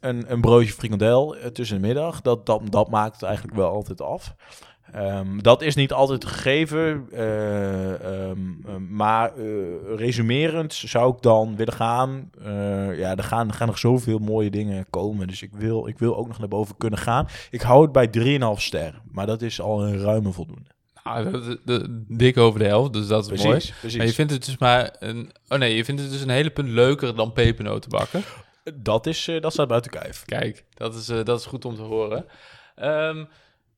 een, 0.00 0.32
een 0.32 0.40
broodje 0.40 0.72
frikandel 0.72 1.36
tussen 1.52 1.80
de 1.80 1.86
middag. 1.86 2.20
Dat, 2.20 2.46
dat, 2.46 2.62
dat 2.70 2.90
maakt 2.90 3.14
het 3.14 3.22
eigenlijk 3.22 3.56
wel 3.56 3.70
altijd 3.70 4.00
af. 4.00 4.34
Ehm, 4.92 5.38
dat 5.38 5.62
is 5.62 5.74
niet 5.74 5.92
altijd 5.92 6.24
gegeven, 6.24 7.06
eh, 7.12 7.92
ehm, 7.94 8.38
ehm, 8.66 8.94
maar 8.94 9.36
eh, 9.36 9.44
resumerend 9.96 10.74
zou 10.74 11.14
ik 11.14 11.22
dan 11.22 11.56
willen 11.56 11.72
gaan. 11.74 12.30
eh, 12.44 12.98
ja, 12.98 13.16
er 13.16 13.22
gaan, 13.24 13.48
er 13.48 13.54
gaan 13.54 13.66
nog 13.66 13.78
zoveel 13.78 14.18
mooie 14.18 14.50
dingen 14.50 14.86
komen, 14.90 15.26
dus 15.26 15.42
ik 15.42 15.50
wil, 15.52 15.86
ik 15.86 15.98
wil 15.98 16.16
ook 16.16 16.26
nog 16.28 16.38
naar 16.38 16.48
boven 16.48 16.76
kunnen 16.76 16.98
gaan. 16.98 17.28
Ik 17.50 17.60
hou 17.60 17.82
het 17.82 17.92
bij 17.92 18.08
3,5 18.08 18.60
ster, 18.60 19.00
maar 19.10 19.26
dat 19.26 19.42
is 19.42 19.60
al 19.60 19.82
een 19.86 19.98
ruime 20.00 20.32
voldoende. 20.32 20.70
Nou, 21.04 21.30
dat- 21.30 21.44
dat- 21.44 21.58
dat- 21.64 21.88
dik 22.08 22.36
over 22.36 22.58
de 22.58 22.66
helft, 22.66 22.92
dus 22.92 23.06
dat 23.06 23.30
is 23.32 23.42
mooi. 23.44 23.56
precies. 23.80 23.96
Maar 23.96 24.06
je 24.06 24.12
vindt 24.12 24.32
het 24.32 24.44
dus 24.44 24.58
maar 24.58 24.96
een. 24.98 25.30
Oh 25.48 25.58
nee, 25.58 25.74
je 25.76 25.84
vindt 25.84 26.00
het 26.00 26.10
dus 26.10 26.20
een 26.22 26.28
hele 26.28 26.50
punt 26.50 26.68
leuker 26.68 27.14
dan 27.16 27.32
pepernoten 27.32 27.90
bakken. 27.90 28.22
Dat, 28.74 29.06
is, 29.06 29.30
dat 29.40 29.52
staat 29.52 29.68
buiten 29.68 29.90
kijf. 29.90 30.24
Kijk, 30.24 30.64
dat 30.74 30.94
is, 30.94 31.06
dat 31.06 31.38
is 31.38 31.46
goed 31.46 31.64
om 31.64 31.74
te 31.74 31.82
horen. 31.82 32.24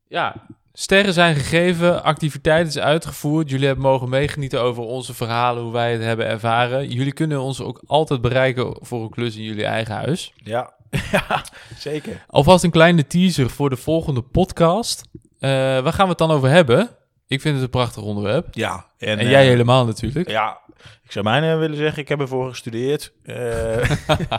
Ja, 0.09 0.47
sterren 0.81 1.13
zijn 1.13 1.35
gegeven, 1.35 2.03
activiteit 2.03 2.67
is 2.67 2.79
uitgevoerd. 2.79 3.51
Jullie 3.51 3.67
hebben 3.67 3.85
mogen 3.85 4.09
meegenieten 4.09 4.61
over 4.61 4.83
onze 4.83 5.15
verhalen, 5.15 5.63
hoe 5.63 5.73
wij 5.73 5.93
het 5.93 6.03
hebben 6.03 6.27
ervaren. 6.27 6.89
Jullie 6.89 7.13
kunnen 7.13 7.41
ons 7.41 7.61
ook 7.61 7.83
altijd 7.87 8.21
bereiken 8.21 8.77
voor 8.81 9.03
een 9.03 9.11
klus 9.11 9.37
in 9.37 9.43
jullie 9.43 9.65
eigen 9.65 9.95
huis. 9.95 10.33
Ja, 10.37 10.73
ja 11.13 11.45
zeker. 11.77 12.25
Alvast 12.27 12.65
een 12.65 12.71
kleine 12.71 13.07
teaser 13.07 13.51
voor 13.51 13.71
de 13.71 13.77
volgende 13.77 14.23
podcast. 14.23 15.09
Eh, 15.39 15.51
waar 15.51 15.93
gaan 15.93 16.05
we 16.05 16.11
het 16.11 16.19
dan 16.19 16.31
over 16.31 16.49
hebben? 16.49 16.91
Ik 17.27 17.41
vind 17.41 17.55
het 17.55 17.65
een 17.65 17.71
prachtig 17.71 18.03
onderwerp. 18.03 18.47
Ja. 18.51 18.87
En, 18.99 19.19
eh, 19.19 19.31
jij 19.31 19.47
helemaal 19.47 19.87
natuurlijk. 19.87 20.29
Ja, 20.29 20.59
ik 21.05 21.13
zou 21.13 21.25
bijna 21.25 21.57
willen 21.57 21.77
zeggen, 21.77 22.03
ik 22.03 22.09
heb 22.09 22.21
ervoor 22.21 22.49
gestudeerd. 22.49 23.13
Eh, 23.23 23.91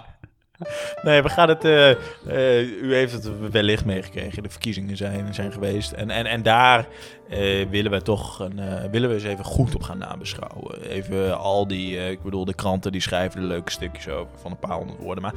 nee, 1.04 1.22
we 1.22 1.30
gaan 1.30 1.50
het... 1.50 1.66
eh, 1.66 1.90
eh, 1.92 2.82
u 2.82 2.96
heeft 2.96 3.14
het 3.14 3.50
wellicht 3.52 3.86
meegekregen. 3.86 4.44
De 4.44 4.50
verkiezingen 4.50 4.98
zijn, 4.98 5.34
zijn 5.34 5.52
geweest. 5.52 5.92
En, 5.92 6.10
en, 6.10 6.26
en 6.26 6.44
daar 6.44 6.88
eh, 7.30 7.70
willen 7.70 7.92
we 7.92 8.02
toch 8.02 8.40
een, 8.40 8.90
willen 8.92 9.10
we 9.10 9.16
eens 9.16 9.24
even 9.24 9.46
goed 9.46 9.76
op 9.76 9.84
gaan 9.84 9.98
nabeschouwen. 9.98 10.82
Even 10.82 11.38
al 11.38 11.68
die... 11.68 12.10
ik 12.10 12.24
bedoel, 12.24 12.46
de 12.46 12.54
kranten 12.54 12.92
die 12.92 13.02
schrijven 13.02 13.42
er 13.42 13.48
leuke 13.48 13.72
stukjes 13.72 14.08
over 14.08 14.40
van 14.42 14.52
een 14.52 14.60
paar 14.60 14.78
honderd 14.78 15.00
woorden. 15.00 15.24
Maar 15.24 15.34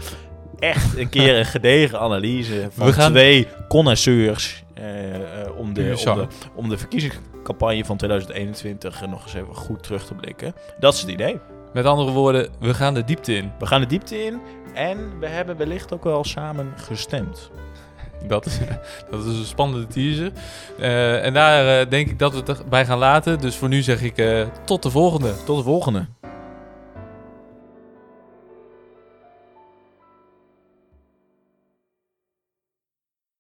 echt 0.59 0.97
een 0.99 1.09
keer 1.09 1.39
een 1.39 1.45
gedegen 1.45 2.01
analyse 2.01 2.69
van 2.71 2.93
gaan- 2.93 3.11
twee 3.11 3.49
connoisseurs... 3.69 4.65
om, 5.57 5.75
de, 5.75 6.05
om, 6.07 6.15
de, 6.17 6.27
om 6.55 6.69
de 6.69 6.79
verkiezingscampagne 6.79 7.85
van 7.85 7.97
2021 7.97 9.07
nog 9.07 9.23
eens 9.23 9.35
even 9.35 9.55
goed 9.55 9.83
terug 9.83 10.07
te 10.07 10.15
blikken. 10.15 10.55
Dat 10.79 10.95
is 10.95 11.01
het 11.01 11.11
idee. 11.11 11.41
Met 11.75 11.85
andere 11.85 12.11
woorden, 12.11 12.49
we 12.61 12.75
gaan 12.75 12.95
de 12.95 13.05
diepte 13.05 13.37
in. 13.37 13.53
We 13.59 13.67
gaan 13.67 13.81
de 13.81 13.87
diepte 13.87 14.25
in 14.25 14.41
en 14.75 15.19
we 15.19 15.27
hebben 15.27 15.57
wellicht 15.57 15.93
ook 15.93 16.05
wel 16.05 16.25
samen 16.25 16.73
gestemd. 16.77 17.51
Dat 18.27 18.47
is, 18.47 18.59
dat 19.11 19.25
is 19.25 19.39
een 19.39 19.45
spannende 19.45 19.87
teaser. 19.87 20.33
Eh, 20.79 21.25
en 21.25 21.33
daar 21.33 21.81
eh, 21.81 21.91
denk 21.91 22.09
ik 22.11 22.19
dat 22.19 22.33
we 22.33 22.53
het 22.53 22.69
bij 22.69 22.87
gaan 22.87 22.99
laten. 22.99 23.41
Dus 23.41 23.57
voor 23.57 23.69
nu 23.69 23.83
zeg 23.83 24.03
ik 24.03 24.19
eh, 24.19 24.47
tot 24.65 24.83
de 24.83 24.91
volgende. 24.91 25.33
Tot 25.45 25.57
de 25.57 25.63
volgende. 25.63 26.07